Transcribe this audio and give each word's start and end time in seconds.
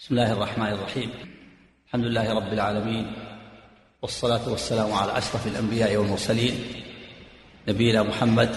بسم 0.00 0.14
الله 0.14 0.32
الرحمن 0.32 0.66
الرحيم 0.66 1.10
الحمد 1.86 2.04
لله 2.04 2.34
رب 2.34 2.52
العالمين 2.52 3.12
والصلاة 4.02 4.48
والسلام 4.48 4.92
على 4.92 5.18
أشرف 5.18 5.46
الأنبياء 5.46 5.96
والمرسلين 5.96 6.54
نبينا 7.68 8.02
محمد 8.02 8.50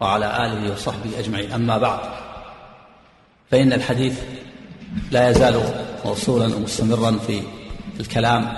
وعلى 0.00 0.46
آله 0.46 0.72
وصحبه 0.72 1.18
أجمعين 1.18 1.52
أما 1.52 1.78
بعد 1.78 2.00
فإن 3.50 3.72
الحديث 3.72 4.20
لا 5.10 5.30
يزال 5.30 5.74
موصولا 6.04 6.56
ومستمرا 6.56 7.18
في 7.18 7.42
الكلام 8.00 8.52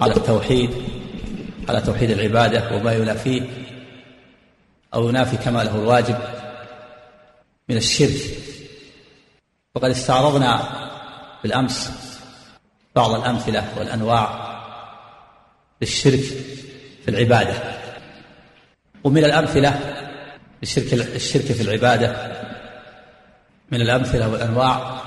على 0.00 0.16
التوحيد 0.16 0.70
على 1.68 1.80
توحيد 1.80 2.10
العبادة 2.10 2.76
وما 2.76 2.92
ينافيه 2.92 3.42
أو 4.94 5.08
ينافي 5.08 5.36
كماله 5.36 5.74
الواجب 5.74 6.18
من 7.68 7.76
الشرك 7.76 8.48
وقد 9.74 9.90
استعرضنا 9.90 10.88
بالأمس 11.42 11.92
بعض 12.96 13.10
الأمثلة 13.10 13.64
والأنواع 13.78 14.58
للشرك 15.82 16.20
في 17.04 17.08
العبادة. 17.08 17.78
ومن 19.04 19.24
الأمثلة 19.24 19.80
للشرك 20.62 20.92
الشرك 20.94 21.44
في 21.44 21.62
العبادة 21.62 22.32
من 23.72 23.80
الأمثلة 23.80 24.28
والأنواع 24.28 25.00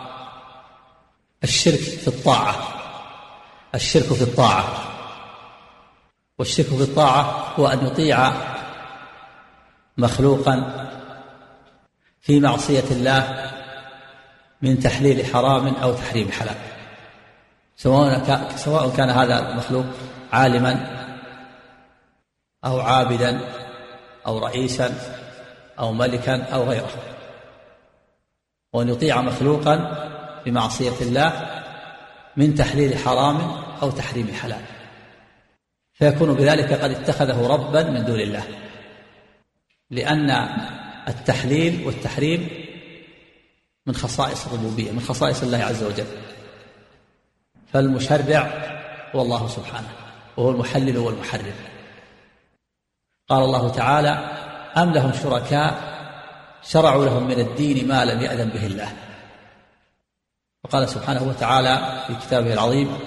الشرك 1.44 1.80
في 1.80 2.08
الطاعة. 2.08 2.56
الشرك 3.76 4.14
في 4.14 4.22
الطاعة. 4.22 4.88
والشرك 6.40 6.66
في 6.66 6.84
الطاعة 6.84 7.54
هو 7.60 7.68
أن 7.68 7.86
يطيع 7.86 8.32
مخلوقا 9.98 10.88
في 12.22 12.40
معصية 12.40 12.84
الله 12.92 13.52
من 14.62 14.80
تحليل 14.80 15.26
حرام 15.26 15.68
أو 15.68 15.94
تحريم 15.94 16.32
حلال. 16.32 16.56
سواء 17.76 18.50
سواء 18.56 18.90
كان 18.90 19.10
هذا 19.10 19.52
المخلوق 19.52 19.86
عالما 20.34 20.98
أو 22.66 22.80
عابدا 22.80 23.40
أو 24.28 24.38
رئيسا 24.38 24.94
أو 25.80 25.94
ملكا 25.94 26.44
أو 26.44 26.64
غيره. 26.64 26.92
وأن 28.74 28.90
يطيع 28.90 29.22
مخلوقا 29.22 30.08
بمعصية 30.46 31.02
الله 31.02 31.62
من 32.38 32.56
تحليل 32.56 32.98
حرام 32.98 33.38
أو 33.82 33.92
تحريم 33.92 34.34
حلال. 34.42 34.62
فيكون 35.94 36.34
بذلك 36.34 36.74
قد 36.74 36.92
اتخذه 36.92 37.48
ربا 37.48 37.84
من 37.84 38.06
دون 38.06 38.20
الله. 38.20 38.44
لأن 39.90 40.30
التحليل 41.08 41.86
والتحريم 41.86 42.50
من 43.92 43.98
خصائص 43.98 44.46
الربوبية 44.48 44.92
من 44.92 45.00
خصائص 45.00 45.44
الله 45.44 45.58
عز 45.58 45.84
وجل. 45.84 46.06
فالمشرع 47.74 48.48
هو 49.16 49.22
الله 49.22 49.48
سبحانه 49.48 49.88
وهو 50.38 50.50
المحلل 50.50 50.98
والمحرم 50.98 51.54
قال 53.30 53.44
الله 53.44 53.70
تعالى 53.70 54.10
أم 54.78 54.92
لهم 54.94 55.12
شركاء 55.24 55.92
شرعوا 56.64 57.06
لهم 57.06 57.28
من 57.28 57.40
الدين 57.40 57.88
ما 57.88 58.06
لم 58.06 58.22
يأذن 58.22 58.50
به 58.50 58.66
الله. 58.66 58.94
وقال 60.64 60.90
سبحانه 60.90 61.24
وتعالى 61.24 62.04
في 62.08 62.16
كتابه 62.16 62.54
العظيم 62.54 62.98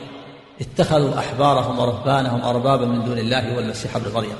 اتخذوا 0.61 1.19
أحبارهم 1.19 1.79
ورهبانهم 1.79 2.41
أربابا 2.41 2.87
من 2.87 3.05
دون 3.05 3.19
الله 3.19 3.57
والمسيح 3.57 3.97
ابن 3.97 4.13
مريم. 4.13 4.37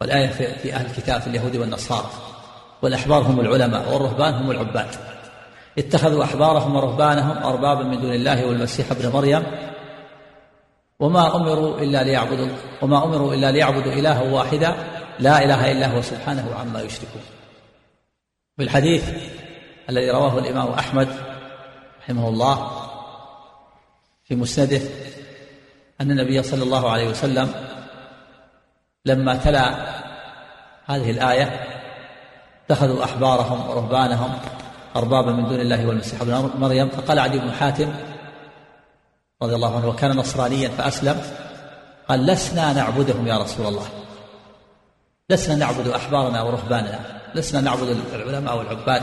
والآية 0.00 0.28
في 0.62 0.74
أهل 0.74 0.86
الكتاب 0.86 1.20
في 1.20 1.26
اليهود 1.26 1.56
والنصارى. 1.56 2.10
والأحبار 2.82 3.22
هم 3.22 3.40
العلماء 3.40 3.92
والرهبان 3.92 4.34
هم 4.34 4.50
العباد. 4.50 4.88
اتخذوا 5.78 6.24
أحبارهم 6.24 6.76
ورهبانهم 6.76 7.42
أربابا 7.42 7.82
من 7.84 8.00
دون 8.00 8.12
الله 8.12 8.46
والمسيح 8.46 8.90
ابن 8.90 9.12
مريم. 9.12 9.42
وما 11.00 11.36
أمروا 11.36 11.78
إلا 11.78 12.02
ليعبدوا 12.02 12.48
وما 12.82 13.04
أمروا 13.04 13.34
إلا 13.34 13.52
ليعبدوا 13.52 13.92
إلها 13.92 14.22
واحدا. 14.22 14.74
لا 15.18 15.44
إله 15.44 15.72
إلا 15.72 15.86
هو 15.86 16.02
سبحانه 16.02 16.54
عما 16.60 16.80
يشركون. 16.80 17.22
في 18.56 18.62
الحديث 18.62 19.04
الذي 19.90 20.10
رواه 20.10 20.38
الإمام 20.38 20.68
أحمد 20.68 21.08
رحمه 22.02 22.28
الله 22.28 22.70
في 24.24 24.34
مسنده 24.34 24.80
أن 26.00 26.10
النبي 26.10 26.42
صلى 26.42 26.62
الله 26.62 26.90
عليه 26.90 27.08
وسلم 27.08 27.52
لما 29.04 29.36
تلا 29.36 29.74
هذه 30.84 31.10
الآية 31.10 31.75
اتخذوا 32.66 33.04
أحبارهم 33.04 33.70
ورهبانهم 33.70 34.38
أربابا 34.96 35.32
من 35.32 35.48
دون 35.48 35.60
الله 35.60 35.86
والمسيح 35.86 36.20
ابن 36.20 36.50
مريم. 36.58 36.88
فقال 36.88 37.18
عدي 37.18 37.38
بن 37.38 37.52
حاتم 37.52 37.94
رضي 39.42 39.54
الله 39.54 39.76
عنه 39.76 39.88
وكان 39.88 40.16
نصرانيا 40.16 40.68
فأسلم. 40.68 41.22
قال 42.08 42.26
لسنا 42.26 42.72
نعبدهم 42.72 43.26
يا 43.26 43.38
رسول 43.38 43.66
الله. 43.66 43.86
لسنا 45.30 45.54
نعبد 45.54 45.88
أحبارنا 45.88 46.42
ورهباننا. 46.42 47.00
لسنا 47.34 47.60
نعبد 47.60 47.96
العلماء 48.12 48.58
والعباد. 48.58 49.02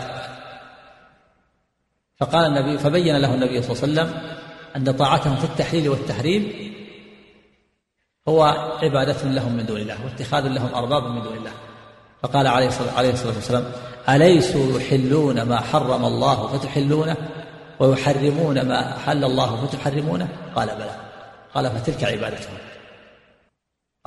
فقال 2.19 2.45
النبي 2.45 2.78
فبين 2.78 3.18
له 3.18 3.34
النبي 3.34 3.62
صلى 3.62 3.72
الله 3.72 4.01
عليه 4.01 4.12
وسلم 4.12 4.38
أن 4.75 4.91
طاعتهم 4.97 5.35
في 5.35 5.44
التحليل 5.44 5.90
والتحريم 5.90 6.74
هو 8.28 8.44
عبادة 8.84 9.24
لهم 9.24 9.53
من 9.53 9.66
دون 9.66 9.78
الله 9.78 10.06
واتخاذ 10.06 10.47
لهم 10.47 10.75
أربابا 10.75 11.09
من 11.09 11.24
دون 11.24 11.38
الله. 11.38 11.51
فقال 12.23 12.47
عليه 12.47 12.67
الصلاة 12.67 13.35
والسلام 13.35 13.63
أليسوا 14.09 14.79
يحلون 14.79 15.41
ما 15.41 15.59
حرم 15.59 16.06
الله 16.06 16.47
فتحلونه 16.47 17.17
ويحرمون 17.79 18.61
ما 18.61 18.97
أحل 18.97 19.23
الله 19.23 19.66
فتحرمونه؟ 19.66 20.28
قال 20.56 20.67
بلى. 20.67 20.95
قال 21.56 21.69
فتلك 21.69 22.03
عبادتهم. 22.03 22.57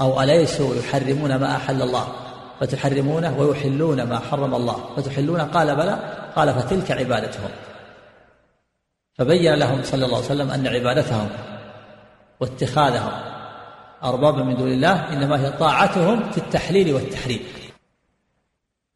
أو 0.00 0.22
أليسوا 0.22 0.75
يحرمون 0.75 1.37
ما 1.37 1.56
أحل 1.56 1.82
الله 1.82 2.09
فتحرمونه 2.60 3.38
ويحلون 3.38 4.03
ما 4.03 4.19
حرم 4.19 4.55
الله 4.55 4.97
فتحلونه؟ 4.97 5.44
قال 5.44 5.76
بلى. 5.76 5.99
قال 6.37 6.55
فتلك 6.55 6.91
عبادتهم. 6.91 7.50
فبين 9.19 9.55
لهم 9.55 9.82
صلى 9.82 10.05
الله 10.05 10.16
عليه 10.16 10.26
وسلم 10.26 10.50
أن 10.50 10.66
عبادتهم 10.66 11.28
واتخاذهم 12.41 13.12
أربابا 14.05 14.43
من 14.43 14.56
دون 14.56 14.69
الله 14.69 15.12
إنما 15.12 15.41
هي 15.41 15.50
طاعتهم 15.50 16.31
في 16.31 16.38
التحليل 16.38 16.94
والتحريم. 16.94 17.41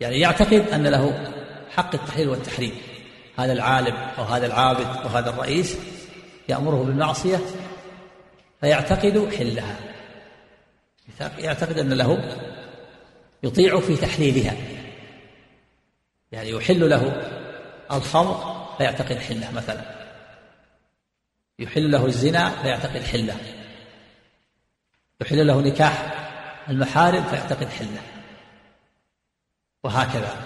يعني 0.00 0.20
يعتقد 0.20 0.68
أن 0.72 0.86
له 0.86 1.32
حق 1.70 1.94
التحليل 1.94 2.28
والتحريم. 2.28 2.72
هذا 3.38 3.52
العالم 3.52 3.96
أو 4.18 4.24
هذا 4.24 4.46
العابد 4.46 4.86
أو 4.86 5.08
هذا 5.08 5.30
الرئيس 5.30 5.76
يأمره 6.48 6.84
بالمعصية 6.84 7.40
فيعتقد 8.60 9.34
حلها. 9.38 9.76
يعتقد 11.38 11.78
أن 11.78 11.92
له 11.92 12.38
يطيع 13.42 13.80
في 13.80 13.96
تحليلها. 13.96 14.56
يعني 16.32 16.50
يحل 16.50 16.90
له 16.90 17.22
الخمر 17.92 18.66
فيعتقد 18.78 19.18
حلة 19.18 19.50
مثلا. 19.50 19.82
يحل 21.58 21.90
له 21.90 22.06
الزنا 22.06 22.50
فيعتقد 22.50 23.02
حلة. 23.02 23.36
يحل 25.20 25.46
له 25.46 25.60
نكاح 25.60 26.14
المحارم 26.68 27.24
فيعتقد 27.24 27.68
حلة. 27.68 28.19
وهكذا. 29.84 30.36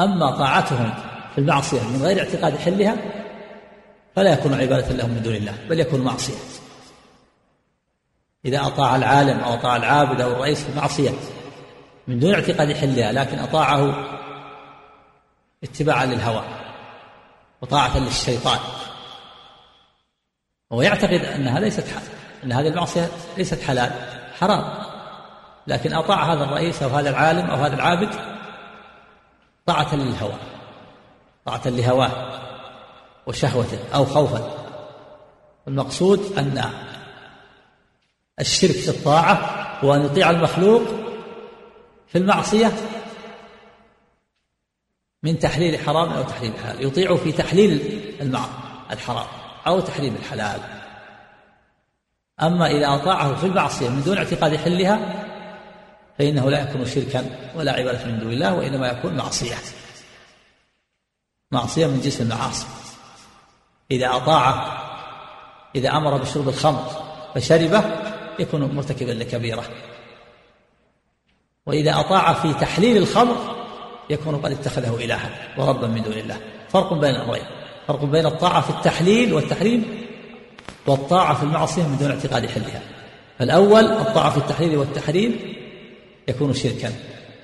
أما 0.00 0.30
طاعتهم 0.30 0.94
في 1.34 1.38
المعصية 1.38 1.82
من 1.82 2.02
غير 2.02 2.18
اعتقاد 2.18 2.56
حلها 2.56 2.96
فلا 4.16 4.32
يكون 4.32 4.54
عبادة 4.54 4.88
لهم 4.88 5.10
من 5.10 5.22
دون 5.22 5.34
الله 5.34 5.54
بل 5.68 5.80
يكون 5.80 6.00
معصية. 6.00 6.38
إذا 8.44 8.66
أطاع 8.66 8.96
العالم 8.96 9.40
أو 9.40 9.54
أطاع 9.54 9.76
العابد 9.76 10.20
أو 10.20 10.32
الرئيس 10.32 10.64
في 10.64 10.68
المعصية 10.70 11.10
من 12.08 12.18
دون 12.18 12.34
اعتقاد 12.34 12.72
حلها 12.72 13.12
لكن 13.12 13.38
أطاعه 13.38 13.94
اتباعا 15.64 16.06
للهوى 16.06 16.44
وطاعة 17.62 17.98
للشيطان. 17.98 18.58
وهو 20.70 20.82
يعتقد 20.82 21.24
أنها 21.24 21.60
ليست 21.60 21.88
حلال 21.88 22.02
أن 22.44 22.52
هذه 22.52 22.68
المعصية 22.68 23.08
ليست 23.38 23.62
حلال 23.62 23.90
حرام. 24.40 24.89
لكن 25.66 25.94
أطاع 25.94 26.32
هذا 26.32 26.44
الرئيس 26.44 26.82
أو 26.82 26.88
هذا 26.88 27.10
العالم 27.10 27.50
أو 27.50 27.56
هذا 27.56 27.74
العابد 27.74 28.14
طاعة 29.66 29.94
للهوى 29.94 30.34
طاعة 31.44 31.68
لهواه 31.68 32.40
وشهوته 33.26 33.78
أو 33.94 34.04
خوفا 34.04 34.50
المقصود 35.68 36.38
أن 36.38 36.64
الشرك 38.40 38.70
في 38.70 38.88
الطاعة 38.88 39.34
هو 39.84 39.94
أن 39.94 40.04
يطيع 40.04 40.30
المخلوق 40.30 40.82
في 42.08 42.18
المعصية 42.18 42.72
من 45.22 45.38
تحليل 45.38 45.78
حرام 45.78 46.12
أو 46.12 46.22
تحليل 46.22 46.52
حلال 46.64 46.86
يطيع 46.86 47.16
في 47.16 47.32
تحليل 47.32 48.02
الحرام 48.90 49.26
أو 49.66 49.80
تحريم 49.80 50.14
الحلال. 50.14 50.60
أما 52.42 52.66
إذا 52.66 52.94
أطاعه 52.94 53.34
في 53.34 53.46
المعصية 53.46 53.88
من 53.88 54.02
دون 54.02 54.18
اعتقاد 54.18 54.56
حلها 54.56 55.26
فإنه 56.20 56.50
لا 56.50 56.62
يكون 56.62 56.86
شركا 56.86 57.24
ولا 57.54 57.72
عبادة 57.72 58.04
من 58.06 58.18
دون 58.18 58.32
الله 58.32 58.54
وإنما 58.54 58.88
يكون 58.88 59.16
معصية. 59.16 59.54
معصية 61.52 61.86
من 61.86 62.00
جنس 62.00 62.20
المعاصي. 62.20 62.66
إذا 63.90 64.16
أطاع 64.16 64.78
إذا 65.74 65.90
أمر 65.90 66.16
بشرب 66.16 66.48
الخمر 66.48 66.84
فشربه 67.34 67.84
يكون 68.38 68.60
مرتكبا 68.60 69.10
لكبيرة. 69.10 69.64
وإذا 71.66 72.00
أطاع 72.00 72.32
في 72.32 72.52
تحليل 72.52 72.96
الخمر 72.96 73.36
يكون 74.10 74.36
قد 74.36 74.52
اتخذه 74.52 75.04
إلها 75.04 75.30
وربا 75.58 75.86
من 75.86 76.02
دون 76.02 76.12
الله. 76.12 76.40
فرق 76.68 76.92
بين 76.92 77.10
الأمرين. 77.14 77.44
فرق 77.88 78.04
بين 78.04 78.26
الطاعة 78.26 78.60
في 78.60 78.70
التحليل 78.70 79.34
والتحريم 79.34 80.06
والطاعة 80.86 81.34
في 81.34 81.42
المعصية 81.42 81.82
من 81.82 81.98
دون 81.98 82.10
اعتقاد 82.10 82.46
حلها. 82.46 82.82
فالأول 83.38 83.84
الطاعة 83.84 84.30
في 84.30 84.36
التحليل 84.36 84.76
والتحريم 84.76 85.59
يكون 86.28 86.54
شركا 86.54 86.92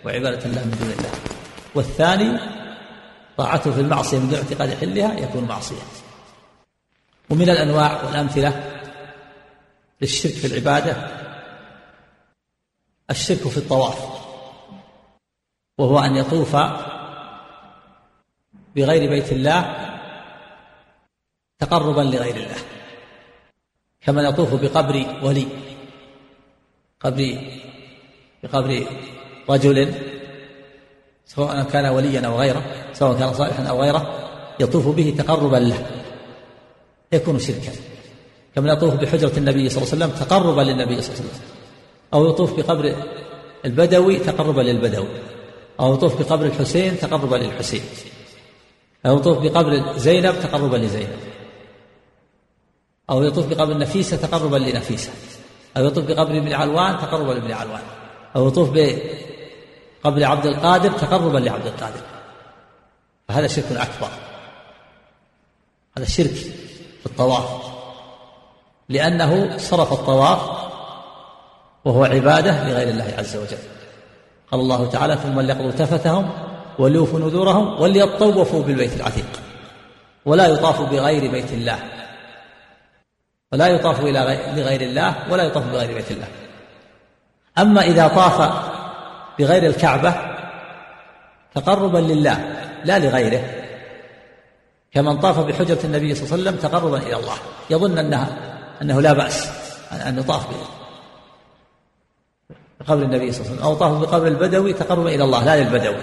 وعبادة 0.04 0.44
الله 0.46 0.64
من 0.64 0.76
دون 0.80 0.90
الله. 0.90 1.10
والثاني 1.74 2.38
طاعته 3.36 3.72
في 3.72 3.80
المعصية 3.80 4.18
من 4.18 4.28
دون 4.28 4.38
اعتقاد 4.38 4.74
حلها 4.74 5.18
يكون 5.20 5.44
معصية. 5.44 5.82
ومن 7.30 7.50
الأنواع 7.50 8.04
والأمثلة 8.04 8.82
للشرك 10.00 10.32
في 10.32 10.46
العبادة 10.46 10.96
الشرك 13.10 13.48
في 13.48 13.56
الطواف 13.56 13.98
وهو 15.78 15.98
أن 15.98 16.16
يطوف 16.16 16.56
بغير 18.76 19.10
بيت 19.10 19.32
الله 19.32 19.76
تقربا 21.58 22.00
لغير 22.00 22.36
الله. 22.36 22.56
كما 24.00 24.22
يطوف 24.22 24.54
بقبر 24.54 25.18
ولي 25.22 25.46
قبر 27.00 27.38
بقبر 28.42 28.86
رجل 29.50 29.94
سواء 31.26 31.62
كان 31.62 31.86
وليا 31.86 32.26
أو 32.26 32.40
غيره 32.40 32.62
سواء 32.92 33.18
كان 33.18 33.34
صالحا 33.34 33.64
أو 33.64 33.82
غيره 33.82 34.28
يطوف 34.60 34.88
به 34.88 35.14
تقربا 35.18 35.56
له. 35.56 35.86
يكون 37.12 37.38
شركا. 37.38 37.72
كما 38.54 38.72
يطوف 38.72 38.94
بحجرة 38.94 39.38
النبي 39.38 39.68
صلى 39.68 39.82
الله 39.82 39.92
عليه 39.92 40.04
وسلم 40.04 40.26
تقربا 40.26 40.60
للنبي 40.60 41.02
صلى 41.02 41.14
الله 41.14 41.24
عليه 41.24 41.30
وسلم. 41.30 41.40
أو 42.14 42.28
يطوف 42.28 42.56
بقبر 42.56 42.94
البدوي 43.64 44.18
تقربا 44.18 44.60
للبدوي. 44.60 45.08
أو 45.80 45.94
يطوف 45.94 46.22
بقبر 46.22 46.46
الحسين 46.46 46.98
تقربا 46.98 47.36
للحسين. 47.36 47.82
أو 49.06 49.16
يطوف 49.16 49.38
بقبر 49.38 49.98
زينب 49.98 50.34
تقربا 50.40 50.76
لزينب. 50.76 51.18
أو 53.10 53.22
يطوف 53.22 53.46
بقبر 53.46 53.78
نفيسة 53.78 54.16
تقربا 54.16 54.56
لنفيسة. 54.56 55.10
أو 55.76 55.86
يطوف 55.86 56.04
بقبر 56.04 56.38
ابن 56.38 56.52
علوان 56.52 56.98
تقربا 56.98 57.32
لابن 57.32 57.52
علوان. 57.52 57.82
أو 58.36 58.48
يطوف 58.48 58.70
بقبر 58.70 60.24
عبد 60.24 60.46
القادر 60.46 60.90
تقربا 60.90 61.38
لعبد 61.38 61.66
القادر. 61.66 62.00
فهذا 63.28 63.46
شرك 63.46 63.72
أكبر. 63.72 64.08
هذا 65.98 66.06
شرك 66.06 66.34
في 67.00 67.06
الطواف. 67.06 67.48
لأنه 68.88 69.58
صرف 69.58 69.92
الطواف 69.92 70.40
وهو 71.84 72.04
عبادة 72.04 72.68
لغير 72.68 72.88
الله 72.88 73.14
عز 73.18 73.36
وجل. 73.36 73.58
قال 74.52 74.60
الله 74.60 74.90
تعالى 74.90 75.16
ثم 75.16 75.40
ليقضوا 75.40 75.70
تفتهم 75.70 76.30
وليوفوا 76.78 77.18
نذورهم 77.18 77.80
وليطوفوا 77.80 78.62
بالبيت 78.62 78.96
العتيق. 78.96 79.40
ولا 80.24 80.46
يطاف 80.46 80.80
بغير 80.80 81.30
بيت 81.30 81.52
الله. 81.52 81.78
ولا 83.52 83.66
يطاف 83.66 84.00
إلى 84.00 84.40
لغير 84.56 84.80
الله 84.80 85.32
ولا 85.32 85.44
يطاف 85.44 85.64
بغير 85.64 85.94
بيت 85.94 86.10
الله. 86.10 86.28
أما 87.58 87.82
إذا 87.82 88.08
طاف 88.08 88.52
بغير 89.38 89.66
الكعبة 89.66 90.14
تقربا 91.54 91.98
لله 91.98 92.56
لا 92.84 92.98
لغيره. 92.98 93.44
كمن 94.92 95.18
طاف 95.18 95.38
بحجرة 95.38 95.78
النبي 95.84 96.14
صلى 96.14 96.24
الله 96.24 96.32
عليه 96.32 96.42
وسلم 96.42 96.70
تقربا 96.70 96.98
إلى 96.98 97.16
الله. 97.16 97.34
يظن 97.70 97.98
أنها 97.98 98.28
أنه 98.82 99.00
لا 99.00 99.12
بأس 99.12 99.50
أن 99.92 100.18
يطاف 100.18 100.46
بقبر 102.80 103.02
النبي 103.02 103.32
صلى 103.32 103.40
الله 103.40 103.50
عليه 103.50 103.60
وسلم. 103.60 103.68
أو 103.68 103.74
طاف 103.74 104.00
بقبر 104.00 104.26
البدوي 104.26 104.72
تقربا 104.72 105.08
إلى 105.08 105.24
الله 105.24 105.44
لا 105.44 105.56
للبدوي. 105.62 106.02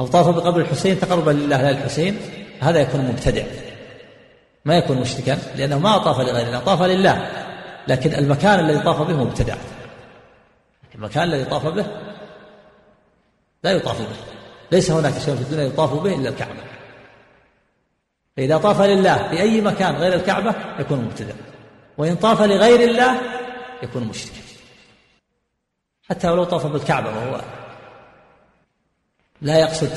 أو 0.00 0.06
طاف 0.06 0.28
بقبر 0.28 0.60
الحسين 0.60 1.00
تقربا 1.00 1.30
لله 1.30 1.62
لا 1.62 1.72
للحسين. 1.72 2.20
هذا 2.60 2.80
يكون 2.80 3.00
مبتدع. 3.00 3.42
ما 4.64 4.76
يكون 4.76 4.96
مشركا 4.96 5.38
لأنه 5.56 5.78
ما 5.78 5.98
طاف 5.98 6.20
لغير 6.20 6.46
الله 6.46 6.58
طاف 6.58 6.82
لله. 6.82 7.26
لكن 7.88 8.14
المكان 8.14 8.60
الذي 8.60 8.78
طاف 8.78 9.02
به 9.02 9.24
مبتدع. 9.24 9.54
المكان 10.96 11.22
الذي 11.22 11.44
طاف 11.44 11.66
به 11.66 11.86
لا 13.62 13.72
يطاف 13.72 14.00
به. 14.00 14.16
ليس 14.72 14.90
هناك 14.90 15.12
شيء 15.12 15.34
في 15.34 15.42
الدنيا 15.42 15.64
يطاف 15.64 15.92
به 15.92 16.14
إلا 16.14 16.28
الكعبة. 16.28 16.60
فإذا 18.36 18.58
طاف 18.58 18.80
لله 18.80 19.28
في 19.28 19.40
أي 19.40 19.60
مكان 19.60 19.94
غير 19.94 20.14
الكعبة 20.14 20.54
يكون 20.78 20.98
مبتدع. 20.98 21.34
وإن 21.98 22.16
طاف 22.16 22.42
لغير 22.42 22.88
الله 22.88 23.20
يكون 23.82 24.04
مشركا. 24.04 24.40
حتى 26.08 26.28
ولو 26.28 26.44
طاف 26.44 26.66
بالكعبة 26.66 27.08
وهو 27.08 27.40
لا 29.42 29.58
يقصد 29.58 29.90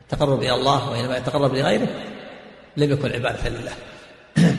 التقرب 0.00 0.42
إلى 0.42 0.54
الله 0.54 0.90
وإنما 0.90 1.16
يتقرب 1.16 1.54
لغيره 1.54 1.88
لم 2.76 2.92
يكن 2.92 3.12
عبادة 3.12 3.48
لله. 3.48 3.72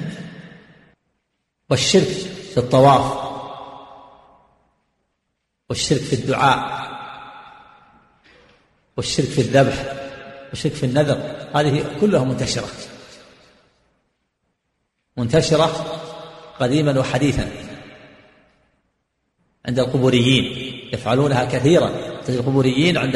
والشرك 1.69 2.07
في 2.53 2.57
الطواف 2.57 3.32
والشرك 5.69 6.01
في 6.01 6.13
الدعاء 6.13 6.83
والشرك 8.97 9.25
في 9.25 9.41
الذبح 9.41 9.93
والشرك 10.49 10.73
في 10.73 10.85
النذر 10.85 11.35
هذه 11.55 11.85
كلها 12.01 12.23
منتشرة. 12.23 12.67
منتشرة 15.17 15.99
قديما 16.59 16.99
وحديثا 16.99 17.49
عند 19.65 19.79
القبوريين 19.79 20.45
يفعلونها 20.93 21.45
كثيرا. 21.45 21.89
تجد 22.25 22.37
القبوريين 22.37 22.97
عند 22.97 23.15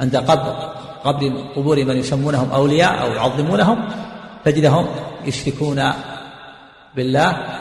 عند 0.00 0.16
قبر 0.16 0.50
قبر 1.04 1.28
قبور 1.56 1.84
من 1.84 1.96
يسمونهم 1.96 2.50
أولياء 2.50 3.02
أو 3.02 3.12
يعظمونهم 3.12 3.88
تجدهم 4.44 4.86
يشركون 5.24 5.92
بالله 6.96 7.58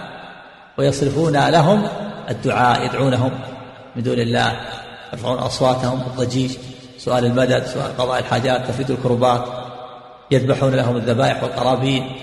ويصرفون 0.77 1.50
لهم 1.50 1.88
الدعاء 2.30 2.86
يدعونهم 2.86 3.31
من 3.96 4.04
دون 4.04 4.20
الله 4.20 4.60
يرفعون 5.14 5.38
أصواتهم 5.38 6.00
بالضجيج 6.00 6.58
سؤال 6.98 7.26
المدد 7.26 7.66
سؤال 7.66 7.98
قضاء 7.98 8.20
الحاجات 8.20 8.68
تفيد 8.68 8.92
الكربات 8.92 9.46
يذبحون 10.31 10.76
لهم 10.76 10.98
الذبائح 10.98 11.44
والقرابين. 11.44 12.16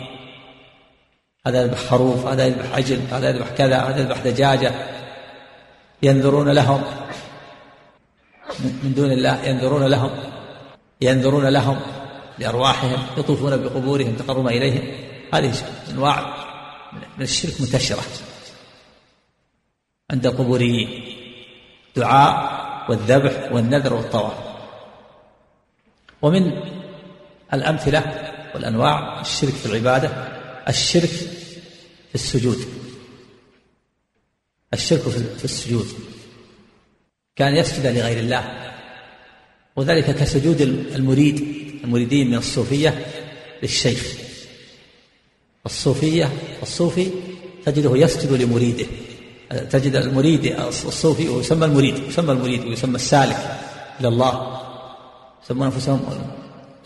هذا 1.47 1.63
يذبح 1.63 1.79
خروف 1.79 2.27
هذا 2.27 2.47
يذبح 2.47 2.75
عجل 2.75 3.01
هذا 3.13 3.31
يذبح 3.31 3.47
كذا 3.59 3.79
هذا 3.79 4.01
يذبح 4.01 4.19
دجاجة. 4.19 4.73
ينذرون 6.03 6.49
لهم 6.49 6.83
من 8.61 8.95
دون 8.97 9.13
الله 9.13 9.45
ينذرون 9.45 9.87
لهم 9.87 10.11
ينذرون 11.01 11.47
لهم 11.47 11.81
لأرواحهم 12.39 13.03
يطوفون 13.19 13.57
بقبورهم 13.57 14.17
تقربا 14.17 14.51
إليهم. 14.51 14.83
هذه 15.35 15.53
أنواع 15.91 16.35
من 17.19 17.23
الشرك 17.23 17.61
منتشرة. 17.61 18.03
عند 20.11 20.27
القبوريين 20.27 21.05
دعاء 21.97 22.57
والذبح 22.91 23.53
والنذر 23.53 23.95
والطواف. 23.95 24.39
ومن 26.23 26.53
الأمثلة 27.53 28.33
والأنواع 28.55 29.21
الشرك 29.21 29.53
في 29.53 29.67
العبادة 29.67 30.09
الشرك 30.69 31.11
في 32.09 32.15
السجود. 32.15 32.59
الشرك 34.75 35.01
في 35.39 35.45
السجود. 35.45 35.87
كان 37.37 37.57
يسجد 37.57 37.87
لغير 37.87 38.19
الله. 38.19 38.73
وذلك 39.77 40.05
كسجود 40.05 40.61
المريد 40.95 41.67
المريدين 41.85 42.31
من 42.31 42.35
الصوفية 42.35 43.07
للشيخ. 43.63 44.15
الصوفية 45.67 46.33
الصوفي 46.63 47.11
تجده 47.65 47.97
يسجد 47.97 48.33
لمريده. 48.33 48.87
تجد 49.51 49.97
المريد 49.97 50.61
الصوفي 50.61 51.29
ويسمى 51.29 51.65
المريد 51.67 51.99
يسمى 51.99 52.33
المريد 52.33 52.65
ويسمى 52.65 52.95
السالك 52.95 53.59
إلى 54.01 54.09
الله. 54.09 54.63
يسمون 55.45 55.67
أنفسهم 55.67 56.01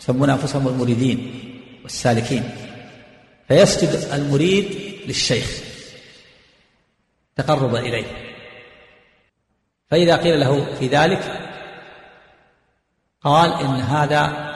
يسمون 0.01 0.29
أنفسهم 0.29 0.67
المريدين 0.67 1.49
والسالكين. 1.83 2.55
فيسجد 3.47 4.09
المريد 4.13 4.77
للشيخ. 5.07 5.61
تقربا 7.35 7.79
إليه. 7.79 8.05
فإذا 9.89 10.15
قيل 10.15 10.39
له 10.39 10.75
في 10.79 10.87
ذلك 10.87 11.39
قال 13.23 13.53
إن 13.53 13.75
هذا 13.75 14.51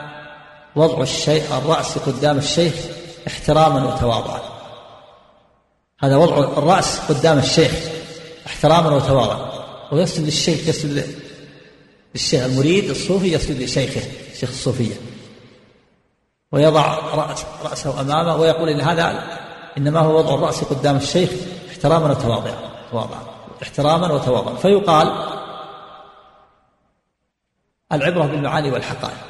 وضع 0.76 1.02
الشيء 1.02 1.42
الرأس 1.58 1.98
قدام 1.98 2.38
الشيخ 2.38 2.74
احتراما 3.26 3.94
وتواضعا. 3.94 4.40
هذا 6.00 6.16
وضع 6.16 6.58
الرأس 6.58 7.00
قدام 7.00 7.38
الشيخ. 7.38 7.95
احتراما 8.46 8.96
وتواضعا. 8.96 9.66
ويسجد 9.92 10.24
للشيخ 10.24 10.68
يسجد 10.68 11.16
للشيخ 12.14 12.44
المريد 12.44 12.90
الصوفي 12.90 13.32
يسجد 13.32 13.62
لشيخه 13.62 14.00
شيخ 14.34 14.48
الصوفية. 14.48 14.94
ويضع 16.52 16.98
رأس 17.14 17.44
رأسه 17.64 18.00
أمامه 18.00 18.36
ويقول 18.36 18.68
إن 18.68 18.80
هذا 18.80 19.22
إنما 19.78 20.00
هو 20.00 20.18
وضع 20.18 20.34
الرأس 20.34 20.64
قدام 20.64 20.96
الشيخ 20.96 21.30
احتراما 21.70 22.10
وتواضعا. 22.10 22.70
تواضعا. 22.90 23.22
احتراما 23.62 24.12
وتواضعا. 24.12 24.54
فيقال 24.54 25.36
العبرة 27.92 28.26
بالمعاني 28.26 28.70
والحقائق. 28.70 29.26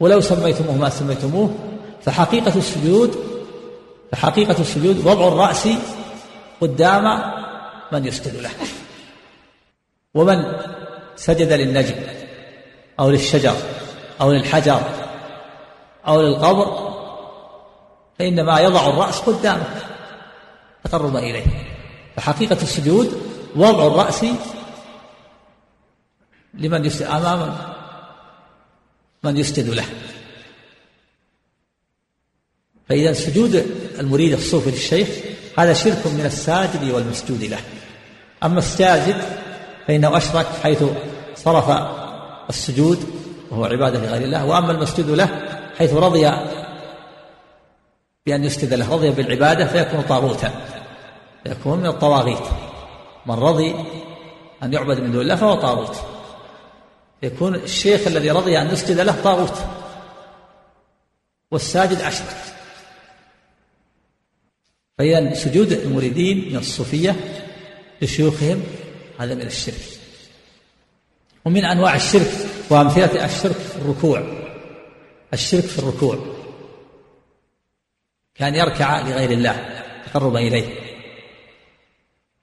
ولو 0.00 0.20
سميتموه 0.20 0.76
ما 0.76 0.88
سميتموه 0.88 1.54
فحقيقة 2.02 2.58
السجود 2.58 3.16
فحقيقة 4.12 4.60
السجود 4.60 5.06
وضع 5.06 5.28
الرأس 5.28 5.68
قدام 6.60 7.32
من 7.92 8.06
يسجد 8.06 8.36
له. 8.36 8.50
ومن 10.14 10.52
سجد 11.16 11.52
للنجم 11.52 11.94
أو 13.00 13.10
للشجر 13.10 13.56
أو 14.20 14.32
للحجر 14.32 14.82
أو 16.06 16.22
للقبر 16.22 16.88
فإنما 18.18 18.60
يضع 18.60 18.88
الرأس 18.88 19.20
قدامه 19.20 19.66
تقربا 20.84 21.18
إليه. 21.18 21.46
فحقيقة 22.16 22.62
السجود 22.62 23.22
وضع 23.56 23.86
الرأس 23.86 24.24
لمن 26.54 26.84
يسجد 26.84 27.06
أمام 27.06 27.56
من 29.22 29.36
يسجد 29.36 29.68
له. 29.68 29.84
فإذا 32.88 33.12
سجود 33.12 33.54
المريد 33.98 34.32
الصوفي 34.32 34.70
للشيخ 34.70 35.08
هذا 35.58 35.72
شرك 35.72 36.06
من 36.06 36.26
الساجد 36.26 36.90
والمسجود 36.90 37.44
له. 37.44 37.58
أما 38.44 38.58
الساجد 38.58 39.16
فإنه 39.86 40.16
أشرك 40.16 40.46
حيث 40.62 40.84
صرف 41.36 41.88
السجود 42.48 43.04
وهو 43.50 43.64
عبادة 43.64 43.98
لغير 43.98 44.22
الله. 44.22 44.46
وأما 44.46 44.72
المسجود 44.72 45.10
له 45.10 45.28
حيث 45.78 45.94
رضي 45.94 46.30
بأن 48.26 48.44
يسجد 48.44 48.74
له 48.74 48.92
رضي 48.92 49.10
بالعبادة 49.10 49.66
فيكون 49.66 50.02
طاغوتا 50.02 50.50
يكون 51.46 51.78
من 51.78 51.86
الطواغيت. 51.86 52.46
من 53.26 53.34
رضي 53.34 53.74
أن 54.62 54.72
يعبد 54.72 55.00
من 55.00 55.12
دون 55.12 55.20
الله 55.20 55.36
فهو 55.36 55.54
طاغوت. 55.54 55.96
يكون 57.22 57.54
الشيخ 57.54 58.06
الذي 58.06 58.30
رضي 58.30 58.60
أن 58.60 58.70
يسجد 58.70 59.00
له 59.00 59.22
طاغوت. 59.24 59.58
والساجد 61.52 62.00
أشرك. 62.00 62.36
فإذا 64.98 65.34
سجود 65.34 65.72
المريدين 65.72 66.48
من 66.50 66.56
الصوفية 66.56 67.16
لشيوخهم 68.02 68.62
هذا 69.18 69.34
من 69.34 69.42
الشرك. 69.42 69.98
ومن 71.44 71.64
أنواع 71.64 71.94
الشرك 71.94 72.30
وأمثلة 72.70 73.24
الشرك 73.24 73.56
في 73.56 73.76
الركوع. 73.76 74.22
الشرك 75.32 75.64
في 75.64 75.78
الركوع. 75.78 76.18
كان 78.34 78.54
يركع 78.54 79.00
لغير 79.00 79.30
الله 79.30 79.82
تقربا 80.06 80.38
إليه. 80.38 80.74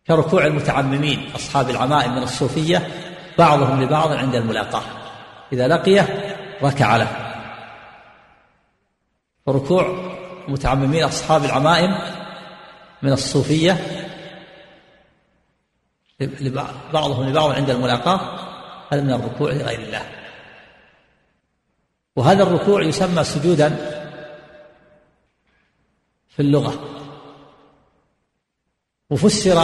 كركوع 0.07 0.45
المتعممين 0.45 1.31
أصحاب 1.35 1.69
العمائم 1.69 2.11
من 2.15 2.23
الصوفية 2.23 2.87
بعضهم 3.37 3.83
لبعض 3.83 4.11
عند 4.11 4.35
الملاقاة. 4.35 4.83
إذا 5.53 5.67
لقيه 5.67 6.35
ركع 6.63 6.97
له. 6.97 7.07
وركوع 9.45 10.15
متعممين 10.47 11.03
أصحاب 11.03 11.45
العمائم 11.45 12.14
من 13.01 13.11
الصوفية 13.11 13.77
بعضهم 16.93 17.29
لبعض 17.29 17.51
عند 17.51 17.69
الملاقاة 17.69 18.19
هذا 18.93 19.01
من 19.01 19.11
الركوع 19.11 19.51
لغير 19.51 19.79
الله. 19.79 20.05
وهذا 22.15 22.43
الركوع 22.43 22.83
يسمى 22.83 23.23
سجودا 23.23 23.69
في 26.27 26.41
اللغة. 26.41 26.79
وفسر 29.09 29.63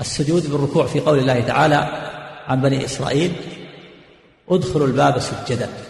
السجود 0.00 0.50
بالركوع 0.50 0.86
في 0.86 1.00
قول 1.00 1.18
الله 1.18 1.40
تعالى 1.40 1.76
عن 2.46 2.60
بني 2.60 2.84
إسرائيل 2.84 3.32
ادخلوا 4.48 4.86
الباب 4.86 5.18
سجدا. 5.18 5.89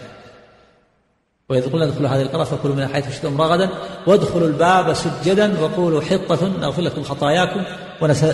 وإذ 1.51 1.71
قلنا 1.71 1.85
ادخلوا 1.85 2.09
هذه 2.09 2.21
القرى 2.21 2.45
فكلوا 2.45 2.75
منها 2.75 2.87
حيث 2.87 3.15
شئتم 3.15 3.41
رغدا 3.41 3.69
وادخلوا 4.07 4.47
الباب 4.47 4.93
سجدا 4.93 5.61
وقولوا 5.61 6.01
حطة 6.01 6.47
نغفر 6.47 6.81
لكم 6.81 7.03
خطاياكم 7.03 7.63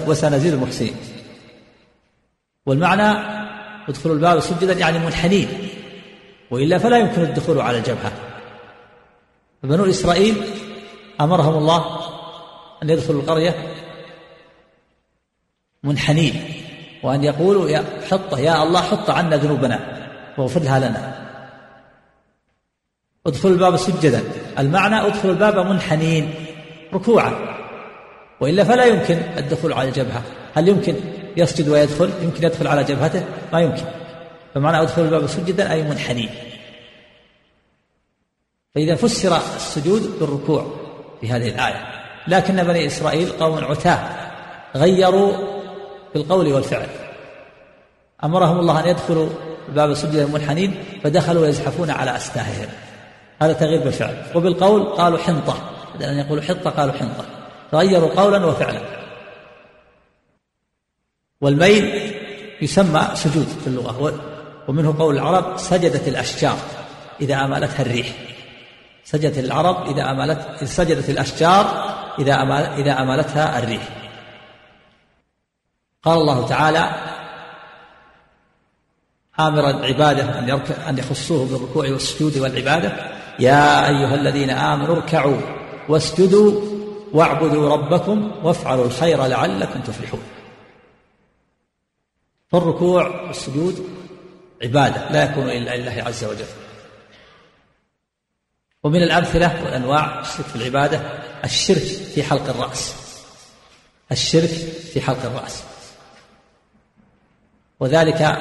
وسنزيد 0.07 0.53
المحسنين. 0.53 0.95
والمعنى 2.65 3.19
ادخلوا 3.89 4.15
الباب 4.15 4.39
سجدا 4.39 4.73
يعني 4.73 4.99
منحنين 4.99 5.47
وإلا 6.51 6.77
فلا 6.77 6.97
يمكن 6.97 7.21
الدخول 7.21 7.61
على 7.61 7.77
الجبهة. 7.77 8.11
بنو 9.63 9.89
إسرائيل 9.89 10.35
أمرهم 11.21 11.57
الله 11.57 11.99
أن 12.83 12.89
يدخلوا 12.89 13.21
القرية 13.21 13.73
منحنين 15.83 16.43
وأن 17.03 17.23
يقولوا 17.23 17.69
يا 17.69 17.83
حط 18.11 18.37
يا 18.37 18.63
الله 18.63 18.81
حط 18.81 19.09
عنا 19.09 19.35
ذنوبنا 19.35 19.79
واغفر 20.37 20.59
لها 20.59 20.79
لنا. 20.79 21.26
ادخلوا 23.27 23.53
الباب 23.53 23.77
سجدا. 23.77 24.23
المعنى 24.59 25.07
ادخلوا 25.07 25.33
الباب 25.33 25.57
منحنين 25.57 26.33
ركوعا. 26.93 27.33
وإلا 28.39 28.63
فلا 28.63 28.85
يمكن 28.85 29.17
الدخول 29.37 29.73
على 29.73 29.89
الجبهه 29.89 30.21
هل 30.53 30.67
يمكن 30.67 30.95
يسجد 31.37 31.69
ويدخل؟ 31.69 32.09
يمكن 32.21 32.43
يدخل 32.43 32.67
على 32.67 32.83
جبهته؟ 32.83 33.23
ما 33.53 33.61
يمكن. 33.61 33.83
فمعنى 34.55 34.81
ادخلوا 34.81 35.07
الباب 35.07 35.27
سجدا 35.27 35.71
أي 35.71 35.83
منحنين. 35.83 36.29
فإذا 38.75 38.95
فسر 38.95 39.37
السجود 39.55 40.19
بالركوع 40.19 40.67
في 41.21 41.29
هذه 41.29 41.49
الآية. 41.49 41.85
لكن 42.27 42.63
بني 42.63 42.87
إسرائيل 42.87 43.29
قوم 43.29 43.57
عتاة 43.57 43.99
غيروا 44.75 45.33
بالقول 46.13 46.53
والفعل. 46.53 46.87
أمرهم 48.23 48.59
الله 48.59 48.83
أن 48.83 48.89
يدخلوا 48.89 49.29
باب 49.75 49.93
سجد 49.93 50.15
المنحنين 50.15 50.75
فدخلوا 51.03 51.47
يزحفون 51.47 51.89
على 51.89 52.15
أستاههم. 52.15 52.67
هذا 53.41 53.53
تغيير 53.53 53.83
بالفعل. 53.83 54.23
وبالقول 54.35 54.83
قالوا 54.83 55.17
حنطة. 55.17 55.57
بدل 55.95 56.05
أن 56.05 56.17
يقولوا 56.17 56.43
حنطة 56.43 56.69
قالوا 56.69 56.93
حنطة. 56.93 57.25
تغيروا 57.71 58.09
قولا 58.09 58.45
وفعلا. 58.45 58.81
والميل 61.41 62.13
يسمى 62.61 63.07
سجود 63.13 63.47
في 63.47 63.67
اللغة. 63.67 64.21
ومنه 64.67 64.95
قول 64.99 65.15
العرب 65.15 65.57
سجدت 65.57 66.07
الأشجار 66.07 66.57
إذا 67.21 67.35
أمالتها 67.35 67.81
الريح. 67.81 68.07
سجدت 69.03 69.37
العرب 69.37 69.89
إذا 69.89 70.11
أمالت 70.11 70.63
سجدت 70.63 71.09
الأشجار 71.09 71.65
إذا 72.19 72.33
إذا 72.77 73.01
أمالتها 73.01 73.59
الريح. 73.59 73.87
قال 76.03 76.17
الله 76.17 76.47
تعالى 76.47 76.89
آمرا 79.39 79.85
عباده 79.85 80.39
أن 80.39 80.61
أن 80.89 80.97
يخصوه 80.97 81.45
بالركوع 81.45 81.89
والسجود 81.89 82.37
والعبادة. 82.37 83.16
يا 83.39 83.87
أيها 83.87 84.15
الذين 84.15 84.49
آمنوا 84.49 84.95
اركعوا 84.95 85.41
واسجدوا 85.89 86.61
واعبدوا 87.13 87.69
ربكم 87.69 88.31
وافعلوا 88.43 88.85
الخير 88.85 89.25
لعلكم 89.25 89.79
تفلحون. 89.81 90.23
فالركوع 92.51 93.21
والسجود 93.21 93.89
عبادة 94.63 95.11
لا 95.11 95.23
يكون 95.23 95.49
إلا 95.49 95.77
لله 95.77 96.03
عز 96.03 96.23
وجل. 96.23 96.45
ومن 98.83 99.03
الأمثلة 99.03 99.63
والأنواع 99.63 100.19
الشرك 100.19 100.45
في 100.45 100.55
العبادة 100.55 100.97
الشرك 101.43 101.83
في 102.13 102.23
حلق 102.23 102.49
الرأس. 102.49 102.95
الشرك 104.11 104.49
في 104.93 105.01
حلق 105.01 105.25
الرأس. 105.25 105.63
وذلك 107.79 108.37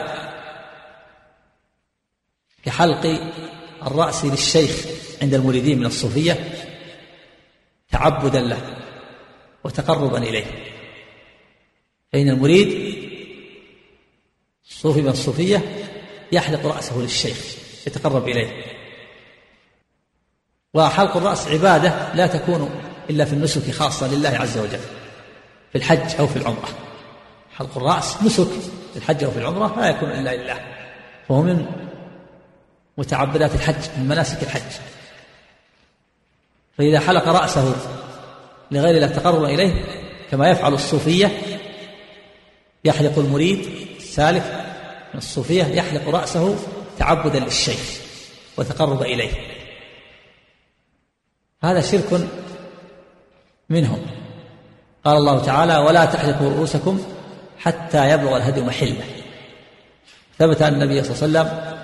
كحلق 2.64 3.20
الرأس 3.86 4.24
للشيخ 4.24 4.86
عند 5.22 5.34
المريدين 5.34 5.78
من 5.78 5.86
الصوفية 5.86 6.54
تعبدا 7.90 8.40
له 8.40 8.76
وتقربا 9.64 10.18
إليه. 10.18 10.44
فإن 12.12 12.28
المريد 12.28 12.96
الصوفي 14.70 15.02
من 15.02 15.08
الصوفية 15.08 15.62
يحلق 16.32 16.66
رأسه 16.66 16.98
للشيخ 16.98 17.56
يتقرب 17.86 18.28
إليه. 18.28 18.64
وحلق 20.74 21.16
الرأس 21.16 21.48
عبادة 21.48 22.14
لا 22.14 22.26
تكون 22.26 22.80
إلا 23.10 23.24
في 23.24 23.32
النسك 23.32 23.70
خاصة 23.70 24.14
لله 24.14 24.28
عز 24.28 24.58
وجل 24.58 24.80
في 25.72 25.78
الحج 25.78 26.16
أو 26.18 26.26
في 26.26 26.36
العمرة. 26.36 26.68
حلق 27.56 27.76
الرأس 27.76 28.22
نسك 28.22 28.48
في 28.92 28.96
الحج 28.96 29.24
أو 29.24 29.30
في 29.30 29.38
العمرة 29.38 29.80
لا 29.80 29.88
يكون 29.88 30.10
إلا 30.10 30.36
لله. 30.36 30.60
فهو 31.28 31.42
من 31.42 31.85
متعبدات 32.98 33.54
الحج 33.54 33.98
من 33.98 34.08
مناسك 34.08 34.42
الحج. 34.42 34.72
فإذا 36.78 37.00
حلق 37.00 37.28
رأسه 37.28 37.74
لغير 38.70 38.94
الله 38.96 39.06
تقرب 39.06 39.44
إليه 39.44 39.84
كما 40.30 40.50
يفعل 40.50 40.74
الصوفية 40.74 41.32
يحلق 42.84 43.18
المريد 43.18 43.68
السالك 43.96 44.64
الصوفية 45.14 45.64
يحلق 45.64 46.08
رأسه 46.08 46.56
تعبدا 46.98 47.38
للشيخ 47.38 48.00
وتقرب 48.56 49.02
إليه. 49.02 49.32
هذا 51.62 51.80
شرك 51.80 52.28
منهم. 53.68 54.06
قال 55.04 55.16
الله 55.16 55.44
تعالى 55.44 55.78
ولا 55.78 56.04
تحلقوا 56.04 56.50
رؤوسكم 56.50 57.04
حتى 57.58 58.10
يبلغ 58.10 58.36
الهدي 58.36 58.60
محلة. 58.60 59.04
ثبت 60.38 60.62
أن 60.62 60.74
النبي 60.74 61.02
صلى 61.02 61.26
الله 61.28 61.40
عليه 61.40 61.50
وسلم 61.50 61.75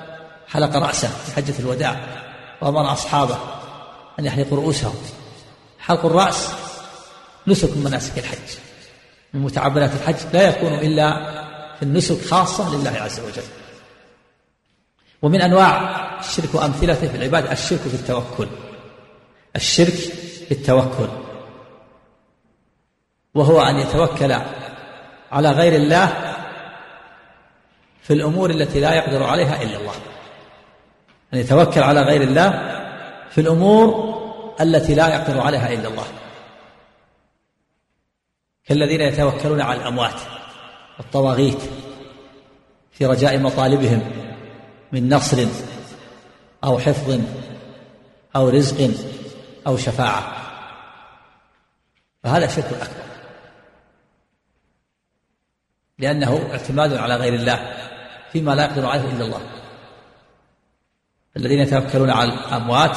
حلق 0.53 0.77
رأسه 0.77 1.09
في 1.09 1.37
حجة 1.37 1.55
الوداع 1.59 2.01
وأمر 2.61 2.93
أصحابه 2.93 3.39
أن 4.19 4.25
يحلقوا 4.25 4.57
رؤوسهم. 4.57 4.95
حلق 5.79 6.07
الرأس 6.07 6.53
نسك 7.47 7.77
من 7.77 7.85
مناسك 7.85 8.19
الحج. 8.19 8.59
من 9.35 9.41
متعبدات 9.41 9.91
الحج 9.95 10.17
لا 10.33 10.49
يكون 10.49 10.75
إلا 10.75 11.15
في 11.77 11.83
النسك 11.83 12.25
خاصة 12.25 12.77
لله 12.77 12.91
عز 12.91 13.21
وجل. 13.21 13.43
ومن 15.23 15.41
أنواع 15.41 16.01
الشرك 16.21 16.55
وأمثلته 16.55 17.09
في 17.09 17.17
العبادة 17.17 17.53
الشرك 17.53 17.81
في 17.81 17.95
التوكل. 17.95 18.49
الشرك 19.57 19.95
في 20.49 20.53
التوكل. 20.53 21.09
وهو 23.35 23.61
أن 23.61 23.77
يتوكل 23.77 24.33
على 25.33 25.51
غير 25.51 25.77
الله 25.77 26.35
في 28.03 28.13
الأمور 28.13 28.51
التي 28.51 28.81
لا 28.81 28.95
يقدر 28.95 29.23
عليها 29.23 29.63
إلا 29.63 29.77
الله. 29.77 29.95
أن 31.35 31.39
يتوكل 31.39 31.83
على 31.83 32.03
غير 32.03 32.23
الله 32.23 32.51
في 33.31 33.41
الأمور 33.41 34.13
التي 34.61 34.95
لا 34.95 35.09
يقدر 35.09 35.41
عليها 35.41 35.73
إلا 35.73 35.89
الله. 35.89 36.07
كالذين 38.65 39.01
يتوكلون 39.01 39.61
على 39.61 39.81
الأموات 39.81 40.21
والطواغيت 40.99 41.61
في 42.93 43.07
رجاء 43.07 43.39
مطالبهم 43.39 44.03
من 44.93 45.15
نصر 45.15 45.47
أو 46.65 46.79
حفظ 46.79 47.21
أو 48.37 48.49
رزق 48.49 48.91
أو 49.67 49.77
شفاعة. 49.77 50.37
فهذا 52.23 52.47
شرك 52.47 52.65
أكبر. 52.65 53.03
لأنه 55.99 56.51
اعتماد 56.53 56.95
على 56.95 57.17
غير 57.17 57.35
الله 57.35 57.75
فيما 58.33 58.55
لا 58.55 58.65
يقدر 58.65 58.87
عليه 58.87 59.13
إلا 59.13 59.25
الله. 59.25 59.62
الذين 61.37 61.59
يتوكلون 61.59 62.11
على 62.11 62.33
الأموات 62.33 62.97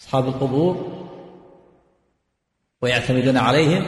أصحاب 0.00 0.28
القبور 0.28 0.98
ويعتمدون 2.82 3.36
عليهم 3.36 3.86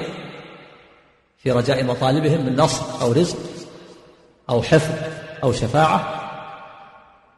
في 1.36 1.52
رجاء 1.52 1.84
مطالبهم 1.84 2.46
من 2.46 2.56
نصر 2.56 3.02
أو 3.02 3.12
رزق 3.12 3.38
أو 4.50 4.62
حفظ 4.62 4.94
أو 5.42 5.52
شفاعة. 5.52 6.20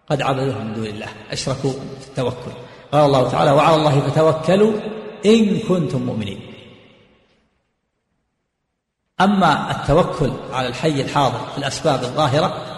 قد 0.07 0.23
عبدوهم 0.23 0.67
من 0.67 0.75
دون 0.75 0.87
الله 0.87 1.09
أشركوا 1.31 1.73
في 1.73 2.09
التوكل. 2.09 2.53
قال 2.93 3.07
الله 3.07 3.31
تعالى 3.31 3.51
وعلى 3.51 3.77
الله 3.77 4.01
فتوكلوا 4.01 4.73
إن 5.27 5.59
كنتم 5.59 6.03
مؤمنين. 6.03 6.41
أما 9.21 9.71
التوكل 9.71 10.33
على 10.53 10.69
الحي 10.69 11.01
الحاضر 11.01 11.39
في 11.53 11.59
الأسباب 11.59 12.03
الظاهرة 12.03 12.72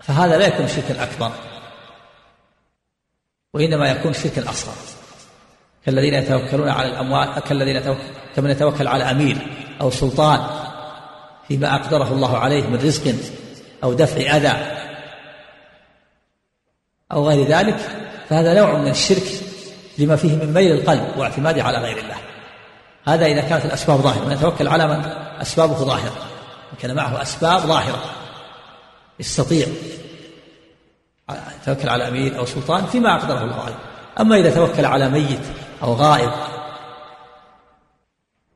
فهذا 0.00 0.38
لا 0.38 0.46
يكون 0.46 0.68
شركا 0.68 1.02
أكبر 1.02 1.30
وإنما 3.54 3.90
يكون 3.90 4.12
شركا 4.12 4.50
أصغر 4.50 4.74
كالذين 5.86 6.14
يتوكلون 6.14 6.68
على 6.68 6.88
الأموال 6.88 7.38
كالذين 7.38 7.76
يتوكل 7.76 8.02
كمن 8.36 8.50
يتوكل 8.50 8.88
على 8.88 9.10
أمير 9.10 9.36
أو 9.80 9.90
سلطان 9.90 10.46
فيما 11.48 11.74
أقدره 11.74 12.12
الله 12.12 12.38
عليه 12.38 12.66
من 12.66 12.76
رزق 12.76 13.14
أو 13.84 13.92
دفع 13.92 14.36
أذى 14.36 14.80
أو 17.12 17.28
غير 17.28 17.46
ذلك 17.46 17.76
فهذا 18.28 18.54
نوع 18.54 18.78
من 18.78 18.90
الشرك 18.90 19.26
لما 19.98 20.16
فيه 20.16 20.36
من 20.36 20.54
ميل 20.54 20.72
القلب 20.72 21.08
واعتماده 21.16 21.62
على 21.62 21.78
غير 21.78 21.98
الله. 21.98 22.16
هذا 23.04 23.26
إذا 23.26 23.40
كانت 23.40 23.64
الأسباب 23.64 24.00
ظاهرة. 24.00 24.24
من 24.24 24.32
يتوكل 24.32 24.68
على 24.68 24.88
من؟ 24.88 25.04
أسبابه 25.40 25.74
ظاهرة. 25.74 26.16
كان 26.82 26.94
معه 26.94 27.22
أسباب 27.22 27.60
ظاهرة. 27.60 28.19
يستطيع 29.20 29.66
يتوكل 31.62 31.88
على 31.88 32.08
أمير 32.08 32.38
أو 32.38 32.46
سلطان 32.46 32.86
فيما 32.86 33.14
أقدره 33.14 33.42
الله 33.42 33.60
عليه. 33.60 33.78
أما 34.20 34.36
إذا 34.36 34.54
توكل 34.54 34.84
على 34.84 35.08
ميت 35.08 35.40
أو 35.82 35.94
غائب 35.94 36.32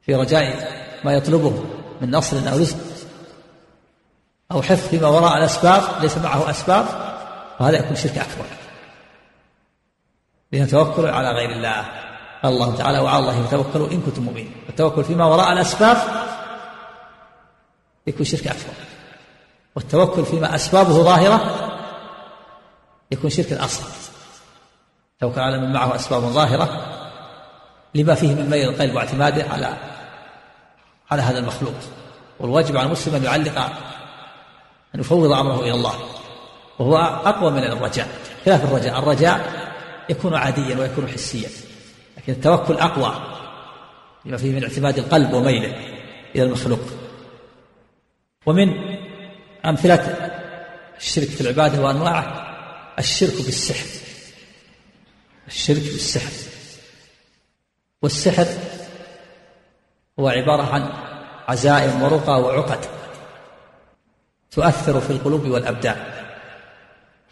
في 0.03 0.15
رجاء 0.15 0.73
ما 1.05 1.13
يطلبه 1.13 1.65
من 2.01 2.11
نصر 2.11 2.53
أو 2.53 2.59
رزق 2.59 2.77
أو 4.53 4.63
حفظ 4.63 4.89
فيما 4.89 5.09
وراء 5.09 5.39
الأسباب 5.39 5.83
ليس 6.01 6.19
معه 6.19 6.51
أسباب 6.51 6.87
فهذا 7.59 7.79
يكون 7.79 7.97
شرك 7.97 8.19
أكبر. 8.19 8.45
لأن 10.53 10.69
توكل 10.69 11.07
على 11.07 11.31
غير 11.31 11.51
الله. 11.51 11.87
قال 12.43 12.53
الله 12.53 12.77
تعالى 12.77 12.99
وعلى 12.99 13.19
الله 13.19 13.47
فتوكلوا 13.47 13.91
إن 13.91 14.01
كنتم 14.01 14.23
مؤمنين. 14.23 14.53
التوكل 14.69 15.05
فيما 15.05 15.25
وراء 15.25 15.53
الأسباب 15.53 15.97
يكون 18.07 18.27
شرك 18.27 18.47
أكبر. 18.47 18.75
والتوكل 19.77 20.25
فيما 20.25 20.55
أسبابه 20.55 20.91
ظاهرة 20.91 21.71
يكون 23.11 23.31
شركا 23.31 23.65
أصغر. 23.65 23.91
توكل 25.21 25.41
على 25.41 25.59
من 25.59 25.73
معه 25.73 25.95
أسباب 25.95 26.23
ظاهرة 26.23 26.87
لما 27.95 28.15
فيه 28.15 28.35
من 28.35 28.51
ميل 28.51 28.69
القلب 28.69 28.95
واعتماده 28.95 29.45
على 29.51 29.77
على 31.11 31.23
هذا 31.23 31.39
المخلوق. 31.39 31.75
والواجب 32.41 32.77
على 32.77 32.87
المسلم 32.87 33.15
أن 33.15 33.25
يعلق 33.25 33.59
أن 34.95 35.01
يفوض 35.01 35.33
أمره 35.33 35.61
إلى 35.61 35.75
الله. 35.75 35.95
وهو 36.79 36.97
أقوى 37.25 37.51
من 37.51 37.65
الرجاء. 37.65 38.09
خلاف 38.45 38.65
الرجاء. 38.65 38.99
الرجاء 38.99 39.65
يكون 40.09 40.35
عاديا 40.35 40.79
ويكون 40.79 41.09
حسيا. 41.09 41.49
لكن 42.17 42.33
التوكل 42.33 42.75
أقوى 42.75 43.15
لما 44.25 44.37
فيه 44.37 44.53
من 44.53 44.63
اعتماد 44.63 44.99
القلب 44.99 45.33
وميله 45.33 45.77
إلى 46.35 46.43
المخلوق. 46.43 46.81
ومن 48.47 48.69
أمثلة 49.65 50.31
الشرك 50.97 51.29
في 51.29 51.41
العبادة 51.41 51.83
وأنواعه 51.83 52.55
الشرك 52.99 53.35
بالسحر 53.35 53.87
الشرك 55.47 55.83
بالسحر. 55.83 56.33
والسحر 58.03 58.47
هو 60.19 60.29
عبارة 60.29 60.75
عن 60.75 60.89
عزائم 61.49 62.03
ورقى 62.03 62.41
وعقد 62.41 62.79
تؤثر 64.51 65.01
في 65.01 65.11
القلوب 65.11 65.47
والأبدان 65.47 65.97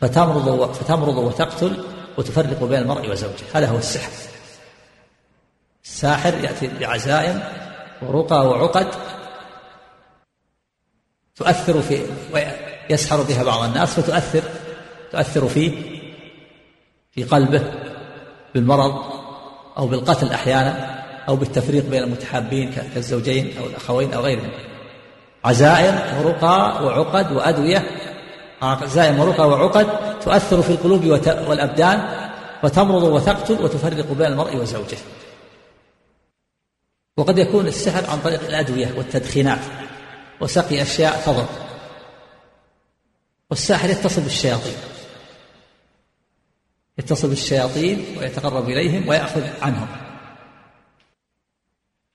فتمرض 0.01 0.73
فتمرض 0.73 1.17
وتقتل 1.17 1.85
وتفرق 2.19 2.65
بين 2.65 2.79
المرء 2.79 3.11
وزوجه. 3.11 3.45
هذا 3.55 3.69
هو 3.69 3.79
السحر. 3.79 4.11
الساحر 5.85 6.35
يأتي 6.35 6.69
بعزائم 6.81 7.43
ورقى 8.03 8.47
وعقد 8.47 8.89
تؤثر 11.37 11.83
في 11.83 12.03
ويسحر 12.35 13.23
بها 13.23 13.43
بعض 13.43 13.63
الناس 13.63 14.01
فتؤثر 14.01 14.43
تؤثر 15.13 15.49
فيه 15.49 15.73
في 17.11 17.25
قلبه 17.25 17.63
بالمرض 18.55 19.03
أو 19.79 19.87
بالقتل 19.87 20.33
أحيانا 20.33 21.03
أو 21.29 21.37
بالتفريق 21.37 21.85
بين 21.85 22.03
المتحابين 22.03 22.73
كالزوجين 22.95 23.59
أو 23.59 23.67
الأخوين 23.67 24.13
أو 24.13 24.21
غيرهم. 24.21 24.51
عزائم 25.45 26.19
ورقى 26.19 26.85
وعقد 26.85 27.33
وأدوية 27.33 27.87
عزائم 28.63 29.21
ورقى 29.21 29.49
وعقد 29.49 30.19
تؤثر 30.21 30.63
في 30.63 30.71
القلوب 30.71 31.05
والأبدان 31.49 32.29
وتمرض 32.65 33.03
وتقتل 33.03 33.65
وتفرق 33.65 34.13
بين 34.13 34.27
المرء 34.27 34.57
وزوجه. 34.57 34.99
وقد 37.17 37.39
يكون 37.39 37.67
السحر 37.67 38.11
عن 38.11 38.19
طريق 38.19 38.41
الأدوية 38.49 38.95
والتدخينات. 38.97 39.61
وسقي 40.43 40.83
أشياء 40.83 41.23
تضر 41.27 41.47
والساحر 43.51 43.91
يتصل 43.91 44.23
بالشياطين. 44.23 44.77
يتصل 46.99 47.29
بالشياطين 47.29 48.19
ويتقرب 48.19 48.69
إليهم 48.69 49.09
ويأخذ 49.09 49.43
عنهم. 49.63 49.89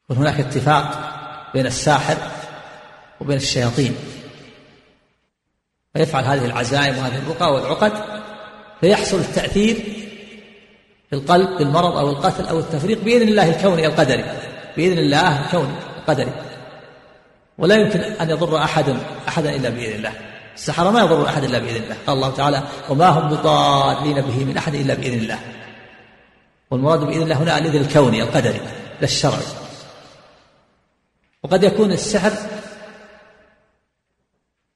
وهناك 0.10 0.40
اتفاق 0.40 1.14
بين 1.54 1.66
الساحر 1.66 2.18
وبين 3.22 3.38
الشياطين. 3.38 3.96
فيفعل 5.94 6.24
هذه 6.24 6.46
العزائم 6.46 6.98
وهذه 6.98 7.18
الرقى 7.18 7.54
والعقد 7.54 7.94
فيحصل 8.82 9.20
التأثير 9.20 9.76
في 11.10 11.14
القلب 11.14 11.58
بالمرض 11.58 11.98
أو 11.98 12.10
القتل 12.10 12.46
أو 12.48 12.60
التفريق 12.60 13.04
بإذن 13.04 13.28
الله 13.28 13.50
الكوني 13.50 13.88
القدري 13.88 14.24
بإذن 14.78 14.98
الله 14.98 15.46
الكوني 15.46 15.74
القدري 15.98 16.47
ولا 17.58 17.76
يمكن 17.76 18.00
أن 18.00 18.30
يضر 18.30 18.64
أحد 18.64 18.98
أحدا 19.28 19.56
إلا 19.56 19.70
بإذن 19.70 19.96
الله. 19.96 20.14
السحرة 20.56 20.90
ما 20.90 21.00
يضر 21.00 21.28
أحد 21.28 21.44
إلا 21.44 21.60
بإذن 21.60 21.84
الله. 21.84 21.96
قال 22.08 22.16
الله 22.16 22.36
تعالى 22.36 22.64
وما 22.90 23.08
هم 23.10 23.30
بضارين 23.30 24.22
به 24.22 24.46
من 24.46 24.58
أحد 24.58 24.76
إلا 24.76 24.94
بإذن 24.94 25.20
الله. 25.20 25.40
والمراد 26.72 27.00
بإذن 27.00 27.22
الله 27.22 27.36
هنا 27.36 27.58
الإذن 27.58 27.82
الكوني 27.82 28.24
القدري 28.24 28.60
لا 29.00 29.04
الشرعي. 29.04 29.44
وقد 31.44 31.64
يكون 31.64 31.92
السحر 31.92 32.32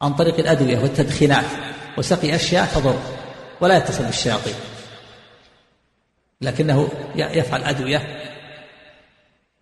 عن 0.02 0.14
طريق 0.14 0.40
الأدوية 0.40 0.80
والتدخينات 0.80 1.46
وسقي 1.98 2.36
أشياء 2.36 2.66
تضر 2.66 3.00
ولا 3.62 3.78
يتصل 3.78 4.04
بالشياطين. 4.04 4.56
لكنه 6.42 6.90
يفعل 7.16 7.64
أدوية 7.64 8.22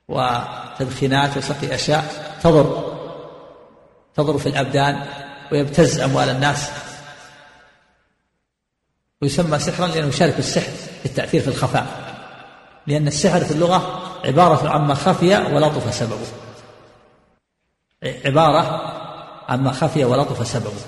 وتدخينات 0.08 1.38
وسقي 1.38 1.76
أشياء 1.76 2.06
تضر. 2.44 2.89
تضر 4.16 4.38
في 4.38 4.50
الأبدان 4.50 5.06
ويبتز 5.52 6.00
أموال 6.00 6.30
الناس. 6.30 6.70
ويسمى 9.22 9.60
سحرا 9.60 9.88
لأنه 9.88 10.08
يشارك 10.08 10.40
السحر 10.40 10.72
في 10.72 11.06
التأثير 11.06 11.42
في 11.42 11.48
الخفاء. 11.48 12.16
لأن 12.88 13.08
السحر 13.08 13.40
في 13.40 13.52
اللغة 13.52 14.02
عبارة 14.26 14.70
عما 14.70 14.94
خفي 14.94 15.38
ولطف 15.38 15.94
سببه. 15.94 16.28
عبارة 18.26 18.82
عما 19.50 19.72
خفي 19.72 20.06
ولطف 20.06 20.48
سببه. 20.48 20.82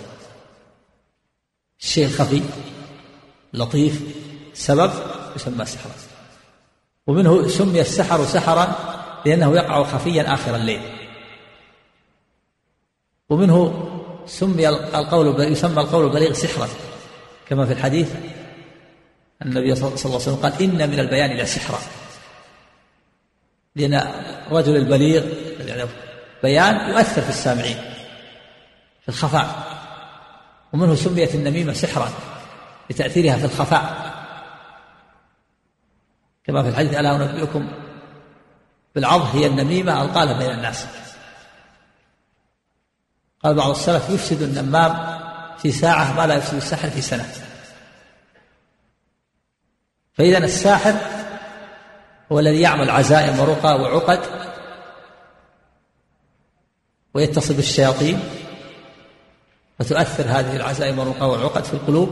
الشيء 1.81 2.05
الخفي 2.05 2.41
لطيف 3.53 4.01
سبب 4.53 4.91
يسمى 5.36 5.65
سحرا. 5.65 5.91
ومنه 7.07 7.47
سمي 7.47 7.81
السحر 7.81 8.25
سحرا 8.25 8.75
لأنه 9.25 9.55
يقع 9.55 9.84
خفيا 9.84 10.34
آخر 10.34 10.55
الليل. 10.55 10.90
ومنه 13.32 13.88
سمي 14.26 14.70
القول 14.70 15.52
يسمى 15.52 15.82
القول 15.82 16.06
البليغ 16.06 16.34
سحرا 16.34 16.67
كما 17.48 17.65
في 17.65 17.74
الحديث 17.74 18.13
النبي 19.41 19.76
صلى 19.76 19.88
الله 19.88 20.00
عليه 20.00 20.15
وسلم 20.15 20.36
قال 20.36 20.62
إن 20.62 20.89
من 20.89 21.00
البيان 21.00 21.38
لسحرا 21.38 21.80
لأن 23.76 23.94
الرجل 23.94 24.76
البليغ 24.76 25.24
يعني 25.67 25.89
بيان 26.44 26.89
يؤثر 26.89 27.22
في 27.22 27.30
السامعين 27.30 27.78
في 29.02 29.10
الخفاء. 29.10 29.63
ومنه 30.74 30.96
سميت 30.96 31.36
النميمة 31.36 31.74
سحرا 31.74 32.10
لتأثيرها 32.89 33.38
في 33.38 33.46
الخفاء. 33.46 34.12
كما 36.44 36.63
في 36.63 36.70
الحديث 36.70 36.94
ألا 36.94 37.15
أنبئكم 37.15 37.67
بالعض 38.96 39.36
هي 39.36 39.48
النميمة 39.48 40.02
القالة 40.02 40.38
بين 40.38 40.52
الناس. 40.52 40.88
قال 43.43 43.54
بعض 43.56 43.69
السلف 43.69 44.10
يفسد 44.10 44.41
النمام 44.41 45.19
في 45.58 45.71
ساعة 45.71 46.13
ما 46.13 46.27
لا 46.27 46.36
يفسد 46.36 46.56
الساحر 46.56 46.89
في 46.89 47.01
سنة. 47.01 47.25
فإذا 50.13 50.38
الساحر 50.38 50.93
هو 52.32 52.39
الذي 52.39 52.62
يعمل 52.62 52.89
عزائم 52.89 53.39
ورقى 53.39 53.75
وعقد 53.75 54.19
ويتصل 57.13 57.54
بالشياطين 57.54 58.19
فتؤثر 59.80 60.23
هذه 60.23 60.56
العزائم 60.56 60.99
والرقى 60.99 61.30
والعقد 61.30 61.63
في 61.63 61.73
القلوب 61.73 62.10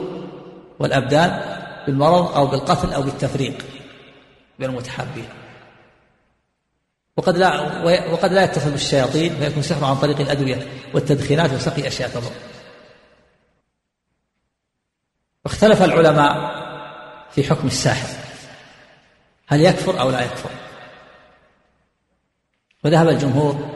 والأبدان 0.79 1.59
بالمرض 1.87 2.37
أو 2.37 2.47
بالقتل 2.47 2.93
أو 2.93 3.01
بالتفريق 3.01 3.65
بين 4.59 4.69
المتحابين. 4.69 5.29
وقد 7.19 7.37
لا 7.37 7.61
وقد 8.11 8.33
لا 8.33 8.43
يتصل 8.43 8.71
بالشياطين 8.71 9.35
فيكون 9.35 9.63
سحر 9.63 9.85
عن 9.85 9.95
طريق 9.95 10.19
الأدوية 10.19 10.67
والتدخينات 10.93 11.53
وسقي 11.53 11.87
أشياء 11.87 12.09
تضر. 12.09 12.31
واختلف 15.45 15.83
العلماء 15.83 16.33
في 17.31 17.43
حكم 17.43 17.67
الساحر. 17.67 18.07
هل 19.47 19.61
يكفر 19.61 20.01
أو 20.01 20.09
لا 20.09 20.21
يكفر؟ 20.21 20.49
وذهب 22.83 23.09
الجمهور 23.09 23.75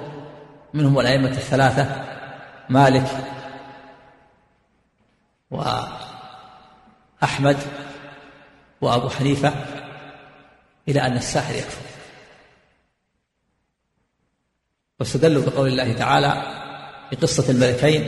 منهم 0.74 1.00
الأئمة 1.00 1.30
الثلاثة 1.30 2.04
مالك 2.70 3.08
وأحمد 7.22 7.58
وأبو 8.82 9.10
حنيفة 9.10 9.54
إلى 10.88 11.02
أن 11.02 11.18
الساحر 11.18 11.56
يكفر. 11.56 11.93
واستدلوا 15.00 15.44
بقول 15.46 15.68
الله 15.68 15.94
تعالى 15.94 16.44
في 17.10 17.16
قصة 17.16 17.52
الملكين 17.52 18.08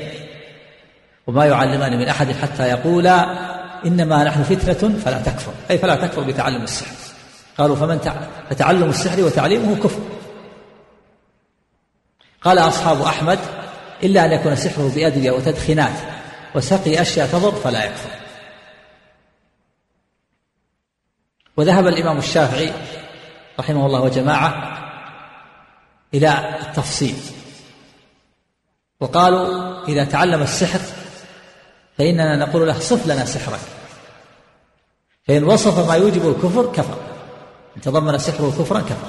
وما 1.27 1.45
يعلمان 1.45 1.97
من 1.99 2.07
أحد 2.07 2.31
حتى 2.31 2.69
يقولا 2.69 3.25
إنما 3.85 4.23
نحن 4.23 4.43
فتنة 4.43 4.99
فلا 4.99 5.21
تكفر. 5.21 5.53
أي 5.71 5.77
فلا 5.77 5.95
تكفر 5.95 6.21
بتعلم 6.21 6.61
السحر. 6.63 6.95
قالوا 7.57 7.75
فمن 7.75 7.99
فتعلم 8.49 8.89
السحر 8.89 9.21
وتعليمه 9.21 9.75
كفر. 9.75 9.99
قال 12.41 12.59
أصحاب 12.59 13.01
أحمد 13.01 13.39
إلا 14.03 14.25
أن 14.25 14.31
يكون 14.31 14.55
سحره 14.55 14.91
بأدوية 14.95 15.31
وتدخينات 15.31 15.95
وسقي 16.55 17.01
أشياء 17.01 17.27
تضر 17.27 17.51
فلا 17.51 17.85
يكفر. 17.85 18.09
وذهب 21.57 21.87
الإمام 21.87 22.17
الشافعي 22.17 22.71
رحمه 23.59 23.85
الله 23.85 24.01
وجماعة 24.01 24.75
إلى 26.15 26.59
التفصيل. 26.61 27.15
وقالوا 28.99 29.87
إذا 29.87 30.03
تعلم 30.03 30.41
السحر 30.41 30.79
فإننا 31.97 32.35
نقول 32.35 32.67
له 32.67 32.79
صف 32.79 33.07
لنا 33.07 33.25
سحرك. 33.25 33.59
فإن 35.27 35.43
وصف 35.43 35.87
ما 35.87 35.95
يوجب 35.95 36.29
الكفر 36.29 36.71
كفر. 36.71 36.97
إن 37.77 37.81
تضمن 37.81 38.17
سحره 38.17 38.53
كفرا 38.59 38.79
كفر. 38.79 39.07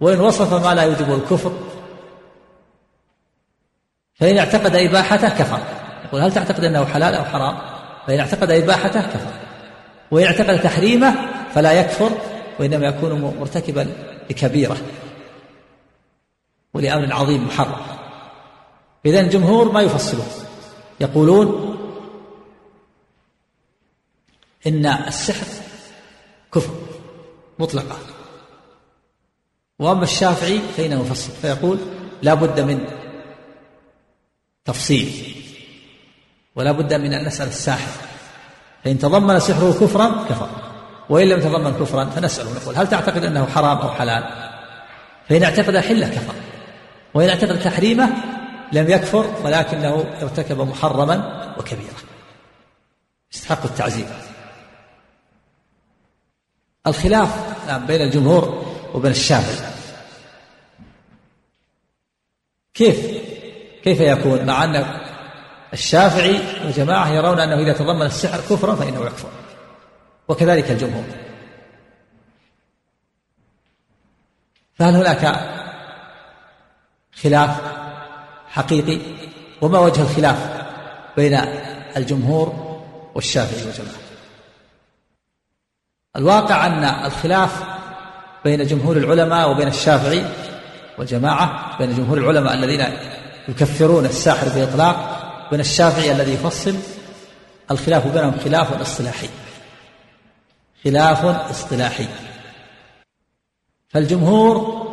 وإن 0.00 0.20
وصف 0.20 0.66
ما 0.66 0.74
لا 0.74 0.82
يوجب 0.82 1.14
الكفر 1.14 1.52
فإن 4.14 4.38
اعتقد 4.38 4.76
إباحته 4.76 5.28
كفر. 5.28 5.60
يقول 6.04 6.20
هل 6.20 6.32
تعتقد 6.32 6.64
أنه 6.64 6.84
حلال 6.84 7.14
أو 7.14 7.24
حرام؟ 7.24 7.58
فإن 8.06 8.20
اعتقد 8.20 8.50
إباحته 8.50 9.00
كفر. 9.00 9.32
وإن 10.10 10.26
اعتقد 10.26 10.60
تحريمه 10.60 11.14
فلا 11.54 11.72
يكفر 11.72 12.10
وإنما 12.60 12.86
يكون 12.86 13.20
مرتكبا 13.40 13.92
لكبيرة. 14.30 14.76
ولأمر 16.76 17.12
عظيم 17.12 17.46
محرم. 17.46 17.86
إذا 19.06 19.20
الجمهور 19.20 19.72
ما 19.72 19.80
يفصلون. 19.80 20.26
يقولون 21.00 21.76
إن 24.66 24.86
السحر 24.86 25.46
كفر 26.54 26.74
مطلقا. 27.58 27.96
وأما 29.78 30.02
الشافعي 30.02 30.60
فإنه 30.76 31.00
يفصل 31.00 31.32
فيقول 31.32 31.78
لا 32.22 32.34
بد 32.34 32.60
من 32.60 32.84
تفصيل 34.64 35.36
ولا 36.56 36.72
بد 36.72 36.94
من 36.94 37.12
أن 37.12 37.26
نسأل 37.26 37.48
الساحر. 37.48 37.92
فإن 38.84 38.98
تضمن 38.98 39.40
سحره 39.40 39.72
كفرا 39.80 40.24
كفر 40.28 40.48
وإن 41.08 41.28
لم 41.28 41.38
يتضمن 41.38 41.72
كفرا 41.72 42.04
فنسأله 42.04 42.54
نقول 42.54 42.76
هل 42.76 42.88
تعتقد 42.88 43.24
أنه 43.24 43.46
حرام 43.46 43.78
أو 43.78 43.90
حلال؟ 43.90 44.24
فإن 45.28 45.42
اعتقد 45.42 45.76
حلة 45.76 46.08
كفر. 46.08 46.34
وإن 47.16 47.28
اعتقد 47.28 47.60
تحريمه 47.60 48.10
لم 48.72 48.90
يكفر 48.90 49.34
ولكنه 49.44 50.04
ارتكب 50.22 50.60
محرما 50.60 51.46
وكبيرا. 51.58 51.94
يستحق 53.32 53.64
التعزير 53.64 54.06
الخلاف 56.86 57.56
نعم 57.66 57.86
بين 57.86 58.00
الجمهور 58.00 58.76
وبين 58.94 59.10
الشافعي. 59.10 59.70
كيف؟ 62.74 63.06
كيف 63.84 64.00
يكون؟ 64.00 64.46
مع 64.46 64.64
أن 64.64 65.00
الشافعي 65.72 66.40
وجماعة 66.66 67.08
يرون 67.08 67.40
أنه 67.40 67.62
إذا 67.62 67.72
تضمن 67.72 68.06
السحر 68.06 68.40
كفرا 68.40 68.74
فإنه 68.74 69.06
يكفر. 69.06 69.30
وكذلك 70.28 70.70
الجمهور. 70.70 71.04
فهل 74.74 74.94
هناك 74.94 75.55
خلاف 77.22 77.56
حقيقي 78.48 78.98
وما 79.60 79.78
وجه 79.78 80.02
الخلاف 80.02 80.66
بين 81.16 81.34
الجمهور 81.96 82.76
والشافعي 83.14 83.68
وجماعة 83.68 84.06
الواقع 86.16 86.66
أن 86.66 86.84
الخلاف 86.84 87.62
بين 88.44 88.66
جمهور 88.66 88.96
العلماء 88.96 89.50
وبين 89.50 89.68
الشافعي 89.68 90.24
والجماعة 90.98 91.78
بين 91.78 91.96
جمهور 91.96 92.18
العلماء 92.18 92.54
الذين 92.54 92.86
يكفرون 93.48 94.04
الساحر 94.04 94.48
بإطلاق 94.48 95.16
بين 95.50 95.60
الشافعي 95.60 96.12
الذي 96.12 96.32
يفصل 96.32 96.76
الخلاف 97.70 98.06
بينهم 98.06 98.38
خلاف 98.44 98.80
اصطلاحي. 98.80 99.28
خلاف 100.84 101.24
اصطلاحي. 101.24 102.06
فالجمهور 103.88 104.85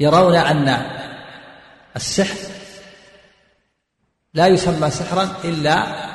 يرون 0.00 0.34
أن 0.34 0.86
السحر 1.96 2.36
لا 4.34 4.46
يسمى 4.46 4.90
سحرا 4.90 5.28
إلا 5.44 6.06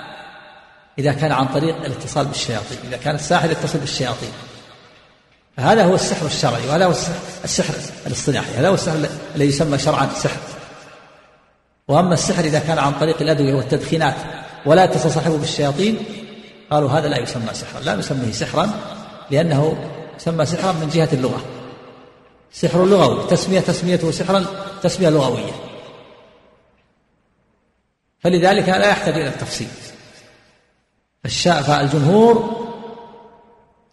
إذا 1.00 1.14
كان 1.14 1.32
عن 1.32 1.48
طريق 1.48 1.76
الاتصال 1.76 2.26
بالشياطين 2.26 2.78
إذا 2.88 2.98
كان 2.98 3.16
الساحر 3.16 3.52
يتصل 3.52 3.80
بالشياطين. 3.80 4.32
فهذا 5.58 5.86
هو 5.86 5.96
السحر 5.96 6.26
الشرعي 6.26 6.68
وهذا 6.68 6.86
هو 6.86 6.94
السحر 7.44 7.74
الاصطلاحي 8.08 8.54
هذا 8.54 8.70
هو 8.70 8.74
السحر 8.74 8.96
الذي 9.36 9.50
يسمى 9.50 9.78
شرعا 9.78 10.10
سحر. 10.16 10.40
وأما 11.88 12.14
السحر 12.14 12.44
إذا 12.44 12.60
كان 12.60 12.80
عن 12.80 12.92
طريق 12.94 13.22
الأدوية 13.22 13.54
والتدخينات 13.54 14.16
ولا 14.66 14.84
يتصل 14.84 15.12
صاحبه 15.12 15.38
بالشياطين 15.38 15.98
قالوا 16.72 16.90
هذا 16.90 17.08
لا 17.08 17.18
يسمى 17.18 17.54
سحرا 17.54 17.82
لا 17.82 17.96
نسميه 17.96 18.32
سحرا 18.32 18.70
لأنه 19.32 19.90
يسمى 20.18 20.46
سحرا 20.46 20.72
من 20.72 20.90
جهة 20.90 21.10
اللغة. 21.14 21.61
سحر 22.52 22.86
لغوي 22.86 23.28
تسمية 23.28 23.60
تسميته 23.60 24.12
سحرا 24.12 24.46
تسمية 24.84 25.10
لغوية. 25.10 25.54
فلذلك 28.20 28.70
لا 28.70 28.88
يحتاج 28.90 29.14
إلى 29.14 29.28
التفصيل. 29.28 29.68
فالجمهور 31.44 32.62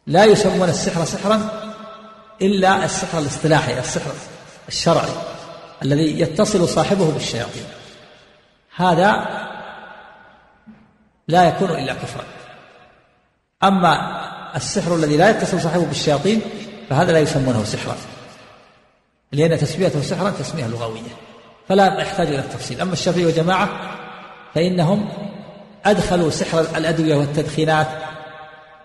لا 0.06 0.24
يسمون 0.24 0.68
السحر 0.68 1.04
سحرا 1.04 1.50
إلا 2.42 2.84
السحر 2.84 3.18
الاصطلاحي 3.18 3.78
السحر 3.78 4.10
الشرعي 4.68 5.12
الذي 5.82 6.20
يتصل 6.20 6.68
صاحبه 6.68 7.10
بالشياطين. 7.10 7.66
هذا 8.76 9.26
لا 11.28 11.48
يكون 11.48 11.70
إلا 11.70 11.94
كفرا. 11.94 12.24
أما 13.62 14.20
السحر 14.56 14.94
الذي 14.94 15.16
لا 15.16 15.30
يتصل 15.30 15.60
صاحبه 15.60 15.84
بالشياطين 15.84 16.40
فهذا 16.90 17.12
لا 17.12 17.18
يسمونه 17.18 17.64
سحرا. 17.64 17.96
لأن 19.32 19.58
تسميته 19.58 20.02
سحرا 20.02 20.30
تسمية 20.30 20.66
لغوية 20.66 21.00
فلا 21.68 22.00
يحتاج 22.00 22.26
إلى 22.26 22.38
التفصيل. 22.38 22.80
أما 22.80 22.92
الشافعي 22.92 23.26
وجماعة 23.26 23.98
فإنهم 24.54 25.08
أدخلوا 25.84 26.30
سحر 26.30 26.60
الأدوية 26.60 27.16
والتدخينات 27.16 27.88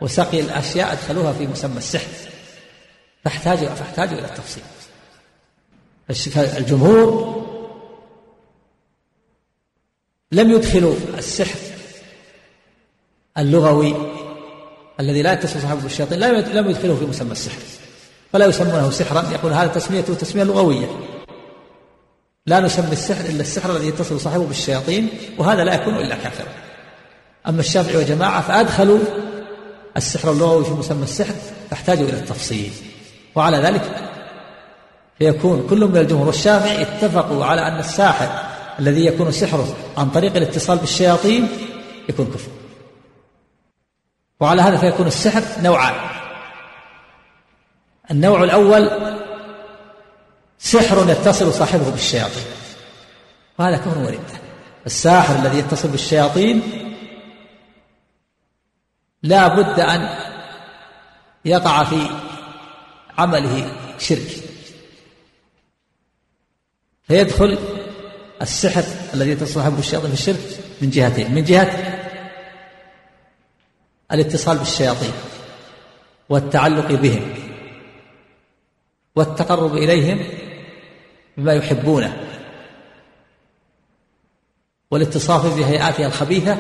وسقي 0.02 0.40
الأشياء 0.40 0.92
أدخلوها 0.92 1.34
في 1.34 1.48
مسمى 1.48 1.78
السحر. 1.78 2.08
فاحتاجوا 3.26 3.70
فاحتاجوا 3.70 4.18
إلى 4.20 4.28
التفصيل. 4.28 4.64
الجمهور 6.58 7.44
لم 10.32 10.52
يدخلوا 10.52 10.96
السحر 11.18 11.60
اللغوي 13.38 13.96
الذي 15.00 15.22
لا 15.22 15.34
يتصل 15.34 15.62
صاحبه 15.62 15.82
بالشياطين 15.82 16.20
لم 16.20 16.70
يدخله 16.70 16.96
في 16.96 17.06
مسمى 17.06 17.32
السحر. 17.32 17.62
فلا 18.34 18.46
يسمونه 18.46 18.90
سحرا. 18.90 19.24
يقول 19.32 19.54
هذا 19.54 19.68
تسميته 19.68 20.14
تسمية 20.14 20.44
لغوية. 20.44 20.88
لا 22.46 22.60
نسمي 22.60 22.92
السحر 22.92 23.26
إلا 23.26 23.42
السحر 23.42 23.72
الذي 23.72 23.88
يتصل 23.88 24.20
صاحبه 24.20 24.46
بالشياطين 24.46 25.10
وهذا 25.38 25.64
لا 25.64 25.74
يكون 25.74 25.96
إلا 25.96 26.16
كافرا. 26.16 26.48
أما 27.48 27.60
الشافعي 27.60 27.98
وجماعة 27.98 28.42
فأدخلوا 28.42 29.00
السحر 29.98 30.32
اللغوي 30.32 30.66
في 30.66 30.72
مسمى 30.72 31.04
السحر 31.04 31.34
فاحتاجوا 31.70 32.10
إلى 32.10 32.18
التفصيل. 32.18 32.72
وعلى 33.36 33.58
ذلك 33.58 34.10
فيكون 35.18 35.68
كل 35.70 35.86
من 35.86 35.98
الجمهور 35.98 36.28
والشافعي 36.28 36.82
اتفقوا 36.82 37.46
على 37.46 37.68
أن 37.68 37.80
الساحر 37.80 38.30
الذي 38.80 39.06
يكون 39.06 39.32
سحره 39.32 39.76
عن 39.98 40.10
طريق 40.10 40.36
الاتصال 40.36 40.78
بالشياطين 40.78 41.48
يكون 42.10 42.26
كفر. 42.26 42.52
وعلى 44.40 44.62
هذا 44.62 44.78
فيكون 44.78 45.08
السحر 45.08 45.44
نوعان. 45.62 46.23
النوع 48.12 48.44
الأول 48.44 48.90
سحر 50.60 51.10
يتصل 51.10 51.54
صاحبه 51.54 51.90
بالشياطين. 51.90 52.44
وهذا 53.60 53.78
كفر 53.78 53.98
وردة 53.98 54.20
الساحر 54.86 55.36
الذي 55.36 55.60
يتصل 55.60 55.88
بالشياطين 55.88 56.62
لا 59.24 59.48
بد 59.48 59.80
أن 59.80 60.10
يقع 61.46 61.84
في 61.84 62.08
عمله 63.18 63.76
شرك. 64.00 64.44
فيدخل 67.08 67.58
السحر 68.42 68.84
الذي 69.14 69.32
يتصل 69.32 69.54
صاحبه 69.54 69.76
بالشياطين 69.76 70.10
في 70.10 70.16
الشرك 70.16 70.60
من 70.82 70.90
جهتين. 70.90 71.36
من 71.36 71.44
جهة 71.44 72.00
الاتصال 74.12 74.58
بالشياطين 74.58 75.14
والتعلق 76.30 76.92
بهم. 76.92 77.53
والتقرب 79.16 79.78
إليهم 79.78 80.20
بما 81.38 81.54
يحبونه. 81.54 82.24
والاتصاف 84.92 85.58
بهيئاته 85.58 86.06
الخبيثة 86.06 86.58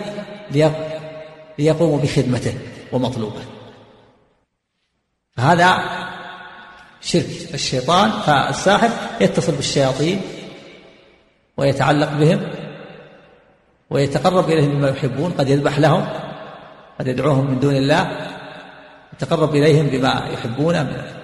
ليقوموا 1.59 1.99
بخدمته 1.99 2.53
ومطلوبه. 2.91 3.41
فهذا 5.37 5.77
شرك 7.01 7.53
الشيطان 7.53 8.11
فالساحر 8.11 8.89
يتصل 9.21 9.51
بالشياطين 9.51 10.21
ويتعلق 11.57 12.11
بهم 12.13 12.51
ويتقرب 13.89 14.49
إليهم 14.49 14.71
بما 14.71 14.89
يحبون 14.89 15.31
قد 15.31 15.49
يذبح 15.49 15.79
لهم 15.79 16.07
قد 16.99 17.07
يدعوهم 17.07 17.51
من 17.51 17.59
دون 17.59 17.75
الله 17.75 18.29
يتقرب 19.13 19.55
إليهم 19.55 19.87
بما 19.87 20.29
يحبونه. 20.33 21.22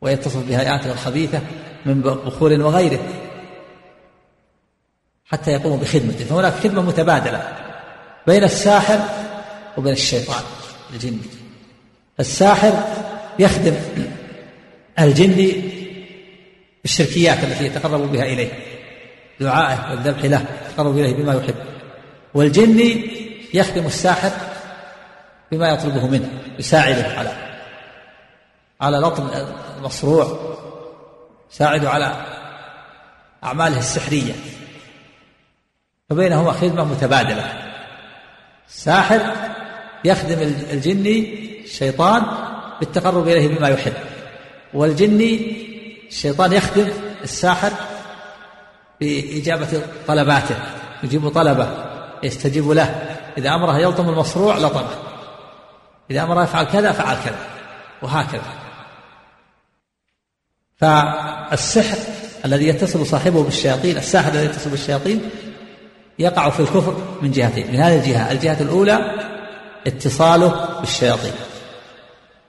ويتصف 0.00 0.48
بهيئاته 0.48 0.92
الخبيثة 0.92 1.40
من 1.86 2.00
بخور 2.00 2.52
وغيره 2.52 3.00
حتى 5.26 5.50
يقوموا 5.50 5.78
بخدمته. 5.78 6.24
فهناك 6.24 6.52
خدمة 6.52 6.82
متبادلة 6.82 7.56
بين 8.26 8.44
الساحر 8.44 9.00
وبين 9.76 9.92
الشيطان 9.92 10.42
الجني 10.92 11.18
الساحر 12.20 12.72
يخدم 13.38 13.74
الجني 14.98 15.62
بالشركيات 16.82 17.44
التي 17.44 17.64
يتقرب 17.64 18.12
بها 18.12 18.24
إليه 18.24 18.52
دعائه 19.40 19.90
والذبح 19.90 20.24
له 20.24 20.44
يتقرب 20.70 20.98
إليه 20.98 21.14
بما 21.14 21.34
يحب. 21.34 21.54
والجني 22.34 23.10
يخدم 23.54 23.86
الساحر 23.86 24.30
بما 25.52 25.68
يطلبه 25.68 26.06
منه 26.06 26.28
يساعده 26.58 27.18
على 27.18 27.32
على 28.80 28.96
لطم 28.96 29.28
المصروع 29.78 30.38
يساعده 31.52 31.90
على 31.90 32.26
أعماله 33.44 33.78
السحرية 33.78 34.32
فبينهما 36.10 36.52
خدمة 36.52 36.84
متبادلة. 36.84 37.52
الساحر 38.68 39.20
يخدم 40.04 40.38
الجني 40.70 41.48
الشيطان 41.64 42.22
بالتقرب 42.80 43.28
إليه 43.28 43.48
بما 43.48 43.68
يحب 43.68 43.92
والجني 44.74 45.56
الشيطان 46.08 46.52
يخدم 46.52 46.88
الساحر 47.22 47.72
بإجابة 49.00 49.82
طلباته 50.06 50.56
يجيب 51.02 51.28
طلبة 51.28 51.68
يستجيب 52.22 52.70
له 52.70 52.84
إذا 53.38 53.54
أمره 53.54 53.78
يلطم 53.78 54.08
المصروع 54.08 54.58
لطمه 54.58 54.94
إذا 56.10 56.22
أمره 56.22 56.42
يفعل 56.42 56.64
كذا 56.64 56.92
فعل 56.92 57.16
كذا 57.24 57.38
وهكذا. 58.02 58.67
فالسحر 60.78 61.98
الذي 62.44 62.68
يتصل 62.68 63.06
صاحبه 63.06 63.42
بالشياطين 63.42 63.96
الساحر 63.96 64.32
الذي 64.32 64.46
يتصل 64.46 64.70
بالشياطين 64.70 65.30
يقع 66.18 66.50
في 66.50 66.60
الكفر 66.60 66.96
من 67.22 67.30
جهتين 67.30 67.72
من 67.72 67.76
هذه 67.76 67.98
الجهة 67.98 68.32
الجهة 68.32 68.62
الأولى 68.62 69.14
اتصاله 69.86 70.80
بالشياطين 70.80 71.32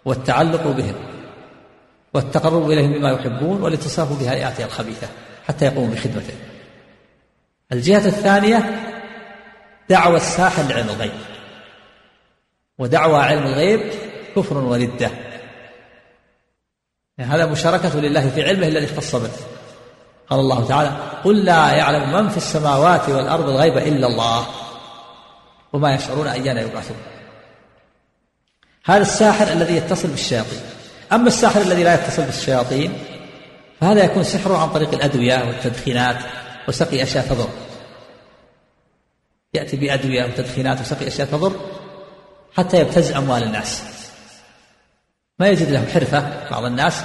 والتعلق 0.06 0.68
بهم 0.68 0.96
والتقرب 2.14 2.72
إليهم 2.72 2.94
بما 2.94 3.12
يحبون 3.12 3.62
والاتصاف 3.62 4.20
بهيئاته 4.20 4.66
الخبيثة 4.66 5.08
حتى 5.48 5.66
يقوموا 5.66 5.96
بخدمته. 5.96 6.34
الجهة 7.72 8.08
الثانية 8.08 8.80
دعوى 9.90 10.18
الساحر 10.18 10.64
لعلم 10.64 10.90
الغيب 10.90 11.12
ودعوى 12.80 13.20
علم 13.20 13.44
الغيب 13.44 13.82
كفر 14.36 14.58
وردة 14.58 15.10
يعني 17.20 17.32
هذا 17.32 17.46
مشاركة 17.46 18.00
لله 18.00 18.30
في 18.30 18.44
علمه 18.44 18.68
الذي 18.68 18.86
اختص 18.86 19.16
به. 19.16 19.30
قال 20.30 20.40
الله 20.40 20.68
تعالى 20.68 20.98
قل 21.24 21.46
لا 21.46 21.72
يعلم 21.72 22.14
من 22.14 22.30
في 22.30 22.38
السماوات 22.38 23.10
والأرض 23.10 23.50
الغيب 23.50 23.78
إلا 23.78 24.08
الله 24.08 24.46
وما 25.74 25.94
يشعرون 25.94 26.28
أيان 26.28 26.58
يبعثون. 26.58 26.98
هذا 28.86 29.02
الساحر 29.02 29.48
الذي 29.48 29.76
يتصل 29.76 30.08
بالشياطين. 30.08 30.62
أما 31.12 31.28
الساحر 31.28 31.62
الذي 31.62 31.84
لا 31.84 31.94
يتصل 31.94 32.24
بالشياطين 32.24 32.94
فهذا 33.82 34.04
يكون 34.04 34.24
سحره 34.24 34.58
عن 34.58 34.70
طريق 34.70 34.94
الأدوية 34.94 35.44
والتدخينات 35.44 36.18
وسقي 36.68 37.04
أشياء 37.04 37.26
تضر. 37.28 37.50
يأتي 39.54 39.78
بأدوية 39.78 40.26
وتدخينات 40.26 40.82
وسقي 40.82 41.08
أشياء 41.08 41.28
تضر 41.28 41.54
حتى 42.58 42.80
يبتز 42.80 43.12
أموال 43.12 43.44
الناس. 43.44 43.99
ما 45.40 45.48
يجد 45.48 45.70
له 45.70 45.86
حرفة 45.94 46.50
بعض 46.52 46.66
الناس. 46.66 47.04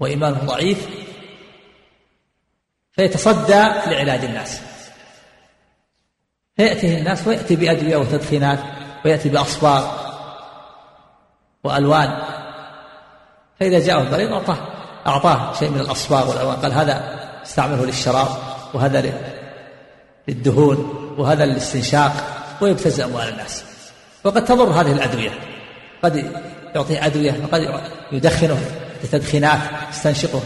وإيمانه 0.00 0.38
ضعيف 0.38 0.88
فيتصدى 2.92 3.62
لعلاج 3.86 4.24
الناس. 4.24 4.60
فيأتيه 6.56 6.98
الناس 6.98 7.26
ويأتي 7.26 7.56
بأدوية 7.56 7.96
وتدخينات 7.96 8.58
ويأتي 9.04 9.28
بأصباغ 9.28 9.86
وألوان. 11.64 12.22
فإذا 13.60 13.78
جاءه 13.78 14.02
المريض 14.02 14.32
أعطاه 14.32 14.58
أعطاه 15.06 15.52
شيء 15.52 15.70
من 15.70 15.80
الأصباغ 15.80 16.30
والألوان. 16.30 16.56
قال 16.56 16.72
هذا 16.72 17.18
يستعمله 17.42 17.86
للشراب 17.86 18.28
وهذا 18.74 19.12
للدهون 20.28 20.78
وهذا 21.18 21.46
للاستنشاق 21.46 22.12
ويبتز 22.60 23.00
أموال 23.00 23.28
الناس. 23.28 23.64
وقد 24.24 24.44
تضر 24.44 24.64
هذه 24.64 24.92
الأدوية. 24.92 25.51
قد 26.02 26.32
يعطيه 26.74 27.06
أدوية 27.06 27.40
وقد 27.44 27.80
يدخنه 28.12 28.60
بتدخينات 29.04 29.60
يستنشقه. 29.90 30.42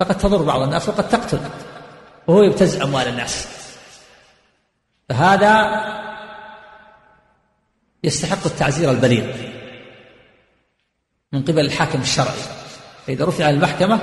فقد 0.00 0.18
تضر 0.18 0.42
بعض 0.42 0.62
الناس 0.62 0.88
وقد 0.88 1.08
تقتل. 1.08 1.40
وهو 2.26 2.42
يبتز 2.42 2.80
أموال 2.80 3.08
الناس. 3.08 3.48
فهذا 5.08 5.84
يستحق 8.04 8.46
التعزير 8.46 8.90
البليغ 8.90 9.24
من 11.32 11.42
قبل 11.42 11.60
الحاكم 11.60 12.00
الشرعي. 12.00 12.42
فإذا 13.06 13.24
رفع 13.24 13.50
المحكمة 13.50 14.00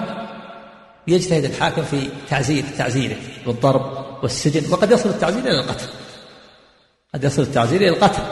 يجتهد 1.08 1.44
الحاكم 1.44 1.84
في 1.84 2.10
تعزير 2.30 2.64
تعزيره 2.78 3.18
بالضرب 3.46 4.06
والسجن 4.24 4.72
وقد 4.72 4.92
يصل 4.92 5.10
التعزير 5.10 5.40
إلى 5.40 5.60
القتل. 5.60 5.88
قد 7.14 7.24
يصل 7.24 7.42
التعزير 7.42 7.82
إلى 7.82 7.90
القتل. 7.90 8.24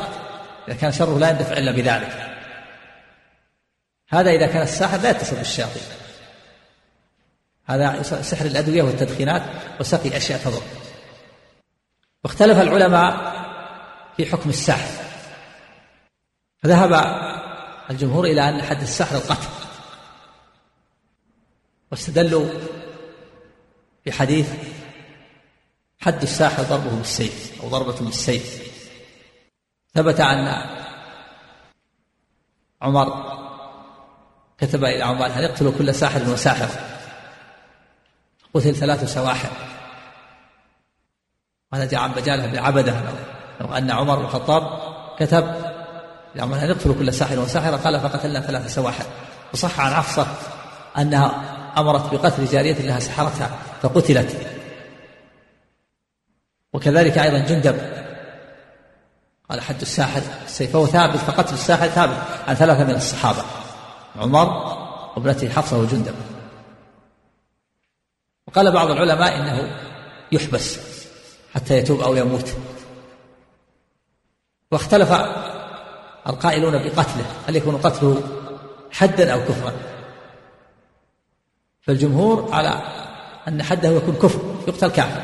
إذا 0.68 0.76
كان 0.76 0.92
شره 0.92 1.20
لا 1.20 1.30
يندفع 1.30 1.58
إلا 1.58 1.72
بذلك. 1.72 2.38
هذا 4.10 4.32
إذا 4.32 4.48
كان 4.48 4.62
الساحر 4.62 4.98
لا 4.98 5.10
يتصل 5.10 5.36
بالشياطين. 5.36 5.84
هذا 7.66 8.02
سحر 8.02 8.46
الأدوية 8.46 8.84
والتدخينات 8.84 9.44
وسقي 9.80 10.18
أشياء 10.18 10.40
تضر. 10.40 10.62
واختلف 12.24 12.58
العلماء 12.58 13.34
في 14.18 14.26
حكم 14.26 14.50
السحر. 14.50 15.04
فذهب 16.64 16.94
الجمهور 17.90 18.26
إلى 18.26 18.50
أن 18.50 18.62
حد 18.62 18.82
السحر 18.82 19.16
القتل. 19.16 19.50
واستدلوا 21.92 22.50
بحديث 24.06 24.50
حد 26.00 26.22
الساحر 26.22 26.64
ضربه 26.64 26.96
بالسيف 26.96 27.62
أو 27.64 27.70
ضربة 27.70 28.00
بالسيف 28.06 28.61
ثبت 29.94 30.20
أن 30.20 30.66
عمر 32.82 33.32
كتب 34.58 34.86
إلى 34.86 35.04
عمر 35.04 35.26
أن 35.26 35.44
يقتلوا 35.44 35.74
كل 35.78 35.96
ساحر 35.96 36.30
وساحر 36.30 36.68
قتل 38.54 38.76
ثلاث 38.76 39.14
سواحر. 39.14 39.50
وهذا 41.72 41.86
جاء 41.86 42.00
عن 42.00 42.12
بجاله 42.12 42.48
بن 42.48 42.58
عبدة 42.58 43.02
لو 43.62 43.74
أن 43.74 43.92
عمر 43.92 44.16
بن 44.16 44.26
الخطاب 44.26 44.80
كتب 45.20 45.56
لعمر 46.36 46.58
أن 46.58 46.70
يقتلوا 46.70 46.96
كل 46.96 47.14
ساحر 47.14 47.40
وساحرة 47.40 47.78
قال 47.78 48.00
فقتلنا 48.00 48.42
ثلاث 48.42 48.74
سواحر. 48.74 49.06
وصح 49.54 49.80
عن 49.80 49.94
حفصة 49.94 50.28
أنها 50.98 51.42
أمرت 51.78 52.14
بقتل 52.14 52.46
جارية 52.46 52.82
لها 52.82 53.00
سحرتها 53.00 53.50
فقتلت. 53.82 54.48
وكذلك 56.74 57.18
أيضا 57.18 57.40
جندب 57.40 58.01
قال 59.52 59.62
حد 59.62 59.82
الساحر 59.82 60.22
السيف 60.46 60.72
فهو 60.72 60.88
ثابت 60.88 61.18
فقتل 61.18 61.54
الساحر 61.54 61.88
ثابت. 61.88 62.18
عن 62.48 62.56
ثلاثة 62.56 62.84
من 62.84 62.96
الصحابة 62.96 63.44
عمر 64.16 64.48
وابنته 65.16 65.50
حفصة 65.50 65.78
وجندب. 65.78 66.16
وقال 68.48 68.72
بعض 68.72 68.92
العلماء 68.92 69.38
إنه 69.38 69.78
يحبس 70.32 70.80
حتى 71.56 71.78
يتوب 71.78 72.02
أو 72.02 72.16
يموت. 72.16 72.56
واختلف 74.72 75.12
القائلون 76.28 76.74
بقتله 76.74 77.26
هل 77.48 77.56
يكون 77.56 77.78
قتله 77.78 78.24
حدا 78.92 79.34
أو 79.34 79.40
كفرا؟ 79.40 79.74
فالجمهور 81.82 82.54
على 82.54 82.82
أن 83.48 83.64
حده 83.64 83.90
يكون 83.90 84.16
كفر 84.16 84.40
يقتل 84.68 84.88
كافر 84.88 85.22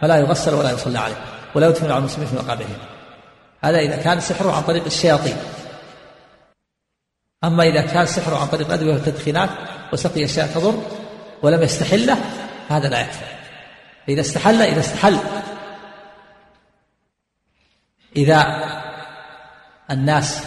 فلا 0.00 0.16
يغسل 0.16 0.54
ولا 0.54 0.70
يصلى 0.70 0.98
عليه 0.98 1.24
ولا 1.54 1.68
يدفن 1.68 1.90
على 1.90 1.98
المسلمين 1.98 2.28
في 2.28 2.36
مقابرهم 2.36 2.97
هذا 3.60 3.78
إذا 3.78 3.96
كان 3.96 4.20
سحره 4.20 4.52
عن 4.56 4.62
طريق 4.62 4.84
الشياطين. 4.84 5.36
أما 7.44 7.64
إذا 7.64 7.80
كان 7.80 8.06
سحره 8.06 8.36
عن 8.36 8.46
طريق 8.46 8.66
الأدوية 8.66 8.92
والتدخينات 8.92 9.50
وسقي 9.92 10.24
أشياء 10.24 10.46
تضر 10.46 10.82
ولم 11.42 11.62
يستحله 11.62 12.18
هذا 12.68 12.88
لا 12.88 13.00
يكفي. 13.00 13.24
إذا 14.08 14.20
استحل 14.20 14.62
إذا 14.62 14.80
استحل. 14.80 15.18
إذا 18.16 18.46
الناس 19.90 20.42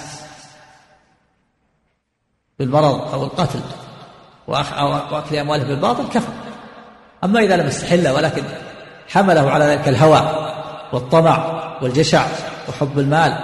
بالمرض 2.59 3.13
أو 3.13 3.23
القتل 3.23 3.61
أو 4.49 5.17
أكل 5.17 5.35
أمواله 5.35 5.63
بالباطل 5.63 6.07
كفر. 6.09 6.33
أما 7.23 7.39
إذا 7.39 7.57
لم 7.57 7.67
يستحل 7.67 8.07
ولكن 8.07 8.43
حمله 9.09 9.51
على 9.51 9.65
ذلك 9.65 9.87
الهوى 9.87 10.51
والطمع 10.93 11.61
والجشع 11.81 12.27
وحب 12.71 12.99
المال. 12.99 13.37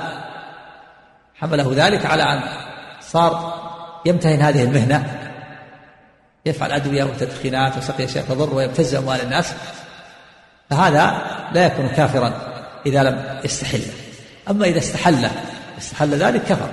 حمله 1.36 1.74
ذلك 1.76 2.06
على 2.06 2.24
أن 2.24 2.42
صار 3.02 3.54
يمتهن 4.06 4.42
هذه 4.42 4.64
المهنة. 4.64 5.30
يفعل 6.46 6.72
أدوية 6.72 7.04
وتدخينات 7.04 7.78
وسقي 7.78 8.06
أشياء 8.06 8.26
تضر 8.26 8.56
ويبتز 8.56 8.96
أموال 8.96 9.22
الناس. 9.22 9.54
فهذا 10.70 11.22
لا 11.52 11.66
يكون 11.66 11.88
كافرا 11.88 12.34
إذا 12.86 13.04
لم 13.04 13.40
يستحل. 13.44 13.82
أما 14.50 14.66
إذا 14.66 14.80
استحل 14.80 15.30
استحل 15.78 16.10
ذلك 16.10 16.44
كفر. 16.44 16.70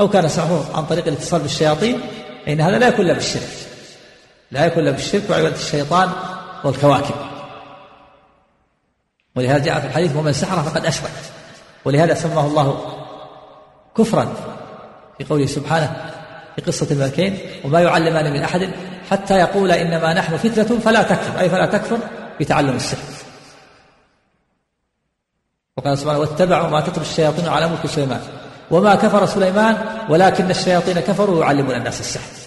أو 0.00 0.08
كان 0.08 0.28
سعوه 0.28 0.76
عن 0.76 0.86
طريق 0.86 1.06
الاتصال 1.06 1.40
بالشياطين 1.40 2.00
فإن 2.46 2.60
هذا 2.60 2.78
لا 2.78 2.88
يكون 2.88 3.04
إلا 3.04 3.14
بالشرك. 3.14 3.48
لا 4.50 4.64
يكون 4.64 4.82
إلا 4.82 4.90
بالشرك 4.90 5.22
وعبادة 5.30 5.56
الشيطان 5.56 6.10
والكواكب. 6.64 7.14
ولهذا 9.36 9.64
جاء 9.64 9.80
في 9.80 9.86
الحديث 9.86 10.16
ومن 10.16 10.32
سحر 10.32 10.62
فقد 10.62 10.86
أشرك. 10.86 11.10
ولهذا 11.84 12.14
سماه 12.14 12.46
الله 12.46 12.98
كفرا 13.96 14.34
في 15.18 15.24
قوله 15.24 15.46
سبحانه 15.46 16.10
في 16.56 16.62
قصة 16.62 16.86
الملكين 16.90 17.38
وما 17.64 17.80
يعلمان 17.80 18.32
من 18.32 18.42
أحد 18.42 18.70
حتى 19.10 19.34
يقول 19.34 19.72
إنما 19.72 20.14
نحن 20.14 20.36
فتنة 20.36 20.78
فلا 20.78 21.02
تكفر 21.02 21.40
أي 21.40 21.50
فلا 21.50 21.66
تكفر 21.66 21.98
بتعلم 22.40 22.76
السحر. 22.76 23.02
وقال 25.76 25.98
سبحانه 25.98 26.18
واتبعوا 26.18 26.68
ما 26.68 26.80
تتلو 26.80 27.02
الشياطين 27.02 27.48
على 27.48 27.68
ملك 27.68 27.86
سليمان. 27.86 28.20
وما 28.70 28.94
كفر 28.94 29.26
سليمان 29.26 29.76
ولكن 30.08 30.50
الشياطين 30.50 31.00
كفروا 31.00 31.44
يعلمون 31.44 31.74
الناس 31.74 32.00
السحر. 32.00 32.42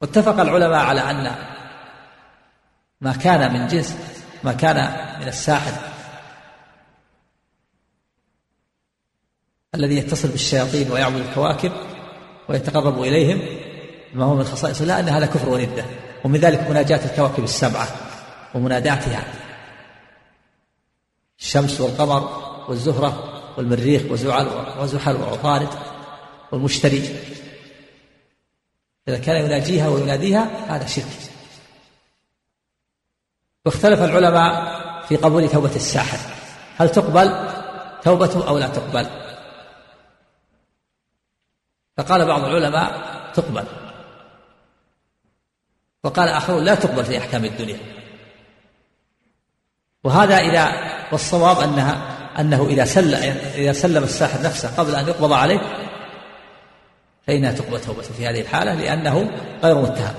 واتفق 0.00 0.40
العلماء 0.40 0.78
على 0.78 1.00
أن 1.00 1.34
ما 3.00 3.12
كان 3.12 3.52
من 3.52 3.66
جنس 3.66 3.96
ما 4.44 4.52
كان 4.52 4.76
من 5.20 5.28
الساحر 5.28 5.72
الذي 9.76 9.96
يتصل 9.96 10.28
بالشياطين 10.28 10.92
ويعبد 10.92 11.16
الكواكب 11.16 11.72
ويتقرب 12.48 13.02
إليهم 13.02 13.42
ما 14.14 14.24
هو 14.24 14.34
من 14.34 14.44
خصائص 14.44 14.80
الله 14.80 15.00
أن 15.00 15.08
هذا 15.08 15.26
كفر 15.26 15.48
وردة. 15.48 15.84
ومن 16.24 16.40
ذلك 16.40 16.70
مناجاة 16.70 17.04
الكواكب 17.04 17.44
السبعة 17.44 17.88
ومناداتها. 18.54 19.24
الشمس 21.38 21.80
والقمر 21.80 22.42
والزهرة 22.68 23.42
والمريخ 23.56 24.02
وزعل 24.10 24.48
وزحل 24.80 25.16
وعطارد 25.16 25.68
والمشتري. 26.52 27.16
إذا 29.08 29.18
كان 29.18 29.44
يناجيها 29.44 29.88
ويناديها 29.88 30.76
هذا 30.76 30.86
شرك. 30.86 31.04
واختلف 33.66 34.02
العلماء 34.02 34.80
في 35.08 35.16
قبول 35.16 35.48
توبة 35.48 35.76
الساحر. 35.76 36.18
هل 36.76 36.88
تقبل 36.88 37.48
توبته 38.02 38.48
أو 38.48 38.58
لا 38.58 38.68
تقبل؟ 38.68 39.25
فقال 41.96 42.26
بعض 42.26 42.44
العلماء 42.44 43.02
تقبل. 43.34 43.64
وقال 46.04 46.28
آخرون 46.28 46.64
لا 46.64 46.74
تقبل 46.74 47.04
في 47.04 47.18
أحكام 47.18 47.44
الدنيا. 47.44 47.78
وهذا 50.04 50.38
إذا 50.38 50.72
والصواب 51.12 51.60
أنها 51.60 52.16
أنه 52.38 52.66
إذا 52.66 52.84
سلم 52.84 53.36
إذا 53.54 53.72
سلم 53.72 54.02
الساحر 54.02 54.42
نفسه 54.42 54.76
قبل 54.76 54.94
أن 54.94 55.08
يقبض 55.08 55.32
عليه 55.32 55.60
فإنها 57.26 57.52
تقبل 57.52 57.80
توبته 57.80 58.14
في 58.14 58.26
هذه 58.26 58.40
الحالة 58.40 58.74
لأنه 58.74 59.30
غير 59.62 59.74
متهم. 59.74 60.14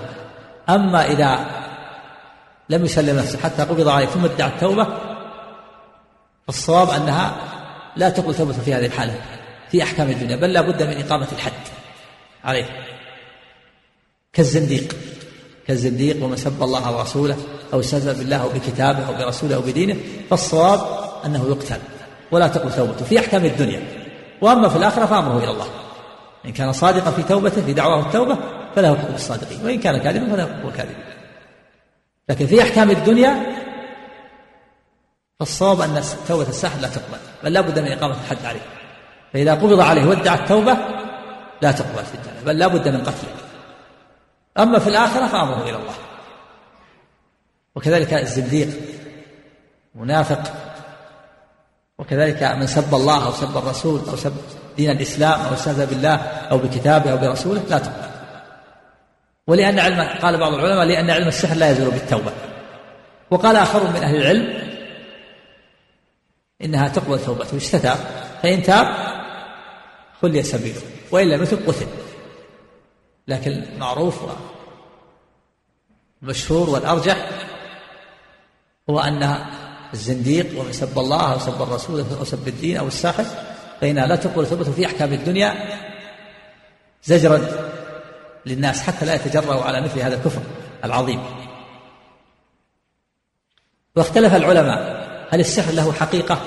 أما 0.70 1.06
إذا 1.06 1.46
لم 2.70 2.86
يسلم 2.86 3.18
نفسه 3.20 3.40
حتى 3.40 3.62
قبض 3.62 3.88
عليه 3.88 4.06
ثم 4.06 4.26
ادعى 4.26 4.50
التوبة 4.50 4.88
فالصواب 6.48 6.90
أنها 6.90 7.36
لا 7.96 8.10
تقبل 8.10 8.36
توبته 8.36 8.62
في 8.62 8.74
هذه 8.74 8.86
الحالة. 8.86 9.22
في 9.72 9.84
أحكام 9.84 10.10
الدنيا 10.10 10.36
بل 10.36 10.54
لا 10.54 10.62
بد 10.62 10.84
من 10.84 10.98
إقامة 11.02 11.28
الحد. 11.32 11.54
عليه. 12.44 12.66
كالزنديق. 14.34 14.96
كالزنديق 15.68 16.24
ومن 16.24 16.38
سب 16.38 16.64
الله 16.64 16.98
ورسوله 16.98 17.38
أو 17.74 17.80
استهزأ 17.80 18.14
بالله 18.14 18.38
أو 18.38 18.50
بكتابه 18.50 19.08
أو 19.08 19.14
برسوله 19.14 19.56
أو 19.56 19.62
بدينه 19.62 19.96
فالصواب 20.30 20.80
أنه 21.26 21.48
يقتل 21.48 21.80
ولا 22.32 22.48
تقبل 22.48 22.76
توبته. 22.76 23.06
في 23.06 23.20
أحكام 23.20 23.46
الدنيا. 23.46 23.82
وأما 24.42 24.70
في 24.70 24.76
الآخرة 24.76 25.06
فأمره 25.06 25.38
إلى 25.38 25.52
الله. 25.52 25.68
إن 26.46 26.52
كان 26.52 26.72
صادقا 26.72 27.12
في 27.12 27.24
توبته 27.24 27.62
في 27.62 27.74
دعواه 27.74 28.00
التوبة 28.00 28.38
فله 28.76 28.96
حكم 28.98 29.16
الصادقين. 29.16 29.66
وإن 29.66 29.80
كان 29.80 29.98
كاذبا 29.98 30.36
فله 30.36 30.46
حكم 30.46 30.68
الكاذبين. 30.68 31.04
لكن 32.30 32.48
في 32.48 32.62
أحكام 32.62 32.92
الدنيا 32.92 33.44
فالصواب 35.40 35.82
أن 35.82 36.04
توبة 36.28 36.50
الساحر 36.50 36.80
لا 36.82 36.88
تقبل 36.88 37.18
بل 37.44 37.54
لا 37.54 37.62
بد 37.62 37.80
من 37.80 37.92
إقامة 37.92 38.14
الحد 38.14 38.46
عليه. 38.46 38.77
فإذا 39.34 39.54
قبض 39.54 39.80
عليه 39.80 40.06
وادعى 40.06 40.40
التوبة 40.40 40.78
لا 41.62 41.72
تقبل 41.72 42.06
في 42.06 42.16
الدنيا 42.16 42.42
بل 42.46 42.58
لا 42.58 42.68
بد 42.68 42.88
من 42.88 43.02
قتله. 43.02 43.30
أما 44.58 44.80
في 44.80 44.88
الآخرة 44.88 45.28
فأمره 45.28 45.64
إلى 45.64 45.76
الله. 45.78 45.94
وكذلك 47.76 48.14
الزنديق 48.14 48.68
منافق. 49.96 50.54
وكذلك 51.98 52.44
من 52.44 52.68
سب 52.68 52.96
الله 52.96 53.26
أو 53.26 53.32
سب 53.32 53.58
الرسول 53.58 54.02
أو 54.10 54.16
سب 54.16 54.34
دين 54.78 54.92
الإسلام 54.92 55.42
أو 55.42 55.54
استهزأ 55.54 55.86
بالله 55.86 56.16
أو 56.52 56.58
بكتابه 56.58 57.12
أو 57.12 57.18
برسوله 57.18 57.62
لا 57.70 57.78
تقبل. 57.78 58.08
ولأن 59.48 59.80
علم 59.80 60.02
قال 60.02 60.38
بعض 60.38 60.54
العلماء 60.54 60.86
لأن 60.86 61.10
علم 61.10 61.28
السحر 61.28 61.56
لا 61.56 61.72
يزول 61.72 61.92
بالتوبة. 61.92 62.32
وقال 63.32 63.56
آخرون 63.56 63.90
من 63.90 64.04
أهل 64.04 64.16
العلم 64.16 64.68
إنها 66.62 66.88
تقبل 66.88 67.20
توبته. 67.20 67.58
استتاب 67.58 67.98
فإن 68.44 68.64
تاب 68.64 69.07
خلي 70.22 70.44
سبيله 70.44 70.82
لم 71.14 71.44
يتب 71.44 71.68
قتل. 71.68 71.88
لكن 73.28 73.66
معروف 73.80 74.16
المشهور 76.24 76.70
والأرجح 76.70 77.30
هو 78.90 79.00
أن 79.00 79.46
الزنديق 79.94 80.60
ومن 80.60 80.74
سب 80.74 81.00
الله 81.00 81.34
أو 81.34 81.40
سب 81.40 81.62
الرسول 81.62 82.06
أو 82.20 82.24
سب 82.24 82.48
الدين 82.48 82.78
أو 82.78 82.88
الساحر 82.88 83.26
فإنها 83.82 84.08
لا 84.08 84.16
تقبل 84.16 84.50
توبته 84.50 84.72
في 84.72 84.86
أحكام 84.86 85.14
الدنيا 85.14 85.56
زجرا 87.04 87.48
للناس 88.46 88.82
حتى 88.82 89.06
لا 89.06 89.16
يتجرأوا 89.16 89.64
على 89.64 89.82
مثل 89.82 90.00
هذا 90.00 90.16
الكفر 90.16 90.42
العظيم. 90.84 91.24
واختلف 93.96 94.36
العلماء 94.36 95.08
هل 95.30 95.40
السحر 95.40 95.72
له 95.72 95.94
حقيقة 95.94 96.42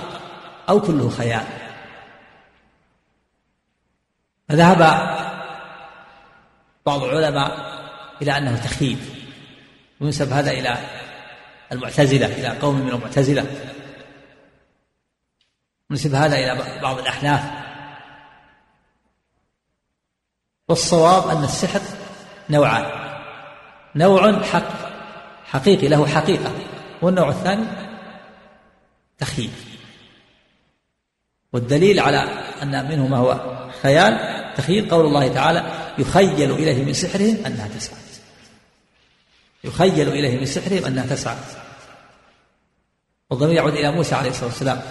أو 0.68 0.81
كله 0.81 1.09
خيال؟ 1.11 1.45
فذهب 4.51 4.78
بعض 6.86 7.03
العلماء 7.03 7.80
إلى 8.22 8.38
أنه 8.38 8.57
تخييف 8.57 9.14
وينسب 10.01 10.32
هذا 10.32 10.51
إلى 10.51 10.78
المعتزلة 11.72 12.26
إلى 12.26 12.48
قوم 12.48 12.80
من 12.80 12.88
المعتزلة. 12.88 13.46
ونسب 15.90 16.14
هذا 16.14 16.36
إلى 16.36 16.80
بعض 16.82 16.98
الأحناف. 16.98 17.40
والصواب 20.68 21.36
أن 21.36 21.44
السحر 21.44 21.80
نوعان. 22.51 22.86
نوع 23.96 24.42
حق 24.42 24.90
حقيقي 25.44 25.88
له 25.88 26.07
حقيقة. 26.07 26.53
والنوع 27.03 27.28
الثاني 27.28 27.66
تخييل 29.18 29.53
والدليل 31.53 32.01
على 32.01 32.18
أن 32.62 32.88
منه 32.88 33.07
ما 33.07 33.16
هو 33.16 33.61
خيال 33.82 34.39
تخيل 34.61 34.91
قول 34.91 35.07
الله 35.07 35.35
تعالى 35.35 35.93
يخيل 35.99 36.51
إليه 36.51 36.85
من 36.85 36.93
سحرهم 36.93 37.47
أنها 37.47 37.69
تسعى. 37.69 37.99
يخيل 39.65 40.09
إليه 40.09 40.39
من 40.39 40.47
سحرهم 40.47 40.85
أنها 40.85 41.07
تسعى. 41.07 41.37
والضمير 43.31 43.55
يعود 43.55 43.73
إلى 43.73 43.93
موسى 43.93 44.15
عليه 44.15 44.31
الصلاة 44.31 44.47
والسلام 44.47 44.83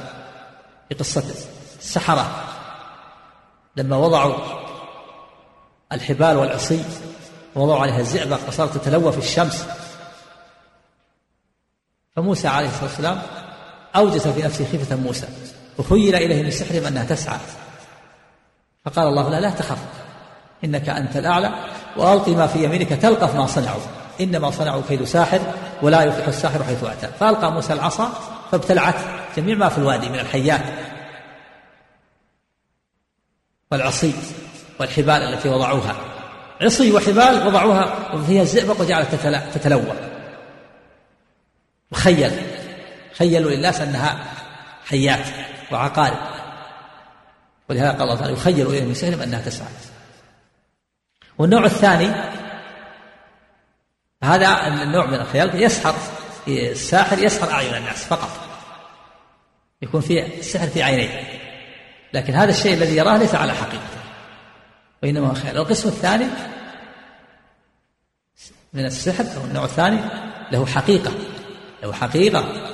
في 0.89 0.95
قصة 0.95 1.23
السحرة. 1.79 2.45
لما 3.75 3.97
وضعوا 3.97 4.35
الحبال 5.91 6.37
والعصي 6.37 6.83
ووضعوا 7.55 7.81
عليها 7.81 7.99
الزئبق 7.99 8.39
وصارت 8.47 8.77
تتلوى 8.77 9.11
في 9.11 9.17
الشمس. 9.17 9.65
فموسى 12.15 12.47
عليه 12.47 12.67
الصلاة 12.67 12.83
والسلام 12.83 13.21
أوجس 13.95 14.27
في 14.27 14.41
نفسه 14.41 14.67
خيفة 14.71 14.95
موسى 14.95 15.27
وخيل 15.77 16.15
إليه 16.15 16.43
من 16.43 16.51
سحرهم 16.51 16.85
أنها 16.85 17.03
تسعى. 17.03 17.39
فقال 18.85 19.07
الله 19.07 19.29
لا 19.29 19.39
لا 19.39 19.49
تخف. 19.49 19.77
إنك 20.63 20.89
أنت 20.89 21.17
الأعلى 21.17 21.51
وألقي 21.97 22.31
ما 22.31 22.47
في 22.47 22.63
يمينك 22.63 22.89
تلقف 22.89 23.35
ما 23.35 23.45
صنعوا. 23.45 23.81
إنما 24.21 24.51
صنعوا 24.51 24.81
كيد 24.87 25.03
ساحر 25.03 25.39
ولا 25.81 26.03
يفلح 26.03 26.27
الساحر 26.27 26.63
حيث 26.63 26.83
أتى. 26.83 27.07
فألقى 27.19 27.51
موسى 27.51 27.73
العصا 27.73 28.13
فابتلعت. 28.51 28.95
جميع 29.37 29.55
ما 29.55 29.69
في 29.69 29.77
الوادي 29.77 30.09
من 30.09 30.19
الحيات 30.19 30.61
والعصي 33.71 34.13
والحبال 34.79 35.09
التي 35.09 35.49
وضعوها. 35.49 35.95
عصي 36.61 36.91
وحبال 36.91 37.47
وضعوها 37.47 38.15
وفيها 38.15 38.41
الزئبق 38.41 38.81
وجعلت 38.81 39.15
تتلوى. 39.53 39.93
وخيل. 41.91 42.31
خيلوا 43.17 43.51
للناس 43.51 43.81
أنها 43.81 44.17
حيات 44.85 45.25
وعقارب. 45.71 46.38
ولهذا 47.69 47.91
قال 47.91 48.01
الله 48.01 48.15
تعالى 48.15 48.33
يخيل 48.33 48.67
إليه 48.67 48.83
من 48.83 48.93
سحرهم 48.93 49.21
أنها 49.21 49.41
تسعى. 49.41 49.67
والنوع 51.37 51.65
الثاني 51.65 52.11
هذا 54.23 54.67
النوع 54.67 55.05
من 55.05 55.13
الخيال 55.13 55.63
يسحر 55.63 55.95
الساحر 56.47 57.19
يسحر 57.19 57.51
أعين 57.51 57.75
الناس 57.75 58.05
فقط. 58.05 58.29
يكون 59.81 60.01
في 60.01 60.39
السحر 60.39 60.67
في 60.67 60.83
عينيه. 60.83 61.23
لكن 62.13 62.33
هذا 62.33 62.49
الشيء 62.49 62.73
الذي 62.73 62.95
يراه 62.95 63.17
ليس 63.17 63.35
على 63.35 63.53
حقيقته. 63.53 63.99
وإنما 65.03 65.27
هو 65.27 65.33
خيال. 65.33 65.57
القسم 65.57 65.89
الثاني 65.89 66.25
من 68.73 68.85
السحر 68.85 69.23
أو 69.23 69.45
النوع 69.45 69.63
الثاني 69.63 69.99
له 70.51 70.65
حقيقة. 70.65 71.11
له 71.83 71.93
حقيقة. 71.93 72.71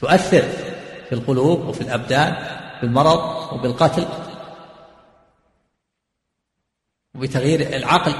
تؤثر 0.00 0.42
في 1.08 1.12
القلوب 1.12 1.60
وفي 1.60 1.80
الأبدان. 1.80 2.58
بالمرض 2.82 3.52
وبالقتل 3.52 4.08
وبتغيير 7.14 7.60
العقل. 7.76 8.14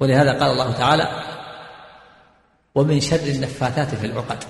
ولهذا 0.00 0.32
قال 0.32 0.50
الله 0.50 0.72
تعالى 0.72 1.22
ومن 2.74 3.00
شر 3.00 3.16
النفاثات 3.16 3.94
في 3.94 4.06
العقد 4.06 4.44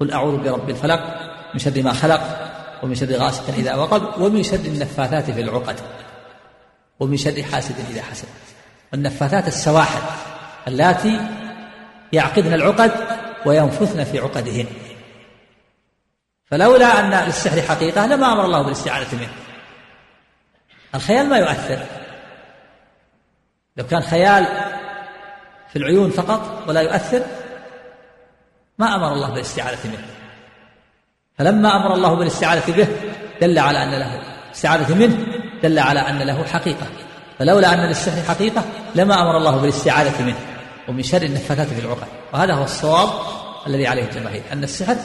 قل 0.00 0.12
أعوذ 0.12 0.36
برب 0.36 0.70
الفلق 0.70 1.00
من 1.54 1.60
شر 1.60 1.82
ما 1.82 1.92
خلق 1.92 2.20
ومن 2.82 2.94
شر 2.94 3.12
غاسق 3.12 3.54
إذا 3.54 3.74
وقب 3.74 4.20
ومن 4.20 4.42
شر 4.42 4.54
النفاثات 4.54 5.30
في 5.30 5.40
العقد 5.40 5.80
ومن 7.00 7.16
شر 7.16 7.42
حاسد 7.42 7.74
إذا 7.90 8.02
حسد. 8.02 8.28
النفاثات 8.94 9.48
السواحل 9.48 10.02
اللاتي 10.68 11.20
يعقدن 12.12 12.54
العقد 12.54 12.92
وينفثن 13.46 14.04
في 14.04 14.18
عقدهن. 14.18 14.66
فلولا 16.50 17.00
أن 17.00 17.26
للسحر 17.26 17.62
حقيقة 17.62 18.06
لما 18.06 18.32
أمر 18.32 18.44
الله 18.44 18.62
بالاستعاذة 18.62 19.16
منه. 19.16 19.32
الخيال 20.94 21.28
ما 21.28 21.38
يؤثر. 21.38 21.78
لو 23.76 23.86
كان 23.86 24.02
خيال 24.02 24.46
في 25.72 25.76
العيون 25.76 26.10
فقط 26.10 26.64
ولا 26.68 26.80
يؤثر 26.80 27.22
ما 28.78 28.94
أمر 28.94 29.12
الله 29.12 29.30
بالاستعاذة 29.30 29.88
منه. 29.88 30.06
فلما 31.38 31.76
أمر 31.76 31.94
الله 31.94 32.14
بالاستعاذة 32.14 32.72
به 32.72 32.88
دل 33.40 33.58
على 33.58 33.82
أن 33.82 33.90
له 33.90 34.22
استعاذة 34.52 34.94
منه 34.94 35.26
دل 35.62 35.78
على 35.78 36.00
أن 36.00 36.18
له 36.18 36.44
حقيقة. 36.44 36.86
فلولا 37.38 37.74
أن 37.74 37.88
للسحر 37.88 38.34
حقيقة 38.34 38.64
لما 38.94 39.22
أمر 39.22 39.36
الله 39.36 39.56
بالاستعاذة 39.56 40.22
منه. 40.22 40.38
ومن 40.88 41.02
شر 41.02 41.22
النفاثات 41.22 41.66
في 41.66 41.80
العقد. 41.80 42.08
وهذا 42.32 42.54
هو 42.54 42.64
الصواب 42.64 43.08
الذي 43.66 43.86
عليه 43.86 44.04
الجماهير. 44.04 44.42
أن 44.52 44.64
السحر 44.64 44.96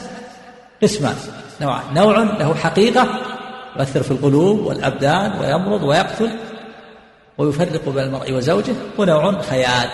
قسمان 0.82 1.16
نوعان 1.60 1.94
نوع 1.94 2.18
له 2.18 2.54
حقيقة 2.54 3.20
يؤثر 3.76 4.02
في 4.02 4.10
القلوب 4.10 4.58
والأبدان 4.58 5.40
ويمرض 5.40 5.82
ويقتل 5.82 6.38
ويفرق 7.38 7.88
بين 7.88 8.04
المرء 8.04 8.32
وزوجه 8.32 8.74
ونوع 8.98 9.42
خيال. 9.42 9.90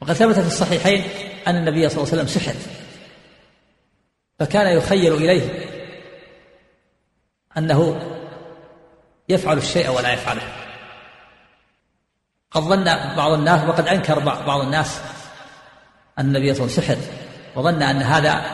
وقد 0.00 0.12
ثبت 0.12 0.38
في 0.38 0.46
الصحيحين 0.46 1.04
أن 1.46 1.56
النبي 1.56 1.88
صلى 1.88 2.02
الله 2.02 2.12
عليه 2.12 2.22
وسلم 2.22 2.26
سحر 2.26 2.54
فكان 4.38 4.76
يخيل 4.76 5.14
إليه 5.14 5.66
أنه 7.58 8.00
يفعل 9.28 9.58
الشيء 9.58 9.90
ولا 9.90 10.12
يفعله. 10.12 10.42
قد 12.50 12.62
ظن 12.62 12.84
بعض 13.16 13.32
الناس 13.32 13.68
وقد 13.68 13.88
أنكر 13.88 14.18
بعض 14.18 14.60
الناس 14.60 15.00
أن 16.18 16.26
النبي 16.26 16.54
صلى 16.54 16.66
الله 16.66 16.76
عليه 16.76 16.86
وسلم 16.86 17.00
سحر. 17.00 17.19
وظن 17.60 17.82
أن 17.82 18.02
هذا 18.02 18.44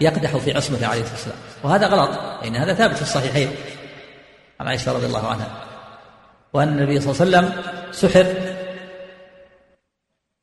يقدح 0.00 0.36
في 0.36 0.56
عصمته 0.56 0.86
عليه 0.86 1.00
الصلاة 1.00 1.16
والسلام. 1.16 1.38
وهذا 1.62 1.86
غلط 1.86 2.10
لأن 2.42 2.56
هذا 2.56 2.74
ثابت 2.74 2.96
في 2.96 3.02
الصحيحين 3.02 3.56
عن 4.60 4.68
عائشة 4.68 4.92
رضي 4.92 5.06
الله 5.06 5.28
عنها. 5.28 5.64
وأن 6.52 6.68
النبي 6.68 7.00
صلى 7.00 7.26
الله 7.26 7.38
عليه 7.38 7.48
وسلم 7.48 7.62
سحر 7.92 8.34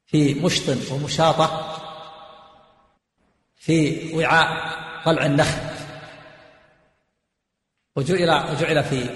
في 0.05 0.33
مشط 0.33 0.91
ومشاطة 0.91 1.77
في 3.55 4.11
وعاء 4.13 4.47
قلع 5.05 5.25
النخل. 5.25 5.61
وجعل 7.95 8.51
وجعل 8.51 8.83
في 8.83 9.09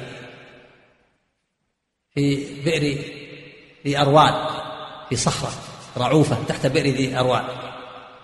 في 2.13 2.35
بئر 2.63 3.03
ذي 3.85 3.97
أروان 3.97 4.33
في 5.09 5.15
صخرة 5.15 5.51
رعوفة 5.97 6.43
تحت 6.43 6.67
بئر 6.67 6.85
ذي 6.85 7.19
أروان. 7.19 7.69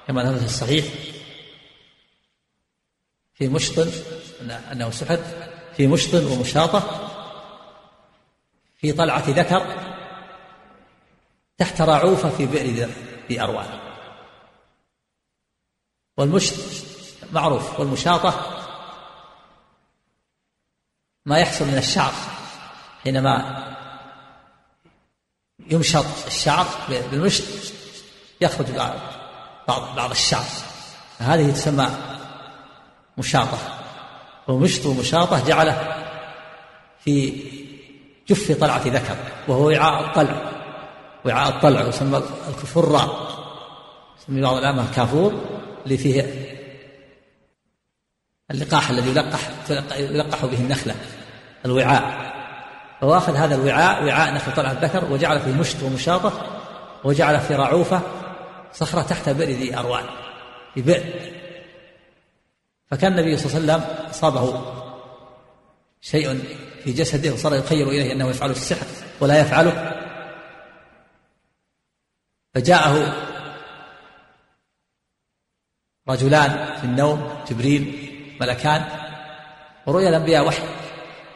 كما 0.07 0.31
ثبت 0.31 0.39
في 0.39 0.45
الصحيح 0.45 0.85
في 3.33 3.47
مشط 3.47 3.87
أنه 4.71 4.89
سحر 4.89 5.19
في 5.77 5.87
مشط 5.87 6.13
ومشاطة 6.13 7.11
في 8.77 8.91
طلعة 8.91 9.29
ذكر 9.29 9.85
تحت 11.57 11.81
رعوفة 11.81 12.29
في 12.29 12.45
بئر 12.45 12.89
ذي 13.29 13.41
أروان. 13.41 13.79
والمشط 16.17 16.55
معروف 17.31 17.79
والمشاطة 17.79 18.61
ما 21.25 21.39
يحصل 21.39 21.65
من 21.65 21.77
الشعر 21.77 22.13
حينما 23.03 23.65
يمشط 25.59 26.05
الشعر 26.27 26.67
بالمشط 27.11 27.43
يخرج 28.41 28.69
بعض 29.67 29.95
بعض 29.95 30.11
الشعر. 30.11 30.45
هذه 31.19 31.51
تسمى 31.51 31.87
مشاطة. 33.17 33.57
ومشط 34.47 34.85
ومشاطة 34.85 35.47
جعله 35.47 36.05
في 36.99 37.43
جف 38.27 38.59
طلعة 38.59 38.81
ذكر 38.85 39.15
وهو 39.47 39.67
وعاء 39.67 40.05
الطلع. 40.07 40.51
وعاء 41.25 41.49
الطلع 41.49 41.81
يسمى 41.81 42.21
الكفراء 42.49 43.35
يسمي 44.19 44.41
بعض 44.41 44.57
العلماء 44.57 44.85
الكافور 44.85 45.33
اللي 45.85 45.97
فيه 45.97 46.45
اللقاح 48.51 48.89
الذي 48.89 49.09
يلقح 49.09 49.39
يلقح 49.97 50.45
به 50.45 50.57
النخلة 50.57 50.95
الوعاء. 51.65 52.25
فهو 53.01 53.17
أخذ 53.17 53.35
هذا 53.35 53.55
الوعاء 53.55 54.03
وعاء 54.03 54.33
نخل 54.33 54.53
طلعة 54.53 54.71
الذكر 54.71 55.11
وجعل 55.11 55.39
فيه 55.39 55.51
مشط 55.51 55.83
ومشاطة 55.83 56.31
وجعل 57.03 57.39
في 57.39 57.55
رعوفة 57.55 58.01
صخرة 58.75 59.01
تحت 59.01 59.29
بئر 59.29 59.49
ذي 59.49 59.77
أروان 59.77 60.05
في 60.73 60.81
بئر. 60.81 61.03
فكان 62.91 63.11
النبي 63.11 63.37
صلى 63.37 63.57
الله 63.57 63.73
عليه 63.73 63.83
وسلم 63.83 64.09
أصابه 64.09 64.63
شيء 66.01 66.43
في 66.83 66.91
جسده 66.91 67.33
وصار 67.33 67.55
يخير 67.55 67.87
إليه 67.89 68.11
أنه 68.11 68.29
يفعل 68.29 68.51
السحر 68.51 68.85
ولا 69.19 69.39
يفعله. 69.39 70.01
فجاءه 72.53 73.13
رجلان 76.09 76.75
في 76.77 76.83
النوم 76.83 77.43
جبريل 77.49 78.11
ملكان 78.41 78.85
ورؤيا 79.85 80.09
الأنبياء 80.09 80.47
وحي. 80.47 80.63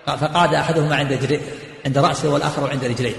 فقعد 0.05 0.53
أحدهما 0.53 0.95
عند 0.95 1.41
عند 1.85 1.97
رأسه 1.97 2.29
والآخر 2.29 2.69
عند 2.69 2.85
رجليه. 2.85 3.15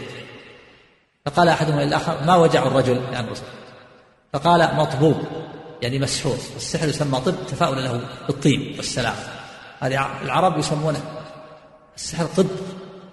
فقال 1.27 1.49
أحدهما 1.49 1.81
للآخر 1.81 2.25
ما 2.25 2.37
وجع 2.37 2.63
الرجل 2.63 3.03
يعني 3.13 3.31
فقال 4.33 4.69
مطبوب 4.77 5.17
يعني 5.83 5.99
مسحور. 5.99 6.37
السحر 6.57 6.89
يسمى 6.89 7.21
طب 7.21 7.35
تفاؤلا 7.49 7.81
له 7.81 8.01
بالطيب 8.27 8.75
والسلام. 8.77 9.15
هذه 9.81 10.07
العرب 10.23 10.59
يسمونه 10.59 11.01
السحر 11.97 12.25
طب. 12.37 12.47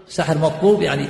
سحر 0.08 0.38
مطبوب 0.38 0.82
يعني 0.82 1.08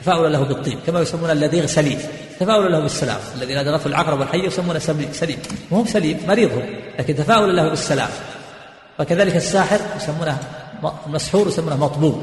تفاؤلا 0.00 0.28
له 0.28 0.42
بالطيب 0.42 0.78
كما 0.86 1.00
يسمون 1.00 1.30
اللذيغ 1.30 1.66
سليم 1.66 1.98
تفاؤلا 2.40 2.68
له 2.68 2.80
بالسلام. 2.80 3.18
الذي 3.36 3.54
نادرته 3.54 3.86
العقرب 3.86 4.20
والحي 4.20 4.46
يسمونه 4.46 4.78
سليم 5.12 5.38
وهم 5.70 5.86
سليم 5.86 6.20
مريض 6.28 6.52
هو 6.52 6.62
لكن 6.98 7.16
تفاؤلا 7.16 7.52
له 7.52 7.68
بالسلام. 7.68 8.10
وكذلك 9.00 9.36
الساحر 9.36 9.80
يسمونه 9.96 10.38
المسحور 11.06 11.48
يسمونه 11.48 11.76
مطبوب. 11.76 12.22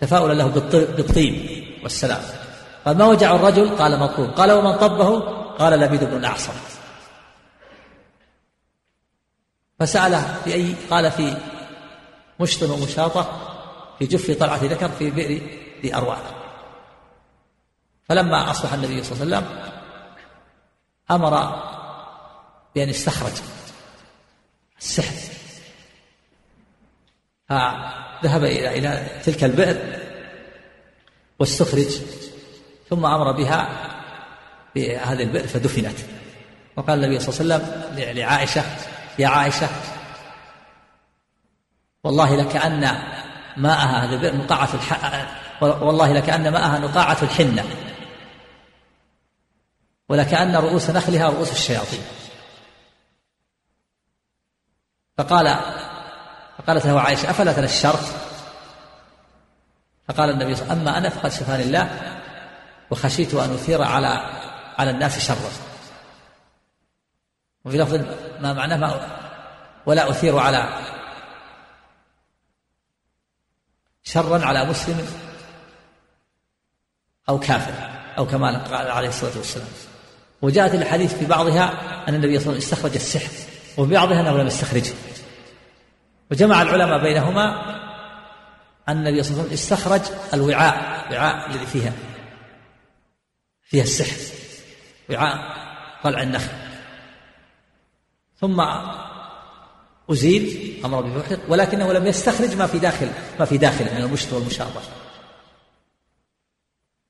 تفاؤلا 0.00 0.32
له 0.32 0.46
بالطيب 0.96 1.64
والسلام. 1.82 2.20
قال 2.86 2.98
ما 2.98 3.06
وجع 3.06 3.34
الرجل؟ 3.34 3.68
قال 3.76 4.00
مطلوب 4.00 4.30
قال 4.30 4.52
ومن 4.52 4.76
طبه؟ 4.76 5.41
قال 5.58 5.80
لبيد 5.80 6.04
بن 6.04 6.16
الاعصم 6.16 6.52
فسأله 9.78 10.40
في 10.44 10.54
أي 10.54 10.74
قال 10.90 11.10
في 11.10 11.36
مشط 12.40 12.62
ومشاطة 12.62 13.48
في 13.98 14.06
جف 14.06 14.38
طلعة 14.38 14.64
ذكر 14.64 14.88
في 14.88 15.10
بئر 15.10 15.40
ذي 15.82 15.94
أروان. 15.94 16.22
فلما 18.08 18.50
أصبح 18.50 18.72
النبي 18.72 19.02
صلى 19.02 19.22
الله 19.22 19.36
عليه 19.36 19.46
وسلم 19.46 19.72
أمر 21.10 21.62
بأن 22.74 22.88
يستخرج 22.88 23.32
السحر. 24.78 25.32
فذهب 27.48 28.44
إلى 28.44 28.78
إلى 28.78 29.20
تلك 29.24 29.44
البئر 29.44 29.98
واستخرج 31.38 32.00
ثم 32.90 33.06
أمر 33.06 33.32
بها 33.32 33.68
بهذه 34.74 35.22
البئر 35.22 35.46
فدفنت. 35.46 35.98
وقال 36.76 37.04
النبي 37.04 37.18
صلى 37.18 37.40
الله 37.40 37.54
عليه 37.54 37.64
وسلم 37.64 38.18
لعائشة 38.18 38.62
يا 39.18 39.28
عائشة 39.28 39.68
والله 42.04 42.36
لكأن 42.36 42.80
ماءها 43.56 44.04
هذا 44.04 44.14
البئر 44.14 44.36
نقاعة 44.36 44.74
الح... 44.74 45.26
والله 45.62 46.12
لكأن 46.12 46.48
ماءها 46.52 46.78
نقاعة 46.78 47.18
الحنة. 47.22 47.64
ولكأن 50.08 50.56
رؤوس 50.56 50.90
نخلها 50.90 51.28
رؤوس 51.28 51.52
الشياطين. 51.52 52.02
فقال 55.18 55.56
فقالت 56.58 56.86
له 56.86 57.00
عائشة 57.00 57.30
أفلا 57.30 57.52
تنشرت 57.52 58.14
فقال 60.08 60.30
النبي 60.30 60.54
صلى 60.54 60.62
الله 60.62 60.72
عليه 60.72 60.82
وسلم 60.82 60.88
أما 60.88 60.98
أنا 60.98 61.08
فقد 61.08 61.30
شفاني 61.30 61.62
الله 61.62 61.90
وخشيت 62.90 63.34
أن 63.34 63.54
أثير 63.54 63.82
على 63.82 64.30
على 64.78 64.90
الناس 64.90 65.18
شرا. 65.18 65.50
وفي 67.64 67.78
لفظ 67.78 67.94
ما 68.40 68.52
معناه 68.52 68.76
ما 68.76 69.18
ولا 69.86 70.10
أثير 70.10 70.38
على 70.38 70.68
شرا 74.02 74.44
على 74.44 74.64
مسلم 74.64 75.06
أو 77.28 77.40
كافر 77.40 77.90
أو 78.18 78.26
كما 78.26 78.58
قال 78.58 78.90
عليه 78.90 79.08
الصلاة 79.08 79.36
والسلام. 79.36 79.68
وجاءت 80.42 80.74
الحديث 80.74 81.14
في 81.14 81.26
بعضها 81.26 81.64
أن 82.08 82.14
النبي 82.14 82.38
صلى 82.38 82.46
الله 82.46 82.54
عليه 82.54 82.66
وسلم 82.66 82.74
استخرج 82.74 82.94
السحر 82.94 83.32
وفي 83.78 83.94
بعضها 83.94 84.20
أنه 84.20 84.38
لم 84.38 84.46
يستخرجه. 84.46 84.94
وجمع 86.30 86.62
العلماء 86.62 87.02
بينهما 87.02 87.72
أن 88.88 88.96
النبي 88.98 89.22
صلى 89.22 89.32
الله 89.32 89.42
عليه 89.42 89.52
وسلم 89.52 89.74
استخرج 89.76 90.00
الوعاء 90.34 91.06
الوعاء 91.10 91.50
الذي 91.50 91.66
فيها 91.66 91.92
فيها 93.62 93.82
السحر. 93.82 94.41
وعاء 95.10 95.56
طلع 96.02 96.22
النخل. 96.22 96.52
ثم 98.40 98.62
أزيل 100.10 100.74
أمر 100.84 101.00
به 101.00 101.38
ولكنه 101.48 101.92
لم 101.92 102.06
يستخرج 102.06 102.56
ما 102.56 102.66
في 102.66 102.78
داخل 102.78 103.08
ما 103.38 103.44
في 103.44 103.58
داخله 103.58 103.94
من 103.94 104.04
المشط 104.04 104.32
والمشابه. 104.32 104.80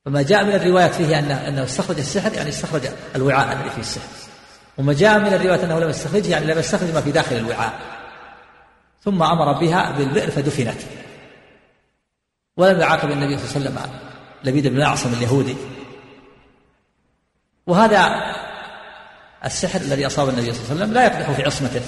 فما 0.05 0.22
جاء 0.22 0.45
من 0.45 0.53
الروايات 0.53 0.95
فيه 0.95 1.18
أنه, 1.18 1.49
أنه 1.49 1.64
استخرج 1.64 1.99
السحر 1.99 2.32
يعني 2.32 2.49
استخرج 2.49 2.82
الوعاء 3.16 3.53
الذي 3.53 3.70
فيه 3.70 3.80
السحر. 3.80 4.09
وما 4.78 4.93
جاء 4.93 5.18
من 5.18 5.26
الروايات 5.26 5.64
أنه 5.64 5.78
لم 5.78 5.90
يستخرجه 5.90 6.28
يعني 6.30 6.47
لم 6.47 6.59
يستخرج 6.59 6.95
ما 6.95 7.01
في 7.01 7.12
داخل 7.12 7.36
الوعاء. 7.36 7.80
ثم 9.05 9.22
أمر 9.22 9.53
بها 9.53 9.90
بالبئر 9.90 10.30
فدفنت. 10.30 10.80
ولم 12.57 12.80
يعاقب 12.80 13.11
النبي 13.11 13.38
صلى 13.38 13.57
الله 13.57 13.80
عليه 13.80 13.80
وسلم 13.80 13.99
لبيد 14.45 14.66
بن 14.66 14.76
الأعصم 14.76 15.12
اليهودي. 15.12 15.57
وهذا 17.66 18.22
السحر 19.44 19.80
الذي 19.80 20.06
أصاب 20.06 20.28
النبي 20.28 20.52
صلى 20.52 20.62
الله 20.62 20.70
عليه 20.70 20.82
وسلم 20.82 20.94
لا 20.94 21.04
يقدح 21.04 21.30
في 21.30 21.42
عصمته 21.42 21.80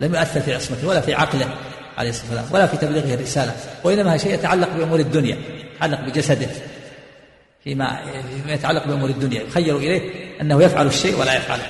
لم 0.00 0.14
يؤثر 0.14 0.40
في 0.40 0.54
عصمته 0.54 0.88
ولا 0.88 1.00
في 1.00 1.14
عقله 1.14 1.54
عليه 1.98 2.10
الصلاة 2.10 2.30
والسلام 2.30 2.54
ولا 2.54 2.66
في 2.66 2.76
تبليغه 2.76 3.14
الرسالة 3.14 3.56
وإنما 3.84 4.16
شيء 4.16 4.34
يتعلق 4.34 4.68
بأمور 4.68 5.00
الدنيا 5.00 5.38
يتعلق 5.74 6.00
بجسده 6.00 6.48
فيما 7.64 8.02
يتعلق 8.46 8.86
بأمور 8.86 9.10
الدنيا 9.10 9.42
يخير 9.42 9.76
إليه 9.76 10.40
أنه 10.40 10.62
يفعل 10.62 10.86
الشيء 10.86 11.16
ولا 11.20 11.36
يفعله. 11.36 11.66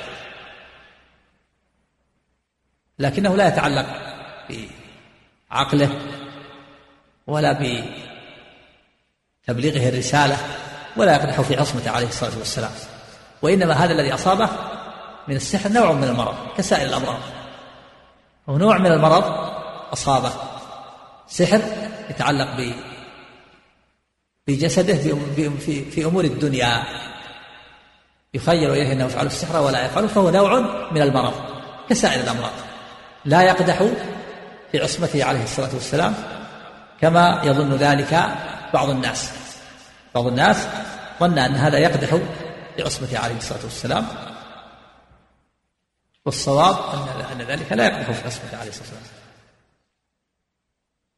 لكنه 2.98 3.36
لا 3.36 3.48
يتعلق 3.48 3.86
بعقله 5.50 5.98
ولا 7.26 7.52
بتبليغه 9.48 9.88
الرسالة 9.88 10.36
ولا 10.96 11.12
يقدح 11.14 11.40
في 11.40 11.56
عصمته 11.56 11.90
عليه 11.90 12.06
الصلاة 12.06 12.38
والسلام. 12.38 12.72
وإنما 13.42 13.74
هذا 13.74 13.92
الذي 13.92 14.14
أصابه 14.14 14.48
من 15.28 15.36
السحر 15.36 15.68
نوع 15.68 15.92
من 15.92 16.04
المرض 16.04 16.34
كسائر 16.56 16.88
الأمراض. 16.88 17.20
هو 18.48 18.58
نوع 18.58 18.78
من 18.78 18.92
المرض 18.92 19.24
أصابه 19.92 20.32
سحر 21.28 21.60
يتعلق 22.10 22.56
ب 22.56 22.72
بجسده 24.46 25.16
في, 25.36 25.84
في, 25.90 26.04
أمور 26.04 26.24
الدنيا. 26.24 26.82
يخيل 28.34 28.70
إليه 28.70 28.92
أنه 28.92 29.04
يفعل 29.04 29.26
السحر 29.26 29.62
ولا 29.62 29.86
يفعله 29.86 30.06
فهو 30.06 30.30
نوع 30.30 30.60
من 30.92 31.02
المرض 31.02 31.34
كسائر 31.88 32.20
الأمراض. 32.20 32.52
لا 33.24 33.42
يقدح 33.42 33.82
في 34.72 34.82
عصمته 34.82 35.24
عليه 35.24 35.42
الصلاة 35.42 35.74
والسلام 35.74 36.14
كما 37.00 37.40
يظن 37.44 37.74
ذلك 37.74 38.24
بعض 38.74 38.90
الناس. 38.90 39.32
بعض 40.14 40.26
الناس 40.26 40.68
ظن 41.20 41.38
أن 41.38 41.54
هذا 41.54 41.78
يقدح 41.78 42.18
بعصمته 42.82 43.18
عليه 43.18 43.36
الصلاة 43.36 43.64
والسلام. 43.64 44.06
والصواب 46.24 46.76
أن 46.94 47.40
أن 47.40 47.46
ذلك 47.46 47.72
لا 47.72 47.84
يقدح 47.84 48.10
في 48.10 48.26
عصمته 48.26 48.56
عليه 48.56 48.68
الصلاة 48.68 48.88
والسلام. 48.88 49.20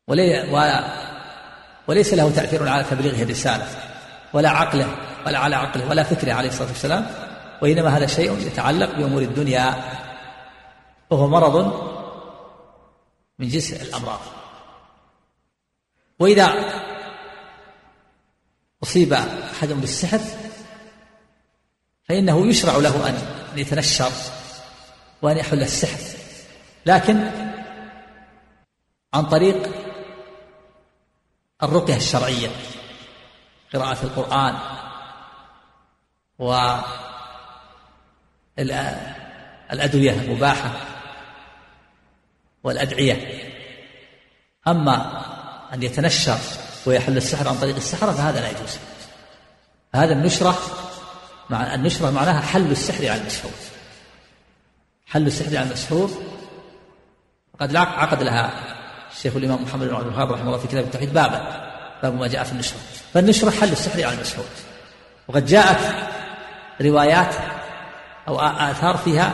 ولي 0.08 0.52
وليس 1.88 2.14
له 2.14 2.30
تأثير 2.30 2.68
على 2.68 2.84
تبليغه 2.84 3.22
الرسالة 3.22 3.66
ولا 4.32 4.50
عقله 4.50 4.96
ولا 5.26 5.38
على 5.38 5.56
عقله 5.56 5.88
ولا 5.90 6.02
فكره 6.02 6.32
عليه 6.32 6.48
الصلاة 6.48 6.68
والسلام. 6.68 7.06
وإنما 7.62 7.96
هذا 7.96 8.06
شيء 8.06 8.38
يتعلق 8.38 8.90
بأمور 8.90 9.22
الدنيا 9.22 9.74
وهو 11.10 11.28
مرض 11.28 11.56
من 13.38 13.48
جنس 13.48 13.72
الأمراض. 13.72 14.20
وإذا 16.18 16.54
أصيب 18.82 19.12
أحد 19.12 19.68
بالسحر 19.68 20.20
فإنه 22.12 22.46
يشرع 22.46 22.76
له 22.76 23.08
أن 23.08 23.18
يتنشر 23.56 24.12
وأن 25.22 25.36
يحل 25.36 25.62
السحر. 25.62 26.18
لكن 26.86 27.30
عن 29.14 29.26
طريق 29.26 29.56
الرقية 31.62 31.96
الشرعية 31.96 32.48
قراءة 33.74 34.02
القرآن 34.02 34.54
و 36.38 36.76
الأدوية 39.72 40.12
المباحة 40.12 40.70
والأدعية. 42.64 43.42
أما 44.68 45.22
أن 45.74 45.82
يتنشر 45.82 46.38
ويحل 46.86 47.16
السحر 47.16 47.48
عن 47.48 47.58
طريق 47.58 47.76
السحرة 47.76 48.12
فهذا 48.12 48.40
لا 48.40 48.50
يجوز. 48.50 48.78
هذا 49.94 50.12
النشرة 50.12 50.58
مع 51.52 51.74
النشرة 51.74 52.10
معناها 52.10 52.40
حل 52.40 52.70
السحر 52.70 53.08
على 53.08 53.20
المسحور 53.20 53.52
حل 55.06 55.26
السحر 55.26 55.56
على 55.56 55.66
المسحور 55.66 56.10
وقد 57.54 57.76
عقد 57.76 58.22
لها 58.22 58.50
الشيخ 59.12 59.36
الإمام 59.36 59.62
محمد 59.62 59.88
بن 59.88 59.94
عبد 59.94 60.06
الوهاب 60.06 60.32
رحمه 60.32 60.46
الله 60.46 60.58
في 60.58 60.68
كتاب 60.68 60.84
التوحيد 60.84 61.12
بابا 61.12 61.68
باب 62.02 62.14
ما 62.14 62.26
جاء 62.26 62.44
في 62.44 62.52
النشرة. 62.52 62.78
فالنشرة 63.14 63.50
حل 63.50 63.72
السحر 63.72 64.04
على 64.04 64.14
المسحور 64.14 64.44
وقد 65.28 65.46
جاءت 65.46 65.78
روايات 66.80 67.34
أو 68.28 68.40
آثار 68.40 68.96
فيها 68.96 69.32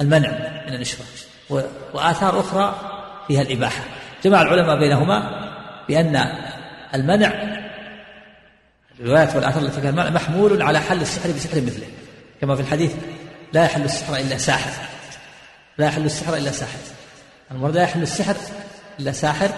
المنع 0.00 0.30
من 0.66 0.74
النشرة 0.74 1.04
وآثار 1.94 2.40
أخرى 2.40 2.74
فيها 3.28 3.42
الإباحة. 3.42 3.84
جمع 4.24 4.42
العلماء 4.42 4.78
بينهما 4.78 5.48
بأن 5.88 6.32
المنع 6.94 7.57
الروايات 9.00 9.36
والآثار 9.36 9.62
التي 9.62 9.80
فيها 9.80 9.90
محمول 9.90 10.62
على 10.62 10.80
حل 10.80 11.00
السحر 11.00 11.30
بسحر 11.30 11.60
مثله 11.60 11.86
كما 12.40 12.54
في 12.54 12.60
الحديث 12.60 12.92
لا 13.52 13.64
يحل 13.64 13.84
السحر 13.84 14.16
إلا 14.16 14.38
ساحر. 14.38 14.72
لا 15.78 15.86
يحل 15.86 16.04
السحر 16.04 16.36
إلا 16.36 16.50
ساحر. 16.50 16.78
المراد 17.50 17.74
لا 17.74 17.82
يحل 17.82 18.02
السحر 18.02 18.36
إلا 19.00 19.12
ساحر 19.12 19.50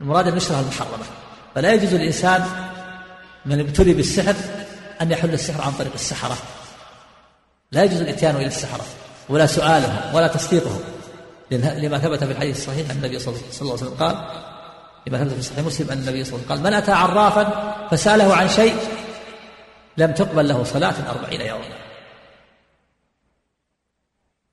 المراد 0.00 0.28
النشرة 0.28 0.60
المحرمة. 0.60 1.04
فلا 1.54 1.72
يجوز 1.72 1.94
للإنسان 1.94 2.44
من 3.46 3.60
ابتلي 3.60 3.94
بالسحر 3.94 4.34
أن 5.00 5.10
يحل 5.10 5.34
السحر 5.34 5.62
عن 5.62 5.72
طريق 5.72 5.92
السحرة. 5.94 6.36
لا 7.72 7.84
يجوز 7.84 8.00
الإتيان 8.00 8.36
إلى 8.36 8.46
السحرة 8.46 8.84
ولا 9.28 9.46
سؤالهم 9.46 10.14
ولا 10.14 10.26
تصديقهم 10.26 10.80
لما 11.50 11.98
ثبت 11.98 12.24
في 12.24 12.32
الحديث 12.32 12.56
الصحيح 12.56 12.90
أن 12.90 12.96
النبي 12.96 13.18
صلى 13.18 13.34
الله 13.60 13.72
عليه 13.72 13.72
وسلم 13.72 13.94
قال 13.94 14.16
لما 15.06 15.18
ثبت 15.18 15.32
في 15.32 15.42
صحيح 15.42 15.58
مسلم 15.58 15.90
أن 15.90 15.98
النبي 15.98 16.24
صلى 16.24 16.36
الله 16.36 16.44
عليه 16.50 16.60
وسلم 16.60 16.64
قال 16.64 16.72
من 16.72 16.78
أتى 16.78 16.92
عرافا 16.92 17.74
فسأله 17.90 18.34
عن 18.34 18.48
شيء 18.48 18.76
لم 19.96 20.12
تقبل 20.12 20.48
له 20.48 20.64
صلاة 20.64 20.94
أربعين 21.08 21.40
يوما. 21.40 21.64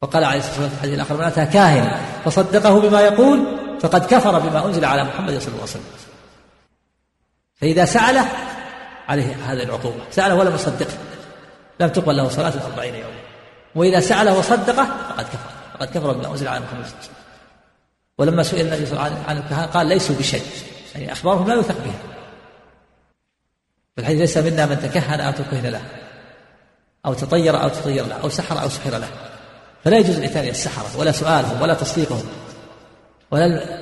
وقال 0.01 0.23
عليه 0.23 0.39
الصلاة 0.39 0.51
والسلام 0.51 0.69
في 0.69 0.75
الحديث 0.75 0.95
الآخر 0.95 1.17
من 1.17 1.23
أتى 1.23 1.45
كاهنا 1.45 1.99
فصدقه 2.25 2.79
بما 2.79 3.01
يقول 3.01 3.57
فقد 3.81 4.05
كفر 4.05 4.39
بما 4.39 4.65
أنزل 4.65 4.85
على 4.85 5.03
محمد 5.03 5.37
صلى 5.37 5.47
الله 5.47 5.61
عليه 5.61 5.63
وسلم. 5.63 5.83
فإذا 7.55 7.85
سأله 7.85 8.25
عليه 9.07 9.35
هذه 9.35 9.63
العقوبة 9.63 10.01
سأله 10.11 10.35
ولم 10.35 10.55
يصدقه 10.55 10.97
لم 11.79 11.89
تقبل 11.89 12.17
له 12.17 12.29
صلاة 12.29 12.53
أربعين 12.65 12.95
يوما. 12.95 13.19
وإذا 13.75 13.99
سأله 13.99 14.37
وصدقه 14.37 14.85
فقد 14.85 15.23
كفر 15.25 15.49
فقد 15.73 15.87
كفر 15.87 16.11
بما 16.11 16.31
أنزل 16.31 16.47
على 16.47 16.59
محمد 16.59 16.85
صلى 16.85 16.93
الله 16.93 16.99
عليه 16.99 17.03
وسلم. 17.03 17.18
ولما 18.19 18.43
سئل 18.43 18.65
النبي 18.65 18.85
صلى 18.85 18.91
الله 18.91 19.03
عليه 19.03 19.15
وسلم 19.15 19.29
عن 19.29 19.37
الكهنة 19.37 19.65
قال 19.65 19.87
ليسوا 19.87 20.15
بشيء 20.15 20.43
يعني 20.95 21.11
أخبارهم 21.11 21.47
لا 21.47 21.53
يوثق 21.53 21.75
بها 21.85 21.99
الحديث 23.99 24.19
ليس 24.19 24.37
منا 24.37 24.65
من 24.65 24.79
تكهن 24.79 25.19
أو 25.19 25.31
تكهن 25.31 25.65
له 25.65 25.81
أو 27.05 27.13
تطير 27.13 27.63
أو 27.63 27.69
تطير 27.69 28.05
له 28.07 28.15
أو 28.15 28.29
سحر 28.29 28.61
أو 28.61 28.69
سحر 28.69 28.97
له. 28.97 29.07
فلا 29.83 29.97
يجوز 29.97 30.17
الإتيان 30.17 30.47
السحرة 30.47 30.97
ولا 30.97 31.11
سؤالهم 31.11 31.61
ولا 31.61 31.73
تصديقهم 31.73 32.23
ولا 33.31 33.79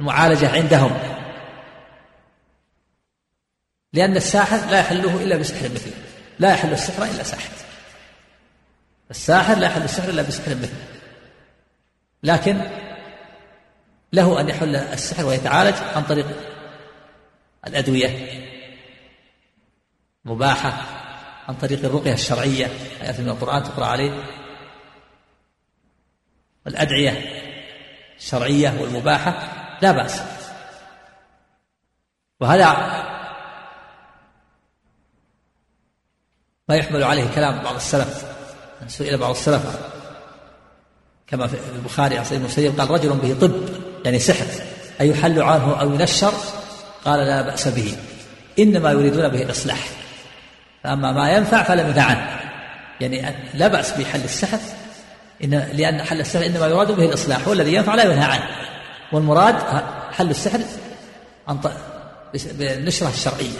المعالجة 0.00 0.50
عندهم. 0.50 0.98
لأن 3.92 4.16
الساحر 4.16 4.70
لا 4.70 4.78
يحله 4.78 5.22
إلا 5.22 5.36
بسحر 5.36 5.68
مثله 5.68 5.92
لا 6.38 6.50
يحل 6.50 6.72
السحر 6.72 7.04
إلا 7.04 7.22
ساحر. 7.22 7.50
الساحر 9.10 9.58
لا 9.58 9.66
يحل 9.66 9.82
السحر 9.82 10.08
إلا 10.08 10.22
بسحر 10.22 10.54
مثله. 10.54 10.84
لكن 12.22 12.60
له 14.12 14.40
أن 14.40 14.48
يحل 14.48 14.76
السحر 14.76 15.26
ويتعالج 15.26 15.76
عن 15.96 16.02
طريق 16.02 16.26
الأدوية 17.66 18.40
مباحة 20.24 20.82
عن 21.48 21.54
طريق 21.54 21.84
الرقية 21.84 22.12
الشرعية 22.12 22.66
آيات 23.02 23.20
من 23.20 23.28
القرآن 23.28 23.62
تقرأ 23.62 23.86
عليه. 23.86 24.24
والأدعية 26.66 27.24
الشرعية 28.16 28.80
والمباحة 28.80 29.48
لا 29.82 29.92
بأس. 29.92 30.22
وهذا 32.40 32.66
ما 36.68 36.76
يحمل 36.76 37.04
عليه 37.04 37.34
كلام 37.34 37.62
بعض 37.62 37.74
السلف 37.74 38.24
سئل 38.86 39.18
بعض 39.18 39.30
السلف 39.30 39.90
كما 41.26 41.46
في 41.46 41.56
البخاري 41.74 42.18
عن 42.18 42.24
سيد 42.24 42.80
قال 42.80 42.90
رجل 42.90 43.08
به 43.18 43.40
طب. 43.40 43.79
يعني 44.04 44.18
سحر. 44.18 44.46
أيحل 45.00 45.42
عنه 45.42 45.80
أو 45.80 45.94
ينشر 45.94 46.32
قال 47.04 47.20
لا 47.20 47.42
بأس 47.42 47.68
به. 47.68 47.96
إنما 48.58 48.90
يريدون 48.90 49.28
به 49.28 49.42
الإصلاح 49.42 49.88
فأما 50.82 51.12
ما 51.12 51.32
ينفع 51.32 51.62
فلم 51.62 51.86
ينفع 51.86 52.02
عنه. 52.02 52.40
يعني 53.00 53.34
لا 53.54 53.68
بأس 53.68 53.92
بحل 53.92 54.24
السحر. 54.24 54.58
إن 55.44 55.50
لأن 55.72 56.02
حل 56.02 56.20
السحر 56.20 56.46
إنما 56.46 56.66
يراد 56.66 56.92
به 56.92 57.04
الإصلاح. 57.04 57.48
هو 57.48 57.52
الذي 57.52 57.74
ينفع 57.74 57.94
لا 57.94 58.04
ينهى 58.04 58.24
عنه. 58.24 58.48
والمراد 59.12 59.56
حل 60.12 60.30
السحر 60.30 60.60
عن 61.48 61.60
بالنشرة 62.34 63.08
الشرعية. 63.08 63.58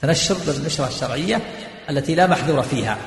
تنشر 0.00 0.36
بالنشرة 0.46 0.88
الشرعية 0.88 1.40
التي 1.90 2.14
لا 2.14 2.26
محذور 2.26 2.62
فيها. 2.62 2.98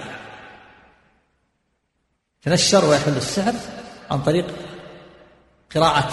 تنشر 2.44 2.86
ويحل 2.86 3.18
السحر 3.18 3.54
عن 4.12 4.22
طريق 4.22 4.46
قراءة 5.76 6.09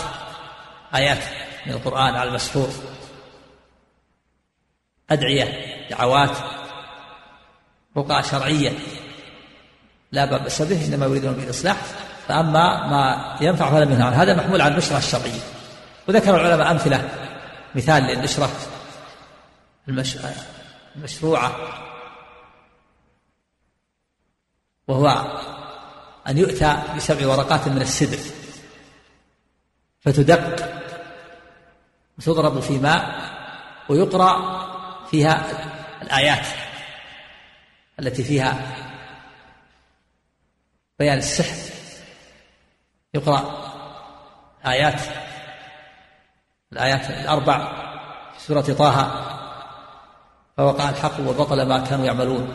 آيات 0.94 1.18
من 1.66 1.72
القرآن 1.72 2.14
على 2.14 2.28
المسحور. 2.28 2.68
أدعية 5.10 5.74
دعوات 5.90 6.36
رقى 7.96 8.22
شرعية. 8.22 8.72
لا 10.12 10.24
بأس 10.24 10.62
به 10.62 10.86
إنما 10.86 11.06
يريدون 11.06 11.32
به 11.32 11.44
الإصلاح. 11.44 11.76
فأما 12.28 12.86
ما 12.86 13.36
ينفع 13.40 13.70
فلا 13.70 13.84
منه 13.84 14.08
هذا 14.08 14.34
محمول 14.34 14.60
على 14.60 14.72
النشرة 14.72 14.98
الشرعية. 14.98 15.40
وذكر 16.08 16.36
العلماء 16.36 16.70
أمثلة 16.70 17.08
مثال 17.74 18.02
للنشرة 18.02 18.50
المشروعة. 20.96 21.52
وهو 24.88 25.38
أن 26.28 26.38
يؤتى 26.38 26.82
بسبع 26.96 27.26
ورقات 27.26 27.68
من 27.68 27.82
السدر. 27.82 28.43
فتدق 30.04 30.68
وتضرب 32.18 32.60
في 32.60 32.78
ماء 32.78 33.14
ويقرأ 33.88 34.64
فيها 35.10 35.46
الآيات 36.02 36.46
التي 38.00 38.24
فيها 38.24 38.76
بيان 40.98 41.18
السحر. 41.18 41.56
يقرأ 43.14 43.64
آيات 44.66 45.00
الآيات 46.72 47.10
الأربع 47.10 47.58
في 48.34 48.40
سورة 48.40 48.60
طه 48.60 49.24
فوقع 50.56 50.90
الحق 50.90 51.20
وبطل 51.20 51.62
ما 51.62 51.78
كانوا 51.78 52.04
يعملون. 52.04 52.48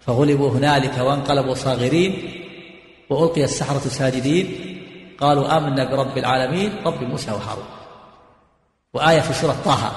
فغلبوا 0.00 0.50
هنالك 0.50 0.98
وانقلبوا 0.98 1.54
صاغرين 1.54 2.32
وألقي 3.10 3.44
السحرة 3.44 3.78
ساجدين. 3.78 4.75
قالوا 5.20 5.56
آمنا 5.56 5.84
برب 5.84 6.18
العالمين 6.18 6.84
رب 6.84 7.02
موسى 7.02 7.30
وهارون. 7.30 7.66
وآية 8.92 9.20
في 9.20 9.32
سورة 9.32 9.56
طه 9.64 9.92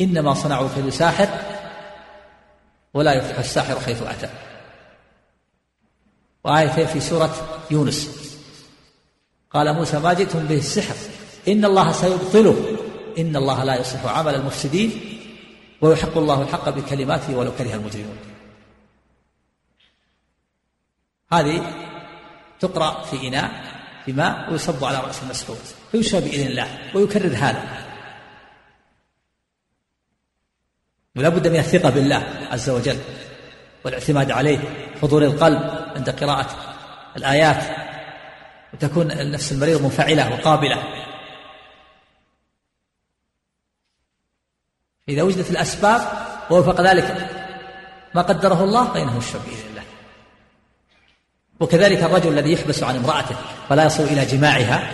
إنما 0.00 0.34
صنعوا 0.34 0.68
كيد 0.74 0.88
ساحر 0.88 1.28
ولا 2.94 3.14
يفلح 3.14 3.38
الساحر 3.38 3.80
حيث 3.80 4.02
أتى. 4.02 4.28
وآيتين 6.44 6.86
في 6.86 7.00
سورة 7.00 7.34
يونس 7.70 8.30
قال 9.50 9.74
موسى 9.74 9.98
ما 9.98 10.12
جئتم 10.12 10.46
به 10.46 10.58
السحر 10.58 10.94
إن 11.48 11.64
الله 11.64 11.92
سيبطله 11.92 12.76
إن 13.18 13.36
الله 13.36 13.64
لا 13.64 13.80
يصلح 13.80 14.06
عمل 14.06 14.34
المفسدين 14.34 15.00
ويحق 15.80 16.18
الله 16.18 16.42
الحق 16.42 16.68
بكلماته 16.68 17.36
ولو 17.36 17.52
كره 17.58 17.74
المجرمون. 17.74 18.18
هذه 21.32 21.72
تقرأ 22.60 23.02
في 23.02 23.28
إناء 23.28 23.79
في 24.04 24.12
ماء 24.12 24.52
ويصب 24.52 24.84
على 24.84 24.98
رأس 24.98 25.22
المسحور 25.22 25.56
فيشرب 25.92 26.22
بإذن 26.22 26.46
الله 26.46 26.78
ويكرر 26.94 27.36
هذا. 27.36 27.86
ولا 31.16 31.28
بد 31.28 31.48
من 31.48 31.58
الثقة 31.58 31.90
بالله 31.90 32.48
عز 32.50 32.70
وجل 32.70 32.98
والاعتماد 33.84 34.30
عليه 34.30 34.58
حضور 35.02 35.24
القلب 35.24 35.62
عند 35.96 36.10
قراءة 36.10 36.56
الآيات 37.16 37.76
وتكون 38.74 39.10
النفس 39.10 39.52
المريضة 39.52 39.82
منفعلة 39.82 40.32
وقابلة. 40.32 40.82
إذا 45.08 45.22
وجدت 45.22 45.50
الأسباب 45.50 46.00
ووفق 46.50 46.80
ذلك 46.80 47.30
ما 48.14 48.22
قدره 48.22 48.64
الله 48.64 48.92
فإنه 48.92 49.18
الشر 49.18 49.38
بإذن 49.38 49.69
وكذلك 51.60 52.02
الرجل 52.02 52.28
الذي 52.28 52.52
يحبس 52.52 52.82
عن 52.82 52.96
امرأته 52.96 53.36
فلا 53.68 53.84
يصل 53.84 54.02
إلى 54.02 54.24
جماعها. 54.24 54.90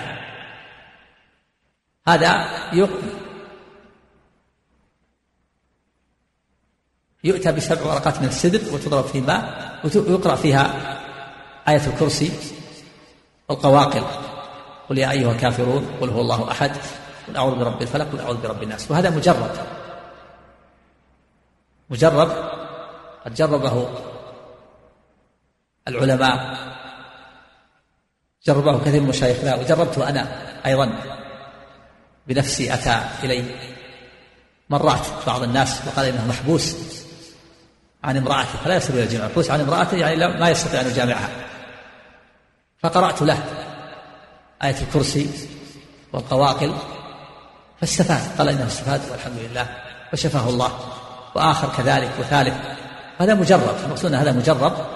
هذا 2.09 2.49
يؤتى 7.25 7.53
بسبع 7.53 7.83
ورقات 7.83 8.19
من 8.19 8.29
السدر 8.29 8.75
وتضرب 8.75 9.05
في 9.05 9.21
ماء 9.21 9.81
ويقرأ 9.95 10.35
فيها 10.35 10.75
آية 11.69 11.87
الكرسي 11.87 12.33
والقواقل. 13.49 14.05
قل 14.89 14.99
يا 14.99 15.11
أيها 15.11 15.33
الكافرون 15.33 15.87
قل 16.01 16.09
هو 16.09 16.21
الله 16.21 16.51
أحد 16.51 16.73
قل 17.29 17.37
أعوذ 17.37 17.55
برب 17.55 17.83
الفلق 17.83 18.13
قل 18.13 18.21
أعوذ 18.21 18.37
برب 18.43 18.63
الناس. 18.63 18.91
وهذا 18.91 19.11
مجرد. 19.11 19.67
مجرب 21.91 22.31
قد 23.25 23.35
جربه 23.35 23.89
العلماء. 25.89 26.57
جربه 28.47 28.79
كثير 28.79 29.01
من 29.01 29.09
مشايخنا 29.09 29.55
وجربته 29.55 30.09
أنا 30.09 30.43
أيضا. 30.67 30.93
بنفسي 32.27 32.75
أتى 32.75 33.01
إلي 33.25 33.45
مرات 34.71 35.07
بعض 35.27 35.43
الناس 35.43 35.81
وقال 35.87 36.07
إنه 36.07 36.27
محبوس 36.27 36.77
عن 38.05 38.17
امرأته 38.17 38.59
فلا 38.65 38.77
يصل 38.77 38.93
إلى 38.93 39.03
الجماع 39.03 39.27
محبوس 39.27 39.51
عن 39.51 39.61
امرأته 39.61 39.97
يعني 39.97 40.39
ما 40.39 40.51
يستطيع 40.51 40.81
أن 40.81 40.87
يجامعها. 40.87 41.29
فقرأت 42.79 43.23
له 43.23 43.39
آية 44.65 44.77
الكرسي 44.83 45.31
والقواقل 46.13 46.75
فاستفاد. 47.81 48.39
قال 48.39 48.49
إنه 48.49 48.67
استفاد 48.67 49.01
والحمد 49.11 49.39
لله 49.39 49.67
وشفاه 50.13 50.49
الله 50.49 50.79
وآخر 51.35 51.69
كذلك 51.77 52.11
وثالث. 52.19 52.55
هذا 53.19 53.35
مجرب 53.35 53.77
المقصود 53.85 54.15
هذا 54.15 54.33
مجرب. 54.33 54.96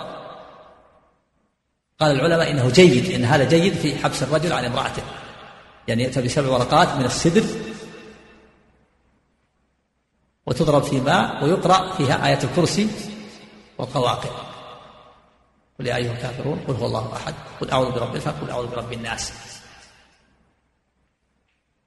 قال 2.01 2.11
العلماء 2.11 2.51
إنه 2.51 2.71
جيد 2.71 3.15
إن 3.15 3.25
هذا 3.25 3.45
جيد 3.45 3.75
في 3.75 3.97
حبس 3.97 4.23
الرجل 4.23 4.53
عن 4.53 4.65
امرأته. 4.65 5.03
يعني 5.89 6.03
يأتى 6.03 6.23
بسبع 6.23 6.49
ورقات 6.49 6.89
من 6.89 7.05
السدر 7.05 7.45
وتضرب 10.47 10.83
في 10.83 11.01
ماء 11.01 11.45
ويقرأ 11.45 11.93
فيها 11.93 12.27
آية 12.27 12.39
الكرسي 12.45 12.89
والقواقع. 13.79 14.31
قل 15.79 15.87
يا 15.87 15.97
أيها 15.97 16.13
الكافرون 16.13 16.61
قل 16.69 16.75
هو 16.75 16.87
الله 16.87 17.17
أحد 17.17 17.35
قل 17.61 17.71
أعوذ 17.71 17.91
برب 17.93 18.17
الفلق 18.17 18.41
قل 18.41 18.51
أعوذ 18.51 18.67
برب 18.67 18.93
الناس. 18.93 19.33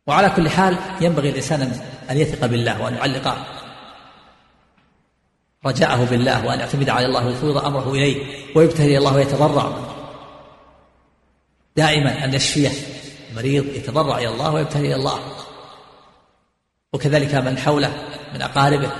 وعلى 0.07 0.29
كل 0.29 0.49
حال 0.49 0.77
ينبغي 1.01 1.29
الإنسان 1.29 1.61
أن 2.09 2.17
يثق 2.17 2.45
بالله 2.45 2.81
وأن 2.81 2.93
يعلق 2.93 3.37
رجاءه 5.65 6.05
بالله 6.05 6.45
وأن 6.45 6.59
يعتمد 6.59 6.89
على 6.89 7.05
الله 7.05 7.27
ويفوض 7.27 7.65
أمره 7.65 7.91
إليه 7.91 8.45
ويبتهل 8.55 8.87
إلى 8.87 8.97
الله 8.97 9.15
ويتضرع. 9.15 9.93
دائما 11.75 12.23
أن 12.23 12.33
يشفيه 12.33 12.71
المريض 13.31 13.65
يتضرع 13.65 14.17
إلى 14.17 14.29
الله 14.29 14.51
ويبتهل 14.51 14.85
إلى 14.85 14.95
الله. 14.95 15.19
وكذلك 16.93 17.35
من 17.35 17.57
حوله 17.57 17.93
من 18.33 18.41
أقاربه. 18.41 18.91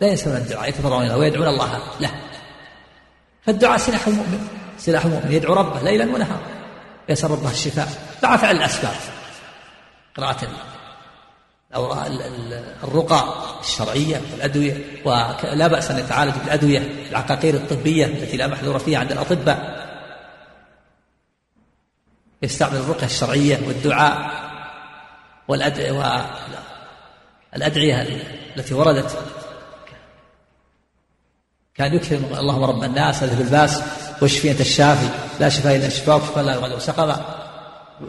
لا 0.00 0.08
ينسون 0.08 0.36
الدعاء 0.36 0.68
يتضرعون 0.68 1.06
إليه 1.06 1.14
ويدعون 1.14 1.48
الله. 1.48 1.82
له 2.00 2.10
فالدعاء 3.46 3.78
سلاح 3.78 4.06
المؤمن. 4.06 4.48
سلاح 4.78 5.04
المؤمن. 5.04 5.32
يدعو 5.32 5.54
ربه 5.54 5.80
ليلا 5.82 6.04
ونهارا. 6.04 6.42
يسأل 7.08 7.30
ربه 7.30 7.50
الشفاء. 7.50 7.88
مع 8.22 8.36
فعل 8.36 8.56
الأسباب. 8.56 8.96
قراءة 10.16 10.48
الرقى 12.84 13.34
الشرعية 13.60 14.20
والأدوية. 14.32 15.02
ولا 15.04 15.66
بأس 15.66 15.90
أن 15.90 15.98
يتعالج 15.98 16.34
بالأدوية 16.34 17.08
العقاقير 17.10 17.54
الطبية 17.54 18.06
التي 18.06 18.36
لا 18.36 18.46
محذور 18.46 18.78
فيها 18.78 18.98
عند 18.98 19.12
الأطباء. 19.12 19.83
يستعمل 22.44 22.76
الرقية 22.76 23.06
الشرعية 23.06 23.60
والدعاء 23.66 24.30
والأدعية 27.52 28.06
التي 28.56 28.74
وردت. 28.74 29.18
كان 31.74 31.94
يكثر 31.94 32.16
اللهم 32.16 32.64
رب 32.64 32.84
الناس 32.84 33.22
اذهب 33.22 33.40
الباس 33.40 33.82
واشفي 34.22 34.50
أنت 34.50 34.60
الشافي؟ 34.60 35.08
لا 35.40 35.48
شفاء 35.48 35.76
إلا 35.76 35.88
شفاءك 35.88 36.22
شفاء 36.22 36.44
لا 36.44 36.52
يغادر 36.54 36.78
سقما 36.78 37.24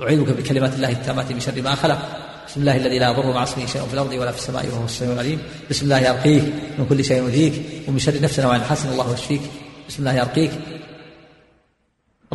أعيذك 0.01 0.29
بكلمات 0.29 0.73
الله 0.73 0.89
التامات 0.89 1.31
من 1.31 1.39
شر 1.39 1.61
ما 1.61 1.75
خلق. 1.75 1.99
بسم 2.47 2.59
الله 2.61 2.77
الذي 2.77 2.99
لا 2.99 3.09
يضر 3.09 3.33
مع 3.33 3.43
اسمه 3.43 3.65
شيء 3.65 3.81
في 3.81 3.93
الأرض 3.93 4.11
ولا 4.11 4.31
في 4.31 4.37
السماء 4.37 4.65
وهو 4.65 4.85
السميع 4.85 5.13
العليم. 5.13 5.41
بسم 5.69 5.85
الله 5.85 5.99
يرقيك 5.99 6.43
من 6.77 6.85
كل 6.89 7.05
شيء 7.05 7.17
يؤذيك 7.17 7.53
ومن 7.87 7.99
شر 7.99 8.21
نفسنا 8.21 8.47
وعن 8.47 8.63
حسن 8.63 8.89
الله 8.89 9.13
يشفيك 9.13 9.41
بسم 9.89 9.99
الله 9.99 10.13
يرقيك. 10.13 10.51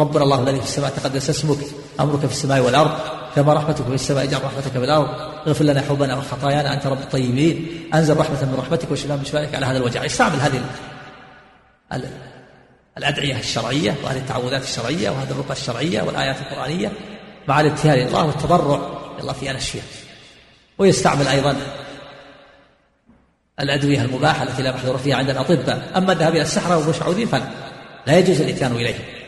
ربنا 0.01 0.24
الله 0.24 0.42
الذي 0.42 0.59
في 0.59 0.64
السماء 0.64 0.90
تقدس 0.90 1.30
اسمك 1.30 1.59
أمرك 2.01 2.20
في 2.20 2.32
السماء 2.32 2.61
والأرض 2.61 2.90
كما 3.36 3.55
رحمتك 3.55 3.84
في 3.84 3.94
السماء 3.94 4.24
اجعل 4.24 4.44
رحمتك 4.44 4.70
في 4.70 4.78
الأرض. 4.78 5.09
اغفر 5.46 5.64
لنا 5.64 5.80
حبنا 5.80 6.16
وخطايانا 6.16 6.74
أنت 6.74 6.86
رب 6.86 7.01
الطيبين. 7.01 7.88
أنزل 7.94 8.16
رحمة 8.16 8.44
من 8.44 8.55
رحمتك 8.59 8.90
وشفاء 8.90 9.16
من 9.16 9.24
شفائك 9.24 9.55
على 9.55 9.66
هذا 9.66 9.78
الوجع. 9.78 10.07
استعمل 10.07 10.40
هذه 10.40 10.61
الأدعية 12.98 13.38
الشرعية 13.38 13.94
وهذه 14.05 14.18
التعوذات 14.18 14.62
الشرعية 14.62 15.11
وهذه 15.11 15.30
الرقى 15.30 15.53
الشرعية 15.53 16.03
والآيات 16.03 16.36
القرآنية 16.40 16.92
مع 17.48 17.61
الابتهال 17.61 17.98
إلى 17.98 18.09
الله 18.09 18.24
والتضرع 18.24 18.76
إلى 19.14 19.20
الله 19.20 19.32
في 19.32 19.57
أشفيه. 19.57 19.80
ويستعمل 20.78 21.28
أيضا 21.28 21.57
الأدوية 23.61 24.03
المباحة 24.03 24.42
التي 24.42 24.62
لا 24.62 24.72
محذور 24.72 24.98
فيها 24.98 25.16
عند 25.16 25.30
الأطباء. 25.30 25.90
أما 25.96 26.12
الذهاب 26.12 26.32
إلى 26.32 26.42
السحرة 26.42 26.78
والمشعوذين 26.78 27.26
فلا 27.26 27.44
لا 28.07 28.18
يجوز 28.18 28.40
الإتيان 28.40 28.72
إليهم. 28.72 29.20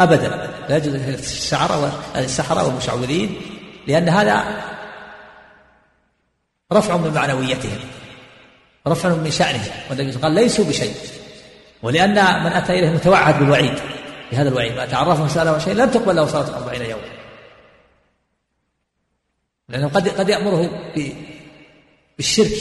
أبدا. 0.00 0.50
لا 0.68 0.76
يجوز 0.76 0.94
السحرة 0.94 2.02
السحرة 2.16 2.66
والمشعوذين 2.66 3.40
لأن 3.86 4.08
هذا 4.08 4.44
رفع 6.72 6.96
من 6.96 7.14
معنويتهم 7.14 7.78
رفع 8.88 9.08
من 9.08 9.30
شأنهم. 9.30 9.72
والنبي 9.90 10.10
قال 10.12 10.32
ليسوا 10.32 10.64
بشيء. 10.64 10.94
ولأن 11.82 12.44
من 12.44 12.52
أتى 12.52 12.72
إليه 12.72 12.90
متوعد 12.90 13.38
بالوعيد 13.38 13.78
بهذا 14.32 14.48
الوعيد. 14.48 14.72
ما 14.72 14.86
تعرفه 14.86 15.28
سأله 15.28 15.58
شيء 15.58 15.74
لم 15.74 15.90
تقبل 15.90 16.16
له 16.16 16.26
صلاة 16.26 16.58
أربعين 16.58 16.82
يوما 16.82 17.02
لأنه 19.68 19.88
قد 19.88 20.08
قد 20.08 20.28
يأمره 20.28 20.70
بالشرك. 22.16 22.52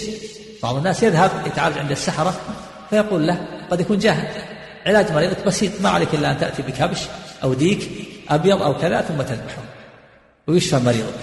بعض 0.63 0.75
الناس 0.75 1.03
يذهب 1.03 1.47
يتعالج 1.47 1.77
عند 1.77 1.91
السحرة 1.91 2.41
فيقول 2.89 3.27
له 3.27 3.47
قد 3.71 3.81
يكون 3.81 3.99
جاهل. 3.99 4.27
علاج 4.85 5.11
مريضك 5.11 5.45
بسيط 5.45 5.81
ما 5.81 5.89
عليك 5.89 6.13
إلا 6.13 6.31
أن 6.31 6.37
تأتي 6.37 6.61
بكبش. 6.61 6.99
أو 7.43 7.53
ديك 7.53 7.89
أبيض 8.29 8.61
أو 8.61 8.77
كذا 8.77 9.01
ثم 9.01 9.21
تذبحه. 9.21 9.63
ويشفى 10.47 10.75
مريضك 10.75 11.19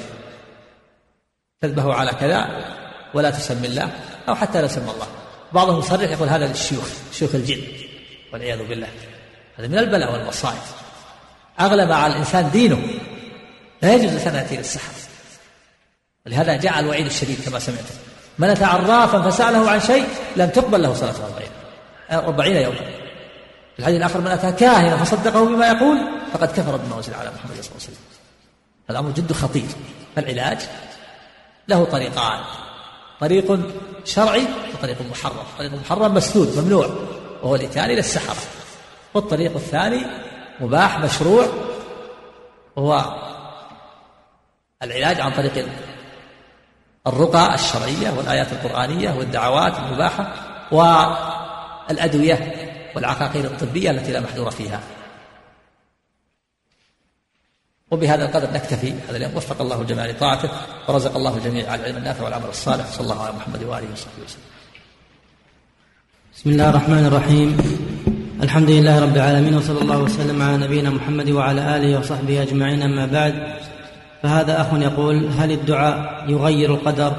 تذبحه 1.61 1.95
على 1.95 2.11
كذا 2.11 2.49
ولا 3.15 3.31
تسمي 3.31 3.67
الله 3.67 3.91
أو 4.29 4.35
حتى 4.35 4.63
لا 4.63 4.67
سمى 4.69 4.91
الله. 4.91 5.07
بعضهم 5.53 5.79
يصرح 5.79 6.11
يقول 6.11 6.29
هذا 6.29 6.47
للشيوخ 6.47 6.89
شيوخ 7.13 7.35
الجن 7.35 7.63
والعياذ 8.33 8.69
بالله. 8.69 8.89
هذا 9.57 9.67
من 9.67 9.79
البلاء 9.79 10.13
والمصائب. 10.13 10.63
أغلب 11.61 11.93
على 11.93 12.13
الإنسان 12.13 12.51
دينه 12.51 12.83
لا 13.83 13.95
يجوز 13.95 14.27
أن 14.27 14.35
يأتي 14.35 14.57
للسحر 14.57 14.93
ولهذا 16.27 16.57
جاء 16.57 16.81
الوعيد 16.81 17.07
الشديد 17.07 17.45
كما 17.45 17.59
سمعتم 17.59 17.95
من 18.39 18.49
أتى 18.49 18.65
عرافا 18.65 19.31
فسأله 19.31 19.71
عن 19.71 19.81
شيء 19.81 20.05
لم 20.37 20.49
تقبل 20.49 20.83
له 20.83 20.95
صلاة 20.95 21.15
أربعين 22.11 22.57
يوما. 22.57 23.02
الحديث 23.79 23.97
الآخر 23.97 24.20
من 24.20 24.27
أتى 24.27 24.53
كاهنا 24.53 24.97
فصدقه 24.97 25.45
بما 25.45 25.66
يقول 25.66 25.99
فقد 26.33 26.49
كفر 26.49 26.77
بما 26.77 26.97
أنزل 26.97 27.14
على 27.14 27.31
محمد 27.31 27.55
صلى 27.61 27.61
الله 27.61 27.70
عليه 27.70 27.77
وسلم. 27.77 27.97
الأمر 28.91 29.11
جد 29.11 29.33
خطير. 29.33 29.66
فالعلاج 30.16 30.59
له 31.68 31.85
طريقان. 31.85 32.41
طريق 33.20 33.61
شرعي 34.05 34.47
وطريق 34.75 34.97
محرم. 35.11 35.45
طريق 35.59 35.73
محرم 35.73 36.14
مسدود 36.14 36.59
ممنوع 36.59 36.91
وهو 37.43 37.55
الإتيان 37.55 37.85
إلى 37.85 37.99
السحرة. 37.99 38.37
والطريق 39.14 39.55
الثاني 39.55 40.07
مباح 40.61 40.99
مشروع 40.99 41.47
وهو 42.77 43.14
العلاج 44.83 45.20
عن 45.20 45.33
طريق 45.33 45.68
الرقى 47.07 47.55
الشرعية 47.55 48.11
والآيات 48.11 48.53
القرآنية 48.53 49.11
والدعوات 49.11 49.79
المباحة 49.79 50.33
والأدوية. 51.91 52.72
والعقاقير 52.95 53.45
الطبية 53.45 53.90
التي 53.90 54.12
لا 54.12 54.20
محذور 54.20 54.51
فيها. 54.51 54.80
وبهذا 57.90 58.24
القدر 58.24 58.53
نكتفي. 58.53 58.93
هذا 59.09 59.16
اليوم 59.16 59.36
وفق 59.36 59.61
الله 59.61 59.80
الجميع 59.80 60.07
لطاعته 60.07 60.51
ورزق 60.88 61.16
الله 61.16 61.36
الجميع 61.36 61.70
على 61.70 61.80
العلم 61.80 61.97
النافع 61.97 62.24
والعمل 62.24 62.49
الصالح. 62.49 62.86
صلى 62.86 63.01
الله 63.01 63.22
على 63.22 63.32
محمد 63.32 63.62
وآله 63.62 63.93
وصحبه 63.93 64.24
وسلم. 64.24 64.43
بسم 66.34 66.51
الله 66.51 66.68
الرحمن 66.68 67.07
الرحيم. 67.07 67.57
الحمد 68.43 68.70
لله 68.70 69.01
رب 69.01 69.16
العالمين 69.16 69.55
وصلى 69.55 69.80
الله 69.80 69.99
وسلم 69.99 70.43
على 70.43 70.57
نبينا 70.57 70.90
محمد 70.90 71.30
وعلى 71.30 71.76
آله 71.76 71.99
وصحبه 71.99 72.43
أجمعين 72.43 72.82
أما 72.82 73.07
بعد. 73.07 73.57
فهذا 74.22 74.61
أخ 74.61 74.66
يقول 74.74 75.26
هل 75.26 75.53
الدعاء 75.53 76.24
يغير 76.28 76.74
القدر؟ 76.74 77.12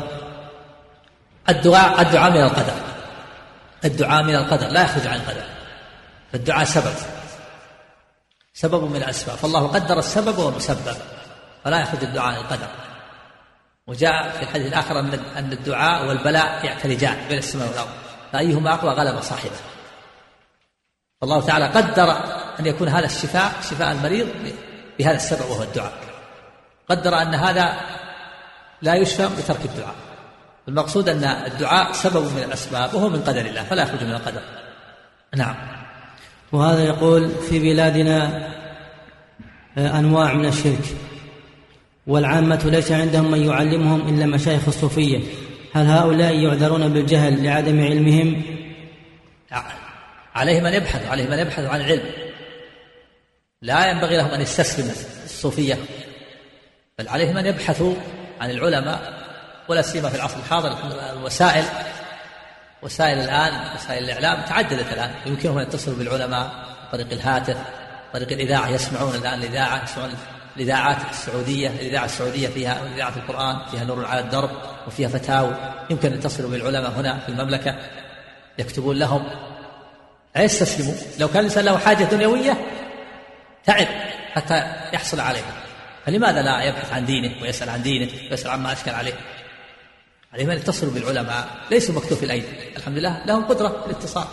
الدعاء 1.49 2.01
الدعاء 2.01 2.31
من 2.31 2.43
القدر. 2.43 2.73
الدعاء 3.85 4.23
من 4.23 4.35
القدر 4.35 4.67
لا 4.67 4.83
يخرج 4.83 5.07
عن 5.07 5.15
القدر. 5.15 5.43
فالدعاء 6.33 6.63
سبب. 6.63 6.95
سبب 8.53 8.83
من 8.83 8.95
الأسباب. 8.95 9.37
فالله 9.37 9.67
قدر 9.67 9.99
السبب 9.99 10.37
والمسبب 10.37 10.97
فلا 11.63 11.79
يخرج 11.79 12.03
الدعاء 12.03 12.27
عن 12.27 12.35
القدر. 12.35 12.67
وجاء 13.87 14.29
في 14.31 14.43
الحديث 14.43 14.67
الآخر 14.67 14.99
أن 15.37 15.51
الدعاء 15.51 16.07
والبلاء 16.07 16.65
يعتلجان 16.65 17.27
بين 17.29 17.37
السماء 17.37 17.67
والأرض. 17.67 17.89
فأيهما 18.33 18.73
أقوى؟ 18.73 18.91
غلب 18.91 19.21
صاحبه. 19.21 19.55
فالله 21.21 21.45
تعالى 21.45 21.65
قدر 21.65 22.11
أن 22.59 22.65
يكون 22.65 22.87
هذا 22.87 23.05
الشفاء 23.05 23.51
شفاء 23.61 23.91
المريض 23.91 24.27
بهذا 24.99 25.15
السبب 25.15 25.49
وهو 25.49 25.63
الدعاء. 25.63 25.93
قدر 26.89 27.21
أن 27.21 27.35
هذا 27.35 27.81
لا 28.81 28.95
يشفى 28.95 29.27
بترك 29.27 29.65
الدعاء. 29.65 29.95
المقصود 30.67 31.09
أن 31.09 31.23
الدعاء 31.23 31.91
سبب 31.91 32.33
من 32.33 32.43
الأسباب 32.43 32.93
وهو 32.93 33.09
من 33.09 33.23
قدر 33.23 33.41
الله 33.41 33.63
فلا 33.63 33.83
يخرج 33.83 34.03
من 34.03 34.13
القدر. 34.13 34.41
نعم. 35.35 35.82
وهذا 36.53 36.83
يقول 36.83 37.29
في 37.29 37.59
بلادنا 37.59 38.47
آه، 39.77 39.99
أنواع 39.99 40.33
من 40.33 40.45
الشرك. 40.45 40.95
والعامة 42.07 42.61
ليس 42.65 42.91
عندهم 42.91 43.31
من 43.31 43.43
يعلمهم 43.43 44.09
إلا 44.09 44.25
مشايخ 44.25 44.67
الصوفية. 44.67 45.19
هل 45.73 45.85
هؤلاء 45.85 46.35
يعذرون 46.35 46.89
بالجهل 46.93 47.43
لعدم 47.43 47.83
علمهم؟ 47.83 48.41
عليهم 50.35 50.65
أن 50.65 50.73
يبحثوا 50.73 51.09
عليهم 51.09 51.31
أن 51.31 51.39
يبحثوا 51.39 51.69
عن 51.69 51.81
العلم 51.81 52.03
لا 53.61 53.91
ينبغي 53.91 54.17
لهم 54.17 54.29
أن 54.29 54.41
يستسلموا 54.41 54.91
الصوفية 55.25 55.77
بل 56.99 57.07
عليهم 57.07 57.37
أن 57.37 57.45
يبحثوا 57.45 57.95
عن 58.41 58.51
العلماء 58.51 59.13
ولا 59.69 59.81
سيما 59.81 60.09
في 60.09 60.15
العصر 60.15 60.37
الحاضر 60.37 60.77
الوسائل 61.17 61.63
وسائل 62.83 63.19
الآن 63.19 63.75
وسائل 63.75 64.03
الإعلام 64.03 64.45
تعددت 64.45 64.93
الآن. 64.93 65.11
يمكنهم 65.25 65.57
أن 65.57 65.63
يتصلوا 65.63 65.97
بالعلماء 65.97 66.51
طريق 66.91 67.07
الهاتف 67.11 67.57
طريق 68.13 68.31
الإذاعة 68.31 68.69
يسمعون 68.69 69.15
الآن 69.15 69.39
الإذاعة 69.39 69.83
يسمعون 69.83 70.11
الإذاعات 70.57 70.97
السعودية 71.11 71.69
الإذاعة 71.69 72.05
السعودية 72.05 72.47
فيها 72.47 72.81
إذاعة 72.95 73.13
القرآن 73.15 73.57
فيها 73.71 73.83
نور 73.83 74.05
على 74.05 74.19
الدرب 74.19 74.49
وفيها 74.87 75.09
فتاوى. 75.09 75.55
يمكن 75.89 76.11
أن 76.11 76.17
يتصلوا 76.17 76.49
بالعلماء 76.49 76.91
هنا 76.91 77.19
في 77.19 77.29
المملكة 77.29 77.75
يكتبون 78.57 78.99
لهم 78.99 79.23
يستسلموا 80.37 80.93
لو 81.19 81.27
كان 81.27 81.39
الإنسان 81.39 81.65
له 81.65 81.77
حاجة 81.77 82.03
دنيوية 82.03 82.57
تعب 83.65 83.87
حتى 84.33 84.65
يحصل 84.93 85.19
عليها. 85.19 85.53
فلماذا 86.05 86.41
لا 86.41 86.63
يبحث 86.63 86.93
عن 86.93 87.05
دينه 87.05 87.41
ويسأل 87.41 87.69
عن 87.69 87.81
دينه 87.81 88.11
ويسأل 88.31 88.51
عما 88.51 88.73
أشكل 88.73 88.91
عليه؟ 88.91 89.13
عليهم 90.33 90.49
أن 90.49 90.57
يتصلوا 90.57 90.93
بالعلماء 90.93 91.47
ليسوا 91.71 91.95
مكتوف 91.95 92.23
الأيدي. 92.23 92.47
الحمد 92.77 92.97
لله 92.97 93.25
لهم 93.25 93.45
قدرة 93.45 93.83
الاتصال. 93.85 94.27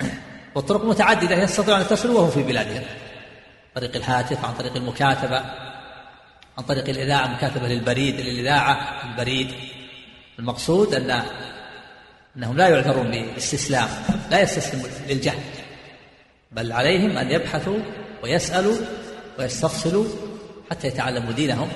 والطرق 0.54 0.84
متعددة 0.84 1.42
يستطيعون 1.42 1.80
أن 1.80 1.86
يتصلوا 1.86 2.18
وهم 2.18 2.30
في 2.30 2.42
بلادهم. 2.42 2.82
عن 2.84 3.74
طريق 3.74 3.96
الهاتف 3.96 4.44
عن 4.44 4.54
طريق 4.54 4.76
المكاتبة 4.76 5.38
عن 6.58 6.64
طريق 6.68 6.88
الإذاعة 6.88 7.26
مكاتبة 7.26 7.68
للبريد 7.68 8.20
للإذاعة 8.20 9.02
البريد. 9.10 9.54
المقصود 10.38 10.94
أن 10.94 11.22
أنهم 12.36 12.56
لا 12.56 12.68
يعذرون 12.68 13.10
بالاستسلام 13.10 13.88
لا 14.30 14.40
يستسلموا 14.40 14.86
للجهل. 15.08 15.42
بل 16.52 16.72
عليهم 16.72 17.18
أن 17.18 17.30
يبحثوا 17.30 17.78
ويسألوا 18.22 18.76
ويستفصلوا 19.38 20.06
حتى 20.70 20.86
يتعلموا 20.86 21.32
دينهم 21.32 21.68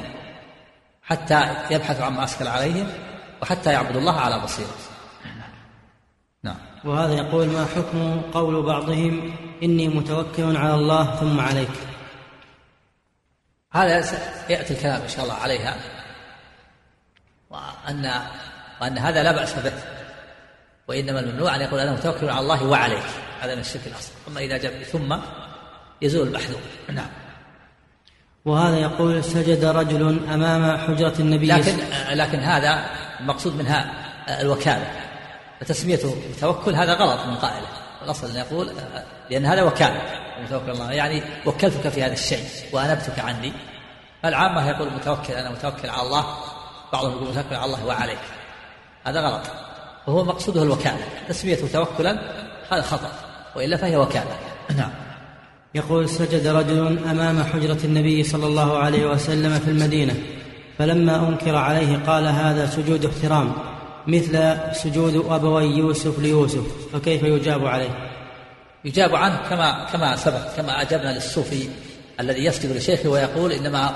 حتى 1.03 1.57
يبحثوا 1.71 2.05
عما 2.05 2.25
أشكل 2.25 2.47
عليهم. 2.47 3.12
وحتى 3.43 3.73
يعبدوا 3.73 4.01
الله 4.01 4.21
على 4.21 4.41
بصيرة. 4.41 4.77
نعم. 6.43 6.57
وهذا 6.85 7.15
يقول 7.15 7.47
ما 7.47 7.65
حكم 7.65 8.21
قول 8.35 8.63
بعضهم 8.63 9.35
إني 9.63 9.89
متوكل 9.89 10.57
على 10.57 10.75
الله 10.75 11.17
ثم 11.17 11.41
عليك؟ 11.41 11.71
هذا 13.73 13.97
يأتي 14.49 14.75
الكلام 14.75 15.03
إن 15.03 15.09
شاء 15.09 15.25
الله 15.25 15.35
عليها 15.35 15.77
وأن 17.51 18.13
وأن 18.81 18.99
هذا 18.99 19.23
لا 19.23 19.33
بأس 19.33 19.55
به. 19.55 19.73
وإنما 20.89 21.21
الممنوع 21.21 21.57
أن 21.57 21.61
يقول 21.61 21.81
أنا 21.81 21.93
متوكل 21.93 22.31
على 22.31 22.41
الله 22.41 22.65
وعليك. 22.65 23.07
هذا 23.41 23.55
من 23.55 23.61
الشرك 23.61 23.87
الأصغر 23.87 24.15
أما 24.29 24.41
إذا 24.41 24.57
جاء 24.57 24.83
ثم 24.83 25.17
يزول 26.03 26.29
المحذور 26.29 26.61
نعم. 26.93 27.09
وهذا 28.45 28.77
يقول 28.79 29.25
سجد 29.25 29.65
رجل 29.65 30.29
أمام 30.29 30.79
حجرة 30.79 31.15
النبي 31.21 31.47
لكن 31.47 31.77
لكن 32.13 32.39
هذا 32.39 32.85
المقصود 33.23 33.57
منها 33.57 33.93
الوكالة. 34.41 34.91
فتسميته 35.61 36.17
توكل 36.41 36.75
هذا 36.75 36.95
غلط 36.95 37.27
من 37.27 37.35
قائله. 37.35 37.67
الأصل 38.05 38.31
أن 38.31 38.37
يقول 38.37 38.71
لأن 39.31 39.47
هذا 39.47 39.63
وكالة. 39.63 40.01
متوكل 40.45 40.71
الله. 40.71 40.93
يعني 40.93 41.23
وكلتك 41.47 41.89
في 41.89 42.03
هذا 42.03 42.13
الشيء 42.13 42.45
وأنبتك 42.73 43.19
عني. 43.19 43.53
العامة 44.25 44.69
يقول 44.69 44.93
متوكل 44.93 45.33
أنا 45.33 45.51
متوكل 45.51 45.91
على 45.91 46.03
الله. 46.03 46.25
بعضهم 46.93 47.13
يقول 47.13 47.29
متوكل 47.29 47.55
على 47.55 47.65
الله 47.65 47.87
وعليك. 47.87 48.19
هذا 49.05 49.21
غلط. 49.21 49.47
وهو 50.07 50.25
مقصوده 50.25 50.63
الوكالة. 50.63 51.05
تسميته 51.29 51.69
توكلا 51.69 52.19
هذا 52.73 52.83
خطأ 52.83 53.11
وإلا 53.57 53.77
فهي 53.77 53.97
وكالة. 53.97 54.37
نعم. 54.77 54.91
يقول 55.75 56.09
سجد 56.09 56.47
رجل 56.47 56.99
أمام 57.11 57.45
حجرة 57.45 57.79
النبي 57.85 58.25
صلى 58.25 58.47
الله 58.47 58.79
عليه 58.79 59.07
وسلم 59.07 59.59
في 59.59 59.71
المدينة. 59.71 60.15
فلما 60.79 61.29
أنكر 61.29 61.57
عليه 61.57 61.99
قال 62.07 62.27
هذا 62.27 62.67
سجود 62.67 63.05
احترام 63.05 63.53
مثل 64.07 64.57
سجود 64.73 65.27
أبوي 65.31 65.65
يوسف 65.65 66.19
ليوسف 66.19 66.65
فكيف 66.93 67.23
يجاب 67.23 67.67
عليه؟ 67.67 68.09
يجاب 68.85 69.15
عنه 69.15 69.49
كما 69.49 69.87
كما 69.93 70.17
سبق 70.17 70.57
كما 70.57 70.83
أجبنا 70.83 71.13
للصوفي 71.15 71.69
الذي 72.21 72.45
يسجد 72.45 72.77
لشيخه 72.77 73.09
ويقول 73.09 73.53
إنما 73.53 73.91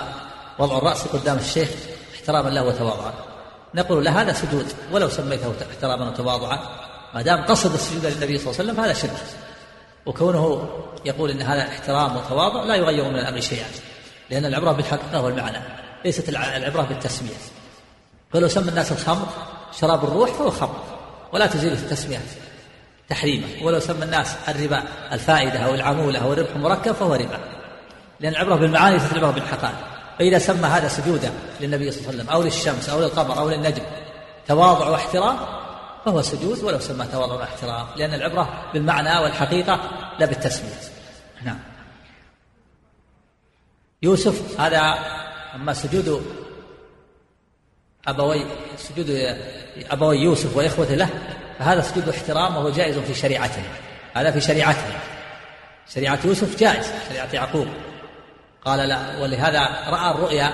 وضع 0.58 0.78
الرأس 0.78 1.06
قدام 1.06 1.36
الشيخ 1.36 1.68
احتراما 2.14 2.48
له 2.48 2.64
وتواضعا. 2.64 3.12
نقول 3.74 4.04
له 4.04 4.22
هذا 4.22 4.32
سجود 4.32 4.66
ولو 4.92 5.08
سميته 5.08 5.54
احتراما 5.70 6.08
وتواضعا 6.08 6.58
ما 7.14 7.22
دام 7.22 7.44
قصد 7.44 7.74
السجود 7.74 8.06
للنبي 8.06 8.38
صلى 8.38 8.50
الله 8.50 8.60
عليه 8.60 8.70
وسلم 8.70 8.80
هذا 8.80 8.92
شرك. 8.92 9.26
وكونه 10.06 10.68
يقول 11.04 11.30
إن 11.30 11.42
هذا 11.42 11.62
احترام 11.62 12.16
وتواضع 12.16 12.64
لا 12.64 12.74
يغير 12.74 13.04
من 13.04 13.18
الأمر 13.18 13.40
شيئا 13.40 13.66
لأن 14.30 14.44
العبرة 14.44 14.72
بالحقيقة 14.72 15.22
والمعنى 15.22 15.58
ليست 16.06 16.28
العبرة 16.28 16.82
بالتسمية. 16.82 17.36
فلو 18.32 18.48
سمى 18.48 18.68
الناس 18.68 18.92
الخمر 18.92 19.28
شراب 19.80 20.04
الروح 20.04 20.30
فهو 20.30 20.50
خمر 20.50 20.84
ولا 21.32 21.46
تزيل 21.46 21.72
التسمية 21.72 22.18
تحريمه 23.08 23.46
ولو 23.62 23.80
سمى 23.80 24.04
الناس 24.04 24.36
الربا 24.48 24.82
الفائدة 25.12 25.58
أو 25.58 25.74
العمولة 25.74 26.18
أو 26.18 26.32
الربح 26.32 26.50
المركب 26.50 26.92
فهو 26.92 27.14
ربا. 27.14 27.38
لأن 28.20 28.32
العبرة 28.32 28.56
بالمعاني 28.56 28.96
ليست 28.96 29.12
العبرة 29.12 29.30
بالحقائق. 29.30 29.76
فإذا 30.18 30.38
سمى 30.38 30.66
هذا 30.66 30.88
سجودا 30.88 31.32
للنبي 31.60 31.90
صلى 31.90 32.00
الله 32.00 32.08
عليه 32.08 32.18
وسلم 32.18 32.30
أو 32.30 32.42
للشمس 32.42 32.88
أو 32.88 33.00
للقمر 33.00 33.38
أو 33.38 33.50
للنجم 33.50 33.82
تواضع 34.48 34.88
واحترام 34.88 35.36
فهو 36.04 36.22
سجود. 36.22 36.64
ولو 36.64 36.78
سمى 36.78 37.06
تواضع 37.12 37.34
واحترام 37.34 37.86
لأن 37.96 38.14
العبرة 38.14 38.70
بالمعنى 38.72 39.18
والحقيقة 39.18 39.80
لا 40.18 40.26
بالتسمية. 40.26 40.80
نعم. 41.42 41.58
يوسف 44.02 44.60
هذا 44.60 44.94
أما 45.56 45.72
سجود 45.72 46.22
أبوي 48.08 48.46
سجود 48.76 49.36
أبوي 49.90 50.16
يوسف 50.16 50.56
وإخوته 50.56 50.94
له 50.94 51.08
فهذا 51.58 51.80
سجود 51.80 52.08
احترام 52.08 52.56
وهو 52.56 52.70
جائز 52.70 52.98
في 52.98 53.14
شريعته. 53.14 53.62
هذا 54.14 54.30
في 54.30 54.40
شريعته. 54.40 54.98
شريعة 55.94 56.18
يوسف 56.24 56.58
جائز 56.58 56.86
شريعة 57.08 57.28
يعقوب. 57.32 57.66
قال 58.64 58.88
لا 58.88 59.18
ولهذا 59.18 59.60
رأى 59.88 60.10
الرؤيا 60.10 60.52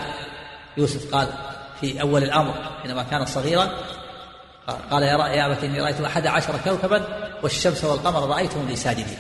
يوسف 0.76 1.14
قال 1.14 1.28
في 1.80 2.00
أول 2.00 2.22
الأمر 2.22 2.54
حينما 2.82 3.02
كان 3.02 3.26
صغيرا 3.26 3.70
قال 4.90 5.02
يا 5.02 5.26
يا 5.26 5.46
أبت 5.46 5.64
إني 5.64 5.80
رأيت 5.80 6.00
أحد 6.00 6.26
عشر 6.26 6.54
كوكبا 6.64 7.02
والشمس 7.42 7.84
والقمر 7.84 8.28
رأيتهم 8.28 8.68
لي 8.68 8.76
ساجدين 8.76 9.18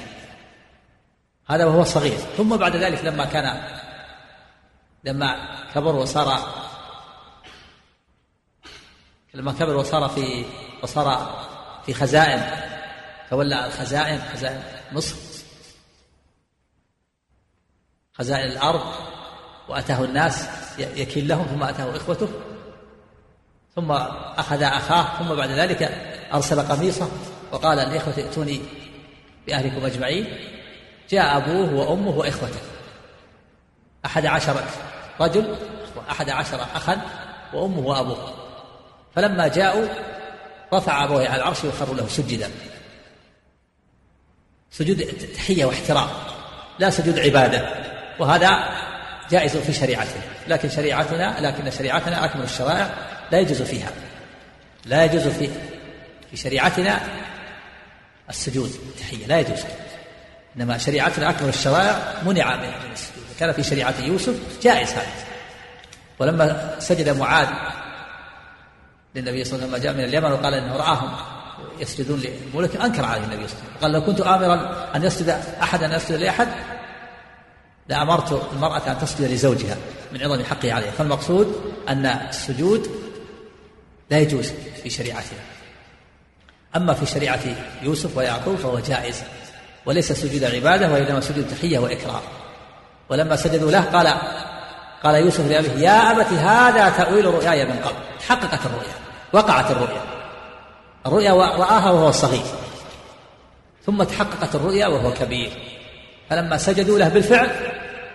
هذا 1.46 1.64
وهو 1.64 1.84
صغير. 1.84 2.18
ثم 2.36 2.56
بعد 2.56 2.76
ذلك 2.76 3.04
لما 3.04 3.24
كان 3.24 3.62
لما 5.04 5.58
كبر 5.74 5.96
وصار 5.96 6.38
لما 9.34 9.52
كبر 9.52 9.76
وصار 9.76 10.08
في 10.08 10.44
وصار 10.82 11.38
في 11.86 11.94
خزائن 11.94 12.42
تولى 13.30 13.66
الخزائن 13.66 14.22
خزائن 14.32 14.62
مصر. 14.92 15.16
خزائن 18.12 18.50
الأرض 18.50 18.94
وأتاه 19.68 20.04
الناس 20.04 20.48
يكل 20.78 21.28
لهم 21.28 21.46
ثم 21.46 21.62
أتاه 21.62 21.96
إخوته 21.96 22.28
ثم 23.76 23.92
أخذ 24.36 24.62
أخاه 24.62 25.18
ثم 25.18 25.34
بعد 25.34 25.50
ذلك 25.50 25.82
أرسل 26.34 26.60
قميصه 26.60 27.08
وقال 27.52 27.78
لإخوته 27.78 28.22
ائتوني 28.22 28.60
بأهلكم 29.46 29.86
أجمعين 29.86 30.26
جاء 31.10 31.36
أبوه 31.36 31.74
وأمه 31.74 32.10
وإخوته. 32.10 32.71
أحد 34.06 34.26
عشر 34.26 34.64
رجل 35.20 35.56
أحد 36.10 36.30
عشر 36.30 36.62
أخا 36.74 37.00
وأمه 37.52 37.78
وأبوه. 37.78 38.34
فلما 39.14 39.48
جاءوا 39.48 39.86
رفع 40.74 41.04
أبوه 41.04 41.28
على 41.28 41.36
العرش 41.36 41.64
وخروا 41.64 41.94
له 41.94 42.08
سجدا. 42.08 42.50
سجود 44.70 45.02
تحية 45.34 45.64
واحترام 45.64 46.08
لا 46.78 46.90
سجود 46.90 47.18
عبادة 47.18 47.68
وهذا 48.18 48.68
جائز 49.30 49.56
في 49.56 49.72
شريعتنا 49.72 50.22
لكن 50.48 50.68
شريعتنا 50.70 51.36
لكن 51.40 51.70
شريعتنا 51.70 52.24
أكمل 52.24 52.42
الشرائع 52.42 52.94
لا 53.30 53.40
يجوز 53.40 53.62
فيها. 53.62 53.90
لا 54.84 55.04
يجوز 55.04 55.28
في 55.28 55.50
في 56.30 56.36
شريعتنا 56.36 57.00
السجود 58.30 58.70
التحية 58.88 59.26
لا 59.26 59.40
يجوز. 59.40 59.60
إنما 60.56 60.78
شريعتنا 60.78 61.30
أكمل 61.30 61.48
الشرائع 61.48 62.22
منع 62.26 62.56
من 62.56 62.92
السجود 62.92 63.11
كان 63.40 63.52
في 63.52 63.62
شريعة 63.62 63.94
يوسف 64.00 64.34
جائز 64.62 64.90
هذا. 64.90 65.06
ولما 66.18 66.76
سجد 66.78 67.08
معاذ 67.08 67.48
للنبي 69.14 69.44
صلى 69.44 69.54
الله 69.54 69.66
عليه 69.66 69.76
وسلم 69.76 69.82
جاء 69.82 69.92
من 69.92 70.04
اليمن 70.04 70.32
وقال 70.32 70.54
إنه 70.54 70.76
رآهم 70.76 71.10
يسجدون 71.80 72.20
للملك 72.20 72.76
أنكر 72.76 73.04
عليه 73.04 73.24
النبي 73.24 73.48
صلى 73.48 73.56
الله 73.56 73.66
عليه 73.66 73.78
وسلم. 73.78 73.82
قال 73.82 73.92
لو 73.92 74.04
كنت 74.04 74.20
آمرا 74.20 74.86
أن 74.96 75.04
يسجد 75.04 75.28
احد 75.62 75.82
أن 75.82 75.92
يسجد 75.92 76.18
لأحد 76.18 76.48
لأمرت 77.88 78.48
المرأة 78.52 78.92
أن 78.92 78.98
تسجد 78.98 79.30
لزوجها 79.30 79.76
من 80.12 80.22
عظم 80.22 80.44
حقه 80.44 80.72
عليها. 80.72 80.90
فالمقصود 80.90 81.74
أن 81.88 82.06
السجود 82.06 82.90
لا 84.10 84.18
يجوز 84.18 84.52
في 84.82 84.90
شريعتنا. 84.90 85.38
أما 86.76 86.94
في 86.94 87.06
شريعة 87.06 87.40
يوسف 87.82 88.16
ويعقوب 88.16 88.56
فهو 88.56 88.78
جائز 88.78 89.22
وليس 89.86 90.12
سجود 90.12 90.44
عبادة 90.44 90.92
وإنما 90.92 91.20
سجود 91.20 91.48
تحية 91.48 91.78
واكرام 91.78 92.22
ولما 93.12 93.36
سجدوا 93.36 93.70
له 93.70 93.80
قال 93.80 94.14
قال 95.04 95.14
يوسف 95.14 95.48
لأبيه 95.50 95.72
يا 95.72 96.10
أبت 96.10 96.32
هذا 96.32 96.88
تأويل 96.88 97.24
رؤياي 97.24 97.64
من 97.64 97.76
قبل 97.76 97.96
تحققت 98.20 98.66
الرؤيا 98.66 98.94
وقعت 99.32 99.70
الرؤيا. 99.70 100.02
الرؤيا 101.06 101.32
رآها 101.32 101.90
وهو 101.90 102.10
صغير. 102.10 102.44
ثم 103.86 104.02
تحققت 104.02 104.54
الرؤيا 104.54 104.86
وهو 104.86 105.12
كبير. 105.12 105.52
فلما 106.30 106.56
سجدوا 106.58 106.98
له 106.98 107.08
بالفعل 107.08 107.50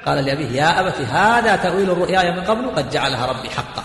قال 0.05 0.25
لأبيه 0.25 0.49
يا 0.49 0.79
أبت 0.79 1.01
هذا 1.01 1.55
تأويل 1.55 1.89
رؤياي 1.89 2.31
من 2.31 2.43
قبل 2.43 2.69
قد 2.75 2.89
جعلها 2.89 3.25
ربي 3.25 3.49
حقا. 3.49 3.83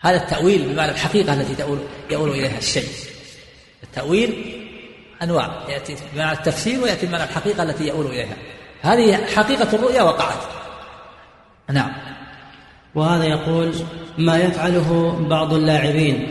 هذا 0.00 0.16
التأويل 0.16 0.72
بمعنى 0.72 0.92
الحقيقة 0.92 1.34
التي 1.34 1.54
تؤول 1.54 1.78
يؤول 2.10 2.30
إليها 2.30 2.58
الشيء. 2.58 2.88
التأويل 3.82 4.60
أنواع 5.22 5.50
يأتي 5.68 5.96
بمعنى 6.14 6.32
التفسير 6.32 6.82
ويأتي 6.82 7.06
بمعنى 7.06 7.24
الحقيقة 7.24 7.62
التي 7.62 7.88
يؤول 7.88 8.06
إليها. 8.06 8.36
هذه 8.82 9.26
حقيقة 9.26 9.76
الرؤيا 9.76 10.02
وقعت. 10.02 10.38
نعم. 11.70 11.92
وهذا 12.94 13.24
يقول 13.24 13.74
ما 14.18 14.38
يفعله 14.38 15.18
بعض 15.28 15.52
اللاعبين 15.52 16.28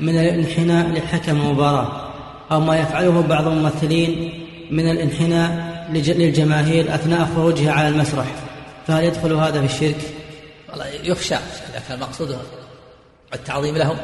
من 0.00 0.18
الانحناء 0.18 0.90
لحكم 0.90 1.36
المباراة 1.36 2.12
أو 2.52 2.60
ما 2.60 2.78
يفعله 2.78 3.20
بعض 3.22 3.46
الممثلين 3.46 4.40
من 4.70 4.90
الانحناء 4.90 5.70
للجماهير 5.92 6.94
أثناء 6.94 7.28
خروجها 7.34 7.72
على 7.72 7.88
المسرح. 7.88 8.26
فهل 8.86 9.04
يدخل 9.04 9.32
هذا 9.32 9.66
في 9.66 9.74
الشرك؟ 9.74 10.00
والله 10.70 10.86
يخشى 10.86 11.34
إذا 11.34 11.82
كان 11.88 11.96
المقصود 11.96 12.38
التعظيم 13.34 13.76
لهم 13.76 13.96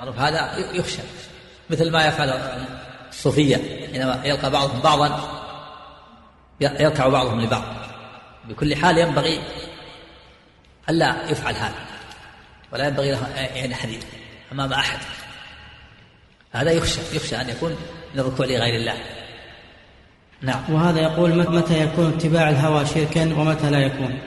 معروف 0.00 0.18
هذا 0.18 0.56
يخشى. 0.72 1.02
مثل 1.70 1.90
ما 1.90 2.06
يفعل 2.06 2.30
الصوفية 3.10 3.60
حينما 3.92 4.20
يلقى 4.24 4.50
بعضهم 4.50 4.80
بعضا 4.80 5.33
يركع 6.60 7.08
بعضهم 7.08 7.40
لبعض. 7.40 7.62
بكل 8.44 8.76
حال 8.76 8.98
ينبغي 8.98 9.40
ألا 10.90 11.30
يفعل 11.30 11.54
هذا. 11.54 11.74
ولا 12.72 12.86
ينبغي 12.86 13.10
له 13.10 13.28
يعني 13.36 13.74
حديث 13.74 14.04
أمام 14.52 14.72
أحد. 14.72 14.98
هذا 16.52 16.70
يخشى 16.70 17.00
يخشى 17.12 17.36
أن 17.36 17.48
يكون 17.48 17.76
من 18.14 18.20
الركوع 18.20 18.46
لغير 18.46 18.74
الله. 18.74 18.98
نعم. 20.42 20.64
وهذا 20.68 21.00
يقول 21.00 21.50
متى 21.50 21.80
يكون 21.80 22.14
اتباع 22.16 22.48
الهوى 22.48 22.86
شركا 22.86 23.22
ومتى 23.22 23.70
لا 23.70 23.78
يكون؟ 23.78 24.18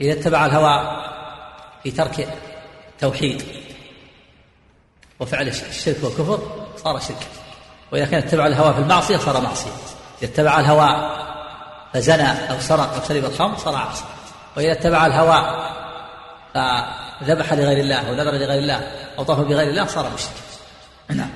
إذا 0.00 0.12
اتبع 0.12 0.46
الهوى 0.46 1.02
في 1.82 1.90
ترك 1.90 2.28
توحيد 2.98 3.42
وفعل 5.20 5.48
الشرك 5.48 5.96
والكفر 6.04 6.66
صار 6.76 7.00
شركا. 7.00 7.26
وإذا 7.92 8.04
كان 8.04 8.18
اتبع 8.18 8.46
الهوى 8.46 8.74
في 8.74 8.80
المعصية 8.80 9.16
صار 9.16 9.40
معصية. 9.40 9.70
إذا 10.22 10.30
اتبع 10.30 10.60
الهوى 10.60 11.10
فزنى 11.94 12.50
أو 12.50 12.60
سرق 12.60 12.94
أو 12.94 13.00
شرب 13.08 13.24
الخمر 13.24 13.58
صار 13.58 13.74
عاصي 13.74 14.04
وإذا 14.56 14.72
اتبع 14.72 15.06
الهوى 15.06 15.70
فذبح 16.54 17.52
لغير 17.52 17.78
الله 17.78 18.08
أو 18.08 18.14
نذر 18.14 18.32
لغير 18.32 18.58
الله 18.58 18.80
أو 19.18 19.24
طاف 19.24 19.38
بغير 19.38 19.70
الله 19.70 19.86
صار 19.86 20.10
مشركا. 20.14 20.40
نعم. 21.08 21.30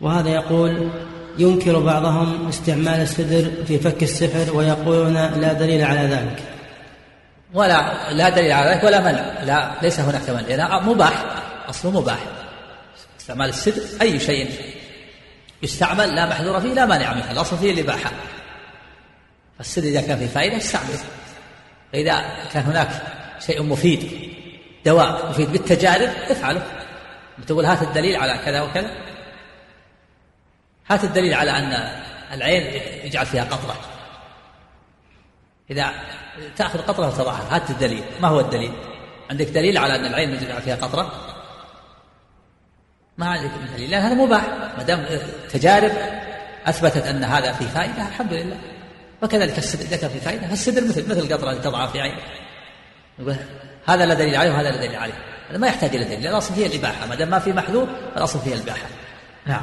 وهذا 0.00 0.28
يقول 0.28 0.90
ينكر 1.38 1.78
بعضهم 1.78 2.48
استعمال 2.48 3.00
السدر 3.00 3.50
في 3.66 3.78
فك 3.78 4.02
السحر 4.02 4.56
ويقولون 4.56 5.14
لا 5.14 5.52
دليل 5.52 5.84
على 5.84 6.00
ذلك. 6.00 6.42
ولا 7.54 8.12
لا 8.12 8.28
دليل 8.28 8.52
على 8.52 8.70
ذلك 8.70 8.84
ولا 8.84 9.00
منع. 9.00 9.42
لا 9.42 9.70
ليس 9.82 10.00
هناك 10.00 10.30
منع. 10.30 10.80
مباح 10.80 11.24
أصله 11.68 12.00
مباح. 12.00 12.18
استعمال 13.20 13.48
السدر 13.48 13.82
أي 14.02 14.20
شيء 14.20 14.50
يستعمل 15.62 16.16
لا 16.16 16.26
محذور 16.26 16.60
فيه 16.60 16.74
لا 16.74 16.86
مانع 16.86 17.14
منه 17.14 17.30
الأصل 17.30 17.58
فيه 17.58 17.72
الإباحة 17.72 18.12
السدر 19.60 19.88
إذا 19.88 20.00
كان 20.00 20.18
فيه 20.18 20.26
فائدة 20.26 20.56
استعمله 20.56 20.98
فإذا 21.92 22.24
كان 22.52 22.62
هناك 22.62 23.02
شيء 23.46 23.62
مفيد 23.62 24.28
دواء 24.84 25.30
مفيد 25.30 25.52
بالتجارب 25.52 26.08
افعله. 26.30 26.62
تقول 27.46 27.64
هات 27.64 27.82
الدليل 27.82 28.16
على 28.16 28.38
كذا 28.44 28.62
وكذا. 28.62 28.90
هات 30.88 31.04
الدليل 31.04 31.34
على 31.34 31.50
أن 31.50 32.02
العين 32.32 32.82
يجعل 33.04 33.26
فيها 33.26 33.44
قطرة. 33.44 33.76
إذا 35.70 35.92
تأخذ 36.56 36.78
قطرة 36.78 37.06
وتضعها 37.08 37.56
هات 37.56 37.70
الدليل. 37.70 38.04
ما 38.20 38.28
هو 38.28 38.40
الدليل؟ 38.40 38.72
عندك 39.30 39.46
دليل 39.46 39.78
على 39.78 39.96
أن 39.96 40.06
العين 40.06 40.34
يجعل 40.34 40.62
فيها 40.62 40.76
قطرة؟ 40.76 41.12
ما 43.18 43.26
عندك 43.26 43.50
دليل 43.76 43.90
لأن 43.90 44.02
هذا 44.02 44.14
مباح. 44.14 44.42
ما 44.78 44.82
دام 44.82 45.06
تجارب 45.52 45.92
أثبتت 46.66 47.06
أن 47.06 47.24
هذا 47.24 47.52
فيه 47.52 47.66
فائدة 47.66 48.08
الحمد 48.08 48.32
لله. 48.32 48.56
وكذلك 49.22 49.58
السدر 49.58 49.84
إذا 49.84 49.96
كان 49.96 50.10
في 50.10 50.20
فائدة 50.20 50.48
فالسدر 50.48 50.88
مثل 50.88 51.10
مثل 51.10 51.18
القطرة 51.18 51.50
اللي 51.50 51.62
تضعها 51.62 51.86
في 51.86 52.00
عين. 52.00 52.14
هذا 53.86 54.06
لا 54.06 54.14
دليل 54.14 54.36
عليه 54.36 54.50
وهذا 54.50 54.70
لا 54.70 54.76
دليل 54.76 54.96
عليه. 54.96 55.12
هذا 55.50 55.58
ما 55.58 55.66
يحتاج 55.66 55.96
إلى 55.96 56.04
دليل 56.04 56.26
الأصل 56.26 56.54
فيه 56.54 56.66
الإباحة. 56.66 57.06
ما 57.06 57.14
دام 57.14 57.30
ما 57.30 57.38
في 57.38 57.52
محذور 57.52 57.88
الأصل 58.16 58.38
فيه 58.38 58.54
الإباحة. 58.54 58.86
نعم. 59.46 59.62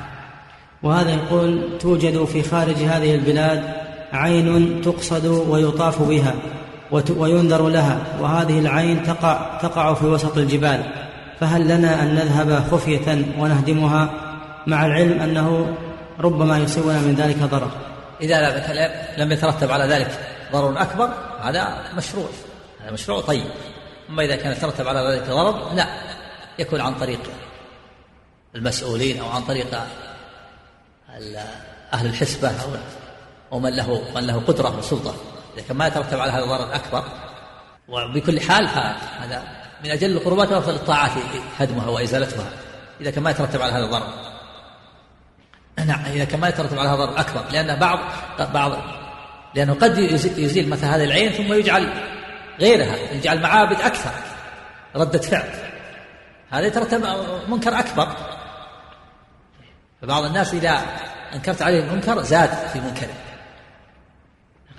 وهذا 0.84 1.10
يقول 1.10 1.78
توجد 1.80 2.26
في 2.26 2.43
خارج 2.43 2.76
هذه 2.76 3.16
البلاد 3.16 3.74
عين 4.14 4.82
تقصد 4.82 5.26
ويطاف 5.26 6.01
بها 6.01 6.36
وينذر 6.91 7.68
لها 7.68 7.99
وهذه 8.20 8.60
العين 8.60 9.03
تقع 9.03 9.60
تقع 9.62 9.93
في 9.93 10.06
وسط 10.06 10.38
الجبال. 10.38 11.05
فهل 11.39 11.67
لنا 11.67 12.03
أن 12.03 12.15
نذهب 12.15 12.71
خفية 12.71 13.25
ونهدمها؟ 13.38 14.09
مع 14.67 14.86
العلم 14.86 15.21
أنه 15.21 15.77
ربما 16.19 16.57
يصيبنا 16.57 16.99
من 16.99 17.15
ذلك 17.15 17.38
ضرر. 17.38 17.71
إذا 18.21 18.63
لم 19.17 19.31
يترتب 19.31 19.71
على 19.71 19.83
ذلك 19.83 20.19
ضرر 20.51 20.81
أكبر 20.81 21.09
هذا 21.41 21.83
مشروع. 21.97 22.27
هذا 22.83 22.91
مشروع 22.91 23.21
طيب. 23.21 23.45
أما 24.09 24.23
إذا 24.23 24.36
كان 24.36 24.51
يترتب 24.51 24.88
على 24.88 24.99
ذلك 24.99 25.29
ضرر 25.29 25.73
لا. 25.73 25.88
يكون 26.59 26.81
عن 26.81 26.93
طريق 26.93 27.19
المسؤولين 28.55 29.19
أو 29.19 29.29
عن 29.29 29.41
طريق 29.41 29.67
أهل 31.93 32.05
الحسبة 32.05 32.47
أو 32.47 32.69
أو 33.51 33.59
من 33.59 33.75
له 33.75 34.01
من 34.15 34.27
له 34.27 34.41
قدرة 34.47 34.77
وسلطة. 34.77 35.15
إذا 35.57 35.67
كان 35.67 35.77
ما 35.77 35.88
يترتب 35.88 36.19
على 36.19 36.31
هذا 36.31 36.45
ضرر 36.45 36.75
أكبر 36.75 37.03
وبكل 37.88 38.41
حال 38.41 38.67
هذا 39.19 39.64
من 39.84 39.91
أجل 39.91 40.11
القربات 40.17 40.51
وأفضل 40.51 40.76
الطاعات 40.76 41.11
هدمها 41.59 41.89
وإزالتها. 41.89 42.49
إذا 43.01 43.11
كان 43.11 43.23
ما 43.23 43.32
يترتب 43.32 43.61
على 43.61 43.71
هذا 43.71 43.86
الضرر. 43.86 44.07
نعم 45.86 46.05
إذا 46.05 46.26
كان 46.26 46.39
ما 46.39 46.49
يترتب 46.49 46.80
على 46.80 46.89
هذا 46.89 47.03
الضرر 47.03 47.19
أكبر. 47.19 47.43
لأن 47.51 47.80
بعض 47.80 47.99
بعض 48.53 48.71
لأنه 49.55 49.73
قد 49.73 49.97
يزيل 50.38 50.69
مثل 50.69 50.86
هذه 50.86 51.03
العين 51.03 51.32
ثم 51.32 51.53
يجعل 51.53 51.93
غيرها 52.59 52.95
يجعل 53.11 53.41
معابد 53.41 53.82
أكثر. 53.82 54.11
ردة 54.95 55.19
فعل. 55.19 55.49
هذا 56.51 56.65
يترتب 56.65 57.05
منكر 57.47 57.80
أكبر. 57.80 58.07
فبعض 60.01 60.23
الناس 60.23 60.53
إذا 60.53 60.82
أنكرت 61.34 61.61
عليه 61.61 61.80
المنكر 61.80 62.21
زاد 62.21 62.49
في 62.73 62.80
منكره. 62.80 63.13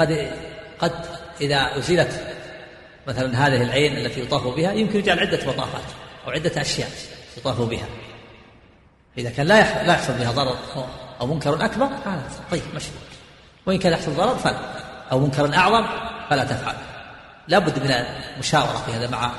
قد 0.01 0.31
قد 0.79 0.93
إذا 1.41 1.79
أزيلت 1.79 2.36
مثلا 3.07 3.47
هذه 3.47 3.63
العين 3.63 3.97
التي 3.97 4.21
يطاف 4.21 4.47
بها 4.47 4.73
يمكن 4.73 4.99
يجعل 4.99 5.19
عدة 5.19 5.47
مطافات 5.47 5.85
أو 6.27 6.31
عدة 6.31 6.61
أشياء 6.61 6.91
يطاف 7.37 7.61
بها. 7.61 7.87
إذا 9.19 9.31
كان 9.31 9.47
لا 9.47 9.85
لا 9.87 9.93
يحصل 9.93 10.13
بها 10.13 10.33
ضرر 10.33 10.57
أو 11.21 11.27
منكر 11.27 11.65
أكبر 11.65 11.87
هذا 11.87 12.31
طيب 12.51 12.63
مشروع 12.75 13.03
وإن 13.67 13.79
كان 13.79 13.93
يحصل 13.93 14.15
ضرر 14.15 14.35
فلا. 14.35 14.59
أو 15.13 15.21
منكر 15.21 15.55
أعظم 15.55 15.87
فلا 16.31 16.45
تفعل. 16.45 16.75
لا 17.49 17.59
بد 17.59 17.79
من 17.79 17.91
المشاورة 17.91 18.83
في 18.87 18.93
هذا 18.93 19.11
مع 19.11 19.31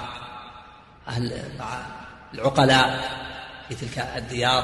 أهل 1.08 1.42
مع 1.60 1.80
العقلاء 2.34 3.00
في 3.70 3.76
تلك 3.76 4.08
الديار 4.18 4.64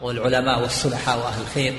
والعلماء 0.00 0.62
والصلحاء 0.62 1.18
وأهل 1.18 1.42
الخير. 1.42 1.74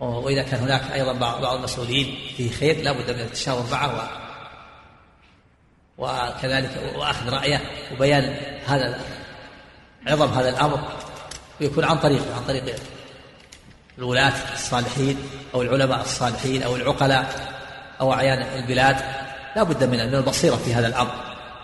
وإذا 0.00 0.42
كان 0.42 0.60
هناك 0.60 0.82
أيضا 0.94 1.12
بعض 1.12 1.44
المسؤولين 1.44 2.18
فيه 2.36 2.50
خير 2.50 2.82
لا 2.82 2.92
بد 2.92 3.10
من 3.10 3.20
التشاور 3.20 3.66
معه 3.72 4.10
وكذلك 6.00 6.70
وأخذ 6.96 7.30
رأيه 7.30 7.60
وبيان 7.92 8.36
هذا 8.66 9.00
عظم 10.06 10.28
هذا 10.28 10.48
الأمر. 10.48 10.78
ويكون 11.60 11.84
عن 11.84 11.98
طريق 11.98 12.22
عن 12.36 12.44
طريق 12.48 12.74
الولاة 13.98 14.32
الصالحين 14.54 15.16
أو 15.54 15.62
العلماء 15.62 16.00
الصالحين 16.00 16.62
أو 16.62 16.76
العقلاء 16.76 17.26
أو 18.00 18.12
أعيان 18.12 18.42
البلاد. 18.62 18.96
لا 19.56 19.62
بد 19.62 19.84
من 19.84 20.08
من 20.08 20.14
البصيرة 20.14 20.56
في 20.56 20.74
هذا 20.74 20.86
الأمر 20.86 21.12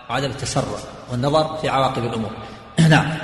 وعدم 0.09 0.29
التسرع 0.29 0.79
والنظر 1.11 1.57
في 1.57 1.69
عواقب 1.69 2.03
الأمور. 2.03 2.31
نعم. 2.89 3.17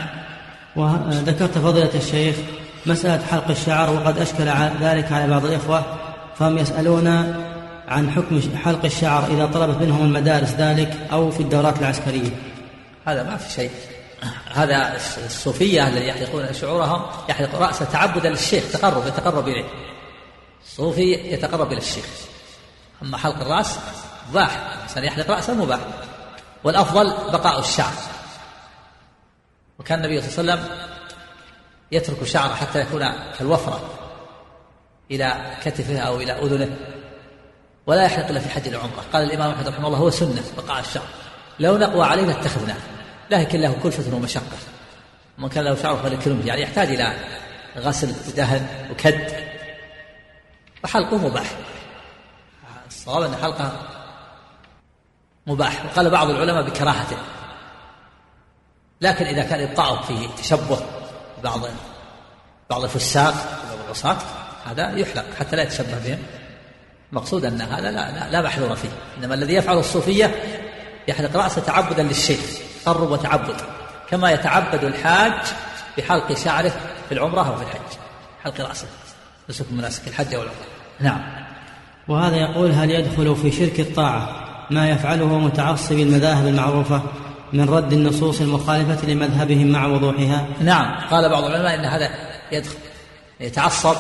وذكرت 0.75 1.57
فضيلة 1.57 1.95
الشيخ 1.95 2.35
مسألة 2.85 3.25
حلق 3.25 3.49
الشعر 3.49 3.89
وقد 3.89 4.17
أشكل 4.17 4.43
ذلك 4.81 5.11
على 5.11 5.27
بعض 5.27 5.45
الإخوة 5.45 5.83
فهم 6.35 6.57
يسألون 6.57 7.35
عن 7.87 8.11
حكم 8.11 8.57
حلق 8.57 8.85
الشعر 8.85 9.25
إذا 9.27 9.45
طلبت 9.45 9.81
منهم 9.81 10.01
المدارس 10.01 10.49
ذلك 10.49 10.97
أو 11.11 11.31
في 11.31 11.39
الدورات 11.39 11.79
العسكرية. 11.79 12.29
هذا 13.05 13.23
ما 13.23 13.37
في 13.37 13.51
شيء. 13.51 13.71
هذا 14.53 14.95
الصوفية 15.25 15.87
الذين 15.87 16.09
يحلقون 16.09 16.53
شعورهم 16.53 17.01
يحلق 17.29 17.55
رأسه 17.55 17.85
تعبدا 17.85 18.29
للشيخ 18.29 18.71
تقرب 18.71 19.07
يتقرب 19.07 19.47
إليه. 19.47 19.65
الصوفي 20.65 21.13
يتقرب 21.13 21.71
إلى 21.71 21.77
الشيخ. 21.77 22.05
أما 23.01 23.17
حلق 23.17 23.41
الرأس 23.41 23.79
مباح 24.29 24.73
الإنسان 24.75 25.03
يحلق 25.03 25.31
رأسه 25.31 25.53
مباح. 25.53 25.79
والأفضل 26.63 27.31
بقاء 27.31 27.59
الشعر. 27.59 27.93
وكان 29.79 29.99
النبي 29.99 30.21
صلى 30.21 30.41
الله 30.41 30.53
عليه 30.53 30.63
وسلم 30.63 30.77
يترك 31.91 32.23
شعره 32.23 32.53
حتى 32.53 32.81
يكون 32.81 33.13
كالوفرة 33.39 33.89
إلى 35.11 35.57
كتفه 35.63 35.99
أو 35.99 36.17
إلى 36.17 36.31
أذنه. 36.31 36.77
ولا 37.87 38.03
يحلق 38.03 38.27
إلا 38.27 38.39
في 38.39 38.49
حج 38.49 38.67
العمرة. 38.67 39.03
قال 39.13 39.23
الإمام 39.23 39.51
أحمد 39.51 39.67
رحمه 39.67 39.87
الله 39.87 39.97
هو 39.97 40.09
سنة 40.09 40.43
بقاء 40.57 40.79
الشعر 40.79 41.03
لو 41.59 41.77
نقوى 41.77 42.05
عليه 42.05 42.23
لاتخذناه 42.23 42.75
لكن 43.29 43.61
له 43.61 43.75
كلفة 43.83 44.15
ومشقة. 44.15 44.57
من 45.37 45.49
كان 45.49 45.63
له 45.63 45.75
شعر 45.75 45.97
فليكرمه 45.97 46.45
يعني 46.45 46.61
يحتاج 46.61 46.87
إلى 46.87 47.13
غسل 47.77 48.13
ودهن 48.27 48.67
وكد. 48.91 49.33
وحلقه 50.83 51.17
مباح. 51.17 51.51
الصواب 52.87 53.23
أن 53.23 53.35
حلقه 53.41 53.71
مباح. 55.47 55.85
وقال 55.85 56.09
بعض 56.09 56.29
العلماء 56.29 56.63
بكراهته. 56.63 57.17
لكن 59.01 59.25
إذا 59.25 59.43
كان 59.43 59.61
إبقاؤه 59.61 60.01
فيه 60.01 60.27
تشبه 60.27 60.79
بعض 61.43 61.59
بعض 62.69 62.83
الفساق 62.83 63.33
بعض 63.33 63.85
العصاة 63.85 64.17
هذا 64.65 64.97
يحلق 64.97 65.25
حتى 65.39 65.55
لا 65.55 65.63
يتشبه 65.63 65.99
بهم. 66.05 66.23
المقصود 67.13 67.45
أن 67.45 67.61
هذا 67.61 67.91
لا, 67.91 68.11
لا, 68.11 68.29
لا 68.31 68.41
محذور 68.41 68.75
فيه. 68.75 68.89
إنما 69.17 69.33
الذي 69.33 69.53
يفعل 69.53 69.77
الصوفية 69.77 70.35
يحلق 71.07 71.35
رأسه 71.35 71.61
تعبدا 71.61 72.03
للشيخ 72.03 72.39
تقرب 72.85 73.11
وتعبد 73.11 73.55
كما 74.09 74.31
يتعبد 74.31 74.83
الحاج 74.83 75.33
بحلق 75.97 76.37
شعره 76.37 76.73
في 77.09 77.11
العمرة 77.11 77.47
أو 77.49 77.55
في 77.55 77.63
الحج. 77.63 77.97
حلق 78.43 78.61
رأسه. 78.61 78.87
نسك 79.49 79.65
مناسك 79.71 80.07
الحج 80.07 80.35
والعمرة. 80.35 80.53
نعم. 80.99 81.21
وهذا 82.07 82.35
يقول 82.35 82.71
هل 82.71 82.91
يدخل 82.91 83.35
في 83.35 83.51
شرك 83.51 83.79
الطاعة 83.79 84.29
ما 84.69 84.89
يفعله 84.89 85.39
متعصب 85.39 85.99
المذاهب 85.99 86.47
المعروفة 86.47 87.01
من 87.53 87.69
رد 87.69 87.93
النصوص 87.93 88.41
المخالفة 88.41 89.07
لمذهبهم 89.07 89.67
مع 89.67 89.85
وضوحها؟ 89.85 90.47
نعم. 90.61 91.09
قال 91.11 91.29
بعض 91.29 91.43
العلماء 91.43 91.75
إن 91.75 91.85
هذا 91.85 92.09
يدخل 92.51 92.75
يتعصب 93.39 93.97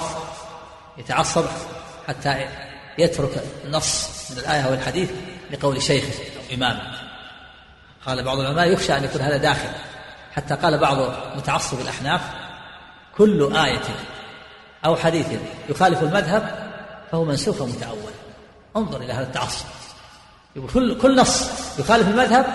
يتعصب 0.97 1.45
حتى 2.07 2.45
يترك 2.97 3.43
النص 3.65 4.09
من 4.31 4.37
الآية 4.37 4.71
والحديث 4.71 5.11
لقول 5.51 5.81
شيخه 5.81 6.13
أو 6.13 6.55
إمامه. 6.55 6.81
قال 8.05 8.23
بعض 8.23 8.39
العلماء 8.39 8.67
يخشى 8.67 8.97
أن 8.97 9.03
يكون 9.03 9.21
هذا 9.21 9.37
داخل. 9.37 9.69
حتى 10.35 10.55
قال 10.55 10.77
بعض 10.77 10.97
متعصب 11.37 11.81
الأحناف 11.81 12.21
كل 13.17 13.55
آية 13.55 13.81
أو 14.85 14.95
حديث 14.95 15.27
يخالف 15.69 16.03
المذهب 16.03 16.71
فهو 17.11 17.25
منسوخ 17.25 17.61
ومتأول. 17.61 18.11
انظر 18.77 19.01
إلى 19.01 19.13
هذا 19.13 19.23
التعصب. 19.23 19.65
يقول 20.55 20.69
كل 20.69 20.97
كل 21.01 21.15
نص 21.15 21.49
يخالف 21.79 22.07
المذهب 22.07 22.45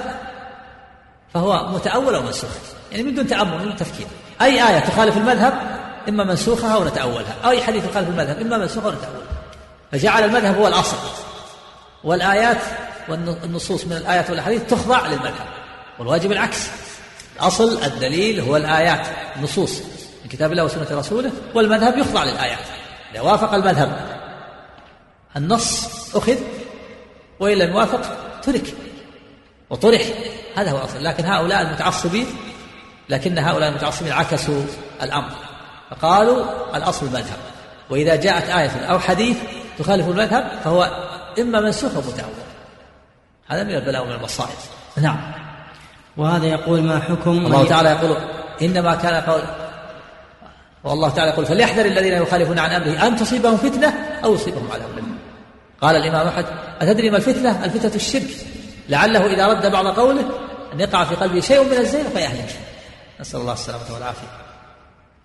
فهو 1.34 1.68
متأول 1.68 2.14
أو 2.14 2.22
منسوخ. 2.22 2.50
يعني 2.92 3.02
من 3.02 3.14
دون 3.14 3.26
تأمل 3.26 3.58
من 3.58 3.64
دون 3.64 3.76
تفكير. 3.76 4.06
أي 4.40 4.68
آية 4.68 4.78
تخالف 4.78 5.16
المذهب 5.16 5.78
إما 6.08 6.24
منسوخها 6.24 6.74
أو 6.74 6.84
نتأولها. 6.84 7.34
أو 7.44 7.50
أي 7.50 7.62
حديث 7.62 7.84
يخالف 7.84 8.08
المذهب 8.08 8.40
إما 8.40 8.58
منسوخها 8.58 8.90
أو 8.90 8.96
نتأولها. 8.96 9.37
فجعل 9.92 10.24
المذهب 10.24 10.56
هو 10.56 10.68
الأصل. 10.68 10.96
والآيات 12.04 12.58
والنصوص 13.08 13.84
من 13.84 13.92
الآيات 13.92 14.30
والأحاديث 14.30 14.62
تخضع 14.62 15.06
للمذهب. 15.06 15.46
والواجب 15.98 16.32
العكس. 16.32 16.68
الأصل 17.36 17.82
الدليل 17.82 18.40
هو 18.40 18.56
الآيات 18.56 19.06
النصوص 19.36 19.80
من 20.24 20.30
كتاب 20.30 20.52
الله 20.52 20.64
وسنة 20.64 20.98
رسوله 20.98 21.32
والمذهب 21.54 21.98
يخضع 21.98 22.24
للآيات. 22.24 22.58
إذا 23.12 23.20
وافق 23.20 23.54
المذهب 23.54 24.18
النص 25.36 26.16
أخذ 26.16 26.36
وإن 27.40 27.58
لم 27.58 27.70
يوافق 27.70 28.00
ترك. 28.42 28.74
وطرح. 29.70 30.02
هذا 30.56 30.70
هو 30.70 30.78
الأصل. 30.78 31.04
لكن 31.04 31.24
هؤلاء 31.24 31.62
المتعصبين 31.62 32.26
لكن 33.08 33.38
هؤلاء 33.38 33.68
المتعصبين 33.68 34.12
عكسوا 34.12 34.62
الأمر. 35.02 35.30
فقالوا 35.90 36.76
الأصل 36.76 37.06
المذهب. 37.06 37.38
وإذا 37.90 38.16
جاءت 38.16 38.48
آية 38.48 38.70
أو 38.70 38.98
حديث 38.98 39.36
تخالف 39.78 40.08
المذهب 40.08 40.50
فهو 40.64 40.90
إما 41.38 41.60
منسوخ 41.60 41.94
أو 41.94 42.00
متأول 42.00 42.32
هذا 43.48 43.64
من 43.64 43.74
البلاء 43.74 44.02
ومن 44.02 44.12
المصائب. 44.12 44.58
نعم. 44.96 45.32
وهذا 46.16 46.46
يقول 46.46 46.82
ما 46.82 47.00
حكم 47.00 47.30
الله 47.30 47.68
تعالى 47.68 47.88
يقول 47.88 48.16
إنما 48.62 48.94
كان 48.94 49.22
قول 49.22 49.42
والله 50.84 51.08
تعالى 51.08 51.30
يقول 51.30 51.46
فليحذر 51.46 51.86
الذين 51.86 52.12
يخالفون 52.12 52.58
عن 52.58 52.70
أمره 52.70 53.06
أن 53.06 53.16
تصيبهم 53.16 53.56
فتنة 53.56 53.94
أو 54.24 54.34
يصيبهم 54.34 54.68
عذاب 54.72 54.88
قال 55.80 55.96
الإمام 55.96 56.28
أحد 56.28 56.44
أتدري 56.80 57.10
ما 57.10 57.16
الفتنة؟ 57.16 57.64
الفتنة 57.64 57.94
الشرك. 57.94 58.30
لعله 58.88 59.26
إذا 59.26 59.46
رد 59.46 59.72
بعض 59.72 59.86
قوله 59.86 60.30
أن 60.72 60.80
يقع 60.80 61.04
في 61.04 61.14
قلبه 61.14 61.40
شيء 61.40 61.64
من 61.64 61.76
الزين 61.78 62.04
فيهلك 62.04 62.56
نسأل 63.20 63.40
الله 63.40 63.52
السلامة 63.52 63.94
والعافية. 63.94 64.47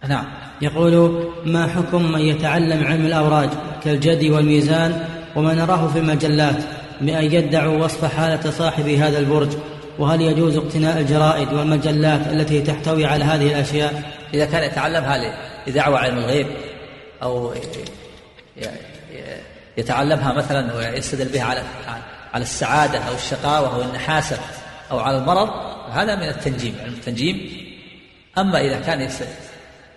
نعم. 0.07 0.25
يقول 0.61 1.23
ما 1.45 1.67
حكم 1.67 2.11
من 2.11 2.19
يتعلم 2.19 2.83
علم 2.83 3.05
الأوراج 3.05 3.49
كالجدي 3.83 4.31
والميزان 4.31 5.05
وما 5.35 5.53
نراه 5.53 5.87
في 5.87 5.99
المجلات 5.99 6.55
بأن 7.01 7.23
يدعوا 7.23 7.83
وصف 7.83 8.15
حالة 8.15 8.51
صاحب 8.51 8.87
هذا 8.87 9.19
البرج؟ 9.19 9.49
وهل 9.99 10.21
يجوز 10.21 10.57
اقتناء 10.57 10.99
الجرائد 10.99 11.53
والمجلات 11.53 12.27
التي 12.27 12.61
تحتوي 12.61 13.05
على 13.05 13.23
هذه 13.23 13.47
الأشياء؟ 13.47 14.13
إذا 14.33 14.45
كان 14.45 14.63
يتعلمها 14.63 15.35
لدعوة 15.67 15.99
علم 15.99 16.17
الغيب؟ 16.17 16.47
أو 17.23 17.53
يتعلمها 19.77 20.33
مثلا 20.33 20.75
ويستدل 20.75 21.29
بها 21.33 21.43
على 21.43 21.63
على 22.33 22.43
السعادة 22.43 22.99
أو 22.99 23.15
الشقاوة 23.15 23.75
أو 23.75 23.81
النحاسة 23.81 24.37
أو 24.91 24.99
على 24.99 25.17
المرض؟ 25.17 25.49
هذا 25.91 26.15
من 26.15 26.29
التنجيم 26.29 26.75
علم 26.83 26.93
التنجيم. 26.93 27.49
أما 28.37 28.61
إذا 28.61 28.79
كان 28.79 29.01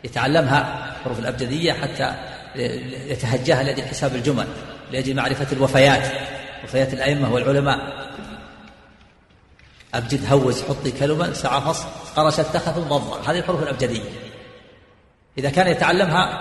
يتعلمها 0.05 0.93
حروف 1.05 1.19
الأبجدية 1.19 1.73
حتى 1.73 2.15
يتهجاها 3.07 3.63
لأجل 3.63 3.83
حساب 3.83 4.15
الجمل 4.15 4.47
لأجل 4.93 5.17
معرفة 5.17 5.47
الوفيات 5.53 6.13
وفيات 6.65 6.95
الأئمة 6.95 7.33
والعلماء. 7.33 8.07
أبجد 9.95 10.33
هوز 10.33 10.63
حطي 10.63 10.91
كلمة 10.91 11.33
سعى 11.33 11.61
فصل 11.61 11.87
قرش 12.17 12.41
اتخذ 12.41 12.81
ضبا 12.81 13.31
هذه 13.31 13.39
الحروف 13.39 13.63
الأبجدية. 13.63 14.03
إذا 15.39 15.51
كان 15.51 15.67
يتعلمها 15.67 16.41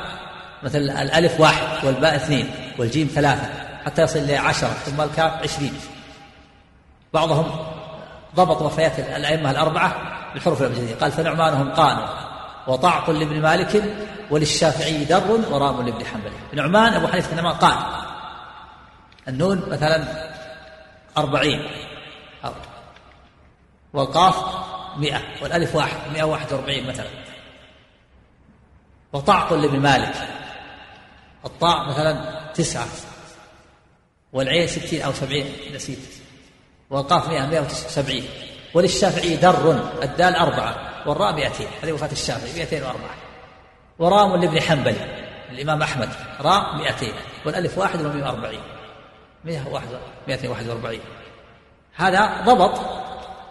مثل 0.63 0.77
الألف 0.77 1.39
واحد 1.39 1.85
والباء 1.85 2.15
اثنين 2.15 2.51
والجيم 2.77 3.11
ثلاثة 3.15 3.49
حتى 3.85 4.01
يصل 4.01 4.19
إلى 4.19 4.37
عشرة 4.37 4.67
ثم 4.67 5.01
الكاف 5.01 5.43
عشرين. 5.43 5.73
بعضهم 7.13 7.65
ضبط 8.35 8.61
وفيات 8.61 8.99
الأئمة 8.99 9.51
الأربعة 9.51 9.95
بالحروف 10.33 10.61
الأبجدية. 10.61 10.95
قال 10.95 11.11
فنعمانهم 11.11 11.71
قانوا. 11.71 12.24
وطعق 12.67 13.09
لابن 13.09 13.41
مالك 13.41 13.83
وللشافعي 14.31 15.05
در 15.05 15.31
ورام 15.31 15.85
لابن 15.85 16.05
حنبل. 16.05 16.31
نعمان 16.53 16.93
أبو 16.93 17.07
حنيفة 17.07 17.35
نعمان 17.35 17.53
قال 17.53 17.77
النون 19.27 19.69
مثلا 19.69 20.03
أربعين. 21.17 21.67
والقاف 23.93 24.35
مئة. 24.97 25.21
والألف 25.41 25.75
واحد. 25.75 25.97
مئة 26.13 26.23
واحد 26.23 26.53
وأربعين 26.53 26.87
مثلا. 26.87 27.09
وطعق 29.13 29.53
لابن 29.53 29.79
مالك. 29.79 30.15
الطاء 31.45 31.89
مثلا 31.89 32.41
تسعة. 32.53 32.87
والعين 34.33 34.67
ستين 34.67 35.01
أو 35.01 35.13
سبعين. 35.13 35.45
نسيت. 35.75 35.99
والقاف 36.89 37.29
مئة. 37.29 37.45
مئة 37.45 37.61
وسبعين. 37.61 38.25
وللشافعي 38.73 39.35
در. 39.35 39.79
الدال 40.03 40.35
أربعة. 40.35 40.84
والراء 41.05 41.33
مئتين. 41.33 41.67
هذه 41.83 41.91
وفاة 41.91 42.11
الشافعي 42.11 42.59
مئتين 42.59 42.83
وأربعة. 42.83 43.15
ورام 43.99 44.41
لابن 44.41 44.61
حنبل 44.61 44.95
الإمام 45.51 45.81
أحمد 45.81 46.09
راء 46.41 46.75
مئتين. 46.75 47.13
والألف 47.45 47.77
واحد 47.77 47.99
مئتين 50.27 50.49
واحد 50.49 50.67
وأربعين. 50.67 51.01
هذا 51.95 52.41
ضبط 52.45 52.79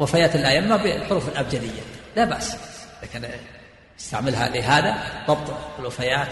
وفيات 0.01 0.35
الأئمة 0.35 0.77
بالحروف 0.77 1.29
الأبجدية. 1.29 1.83
لا 2.17 2.25
بأس. 2.25 2.57
لكن 3.03 3.29
استعملها 4.01 4.49
لهذا 4.49 4.95
ضبط 5.29 5.55
الوفيات 5.79 6.29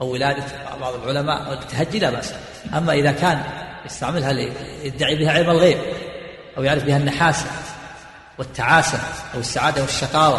أو 0.00 0.12
ولادة 0.12 0.44
بعض 0.80 0.94
العلماء 0.94 1.46
أو 1.46 1.52
التهجي 1.52 1.98
لا 1.98 2.10
بأس. 2.10 2.34
أما 2.76 2.92
إذا 2.92 3.12
كان 3.12 3.42
يستعملها 3.86 4.30
يدعي 4.82 5.16
بها 5.16 5.32
علم 5.32 5.50
الغيب 5.50 5.78
أو 6.58 6.62
يعرف 6.62 6.84
بها 6.84 6.96
النحاسة 6.96 7.46
والتعاسة 8.38 8.98
أو 9.34 9.40
السعادة 9.40 9.82
والشقاوة 9.82 10.38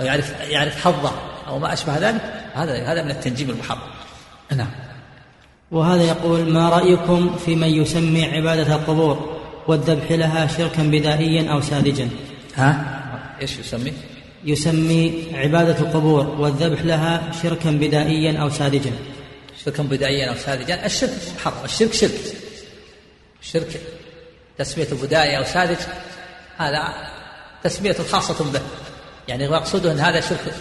أو 0.00 0.04
يعرف 0.04 0.40
يعرف 0.40 0.84
حظه 0.84 1.12
أو 1.48 1.58
ما 1.58 1.72
أشبه 1.72 1.98
ذلك 1.98 2.20
هذا 2.54 2.92
هذا 2.92 3.02
من 3.02 3.10
التنجيم 3.10 3.50
المحرم. 3.50 3.78
نعم. 4.56 4.70
وهذا 5.70 6.02
يقول 6.02 6.52
ما 6.52 6.68
رأيكم 6.68 7.36
في 7.36 7.56
من 7.56 7.68
يسمي 7.68 8.24
عبادة 8.24 8.74
القبور 8.74 9.38
والذبح 9.66 10.10
لها 10.10 10.46
شركا 10.46 10.82
بدائيا 10.82 11.52
أو 11.52 11.60
ساذجا؟ 11.60 12.08
ها؟ 12.56 13.00
إيش 13.40 13.58
يسمي؟ 13.58 13.92
يسمي 14.44 15.24
عبادة 15.34 15.78
القبور 15.78 16.26
والذبح 16.26 16.82
لها 16.82 17.32
شركا 17.42 17.70
بدائيا 17.70 18.38
أو 18.38 18.50
ساذجا. 18.50 18.92
شركا 19.64 19.82
بدائيا 19.82 20.30
أو 20.30 20.34
ساذجا؟ 20.34 20.86
الشرك 20.86 21.10
محرم 21.36 21.64
الشرك 21.64 21.92
شرك. 21.92 22.10
الشرك 23.42 23.80
تسمية 24.58 24.88
بدائي 25.02 25.38
أو 25.38 25.44
ساذج 25.44 25.78
هذا 26.56 26.78
تسمية 27.64 27.92
خاصة 27.92 28.44
به. 28.44 28.60
يعني 29.28 29.48
مقصوده 29.48 29.92
أن 29.92 30.00
هذا 30.00 30.20
شرك 30.20 30.54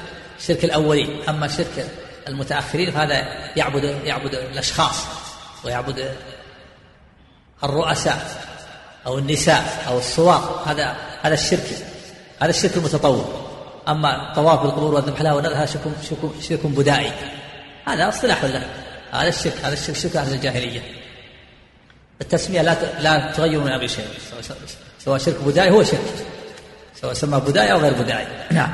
شرك 0.47 0.63
الأولين. 0.65 1.29
أما 1.29 1.47
شرك 1.47 1.87
المتأخرين 2.27 2.91
فهذا 2.91 3.15
يعبد 3.55 3.83
يعبد 3.83 4.35
الأشخاص 4.35 5.05
ويعبد 5.63 6.15
الرؤساء 7.63 8.45
أو 9.05 9.17
النساء 9.17 9.85
أو 9.87 9.97
الصور. 9.97 10.61
هذا 10.65 10.95
هذا 11.21 11.33
الشرك. 11.33 11.67
هذا 12.39 12.49
الشرك 12.49 12.77
المتطور 12.77 13.47
أما 13.87 14.33
طواف 14.35 14.61
بالقبور 14.61 14.93
والذبح 14.93 15.21
لها 15.21 15.33
ونذرها 15.33 15.65
شرك 15.65 15.81
شرك 16.09 16.19
شرك 16.41 16.65
بدائي. 16.65 17.11
هذا 17.87 18.09
اصطلاح 18.09 18.43
له. 18.43 18.65
هذا 19.11 19.27
الشرك 19.27 19.53
هذا 19.63 19.73
الشرك 19.73 19.95
شرك 19.95 20.15
أهل 20.15 20.33
الجاهلية. 20.33 20.81
التسمية 22.21 22.61
لا 22.61 23.01
لا 23.01 23.31
تغير 23.31 23.59
من 23.59 23.71
أمر 23.71 23.87
شيء. 23.87 24.07
سواء 24.99 25.17
شرك 25.17 25.35
بدائي 25.41 25.71
هو 25.71 25.83
شرك. 25.83 26.25
سواء 27.01 27.13
سمى 27.13 27.39
بدائي 27.39 27.71
أو 27.71 27.77
غير 27.77 27.93
بدائي 27.93 28.27
نعم. 28.51 28.69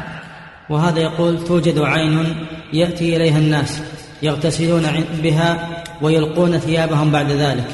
وهذا 0.70 1.00
يقول 1.00 1.44
توجد 1.46 1.80
عين 1.80 2.46
يأتي 2.74 3.16
إليها 3.16 3.38
الناس 3.38 3.82
يغتسلون 4.22 5.06
بها 5.24 5.84
ويلقون 6.02 6.58
ثيابهم 6.58 7.12
بعد 7.12 7.32
ذلك 7.32 7.68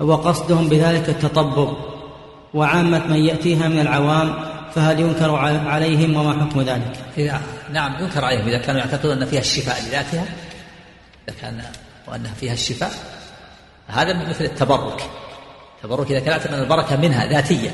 وقصدهم 0.00 0.68
بذلك 0.68 1.08
التطبب. 1.08 1.76
وعامة 2.54 3.06
من 3.06 3.16
يأتيها 3.16 3.68
من 3.68 3.78
العوام 3.78 4.34
فهل 4.74 5.00
ينكر 5.00 5.34
عليهم 5.66 6.16
وما 6.16 6.44
حكم 6.44 6.60
ذلك؟ 6.60 6.92
إذا 7.18 7.40
نعم 7.72 8.02
ينكر 8.02 8.24
عليهم. 8.24 8.48
إذا 8.48 8.58
كانوا 8.58 8.80
يعتقدون 8.80 9.22
أن 9.22 9.26
فيها 9.26 9.40
الشفاء 9.40 9.76
لذاتها 9.88 10.24
إذا 11.28 11.36
كان 11.42 11.60
وأنها 12.08 12.32
فيها 12.40 12.52
الشفاء 12.52 12.90
هذا 13.88 14.28
مثل 14.28 14.44
التبرك. 14.44 15.02
التبرك 15.76 16.10
إذا 16.10 16.20
كان 16.20 16.28
يعتقد 16.28 16.54
أن 16.54 16.62
البركة 16.62 16.96
منها 16.96 17.26
ذاتية. 17.26 17.70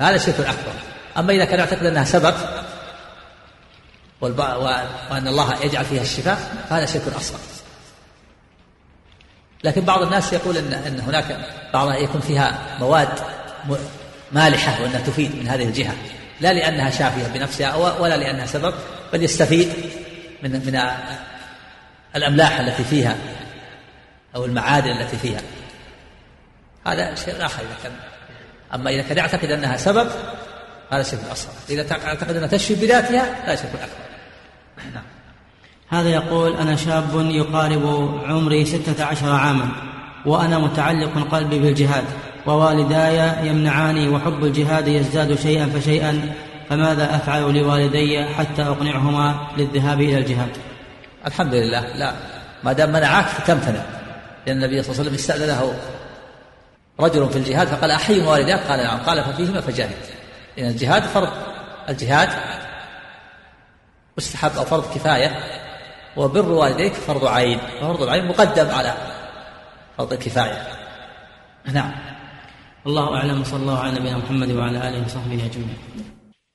هذا 0.00 0.18
شرك 0.18 0.40
أكبر 0.40 0.72
أما 1.16 1.32
إذا 1.32 1.44
كان 1.44 1.58
يعتقد 1.58 1.86
أنها 1.86 2.04
سبب 2.04 2.34
وأن 4.20 5.28
الله 5.28 5.64
يجعل 5.64 5.84
فيها 5.84 6.02
الشفاء 6.02 6.64
فهذا 6.70 6.86
شرك 6.86 7.02
أصغر. 7.16 7.38
لكن 9.64 9.80
بعض 9.80 10.02
الناس 10.02 10.32
يقول 10.32 10.56
ان 10.56 10.72
إن 10.72 11.00
هناك 11.00 11.38
بعضها 11.72 11.96
يكون 11.96 12.20
فيها 12.20 12.76
مواد 12.80 13.08
مالحة 14.32 14.82
وأنها 14.82 15.00
تفيد 15.00 15.36
من 15.36 15.48
هذه 15.48 15.64
الجهة. 15.64 15.94
لا 16.40 16.52
لأنها 16.52 16.90
شافية 16.90 17.26
بنفسها 17.26 17.74
ولا 17.74 18.16
لأنها 18.16 18.46
سبب 18.46 18.74
بل 19.12 19.22
يستفيد 19.22 19.72
من 20.42 20.50
من 20.50 20.80
الأملاح 22.16 22.58
التي 22.60 22.84
فيها 22.84 23.16
أو 24.36 24.44
المعادن 24.44 24.90
التي 24.90 25.16
فيها. 25.16 25.40
هذا 26.86 27.14
شيء 27.14 27.46
آخر 27.46 27.62
إذا 27.62 27.76
كان 27.82 27.92
أما 28.74 28.90
إذا 28.90 29.02
كان 29.02 29.16
يعتقد 29.16 29.50
أنها 29.50 29.76
سبب 29.76 30.08
هذا 30.90 31.02
شيء 31.02 31.18
اصغر 31.32 31.52
إذا 31.70 31.92
أعتقد 31.92 32.36
أنها 32.36 32.48
تشفي 32.48 32.74
بذاتها 32.74 33.46
لا 33.46 33.56
شيء 33.56 33.66
اكبر 33.66 33.88
نعم. 34.94 35.04
هذا 35.88 36.08
يقول 36.08 36.56
أنا 36.56 36.76
شاب 36.76 37.30
يقارب 37.30 38.10
عمري 38.24 38.64
ستة 38.64 39.04
عشر 39.04 39.32
عاما 39.32 39.68
وأنا 40.26 40.58
متعلق 40.58 41.28
قلبي 41.32 41.58
بالجهاد 41.58 42.04
ووالداي 42.46 43.48
يمنعاني 43.48 44.08
وحب 44.08 44.44
الجهاد 44.44 44.88
يزداد 44.88 45.38
شيئا 45.38 45.66
فشيئا 45.66 46.32
فماذا 46.70 47.16
أفعل 47.16 47.54
لوالدي 47.54 48.24
حتى 48.24 48.62
أقنعهما 48.62 49.46
للذهاب 49.56 50.00
إلى 50.00 50.18
الجهاد؟ 50.18 50.50
الحمد 51.26 51.54
لله 51.54 51.96
لا. 51.96 52.14
ما 52.64 52.72
دام 52.72 52.92
منعك 52.92 53.26
فتمتنع 53.26 53.82
لأن 54.46 54.56
النبي 54.56 54.82
صلى 54.82 54.92
الله 54.92 55.00
عليه 55.00 55.10
وسلم 55.10 55.14
استأذنه. 55.14 55.74
رجل 57.00 57.28
في 57.28 57.36
الجهاد 57.36 57.68
فقال 57.68 57.90
أحي 57.90 58.20
والداك؟ 58.20 58.60
قال 58.60 58.78
نعم. 58.78 58.98
قال 58.98 59.24
ففيهما 59.24 59.60
فجاهد. 59.60 59.96
لأن 60.56 60.66
الجهاد 60.66 61.02
فرض. 61.02 61.32
الجهاد 61.88 62.28
مستحب 64.18 64.56
أو 64.56 64.64
فرض 64.64 64.94
كفاية. 64.94 65.38
وبر 66.16 66.48
والديك 66.48 66.92
فرض 66.92 67.26
عين. 67.26 67.58
فرض 67.80 68.02
العين 68.02 68.28
مقدم 68.28 68.70
على 68.70 68.94
فرض 69.98 70.12
الكفاية. 70.12 70.66
نعم. 71.72 71.92
الله 72.86 73.16
أعلم. 73.16 73.44
صلى 73.44 73.60
الله 73.60 73.78
على 73.78 74.00
نبينا 74.00 74.18
محمد 74.18 74.50
وعلى 74.50 74.88
آله 74.88 75.04
وصحبه 75.04 75.34
أجمعين. 75.34 76.13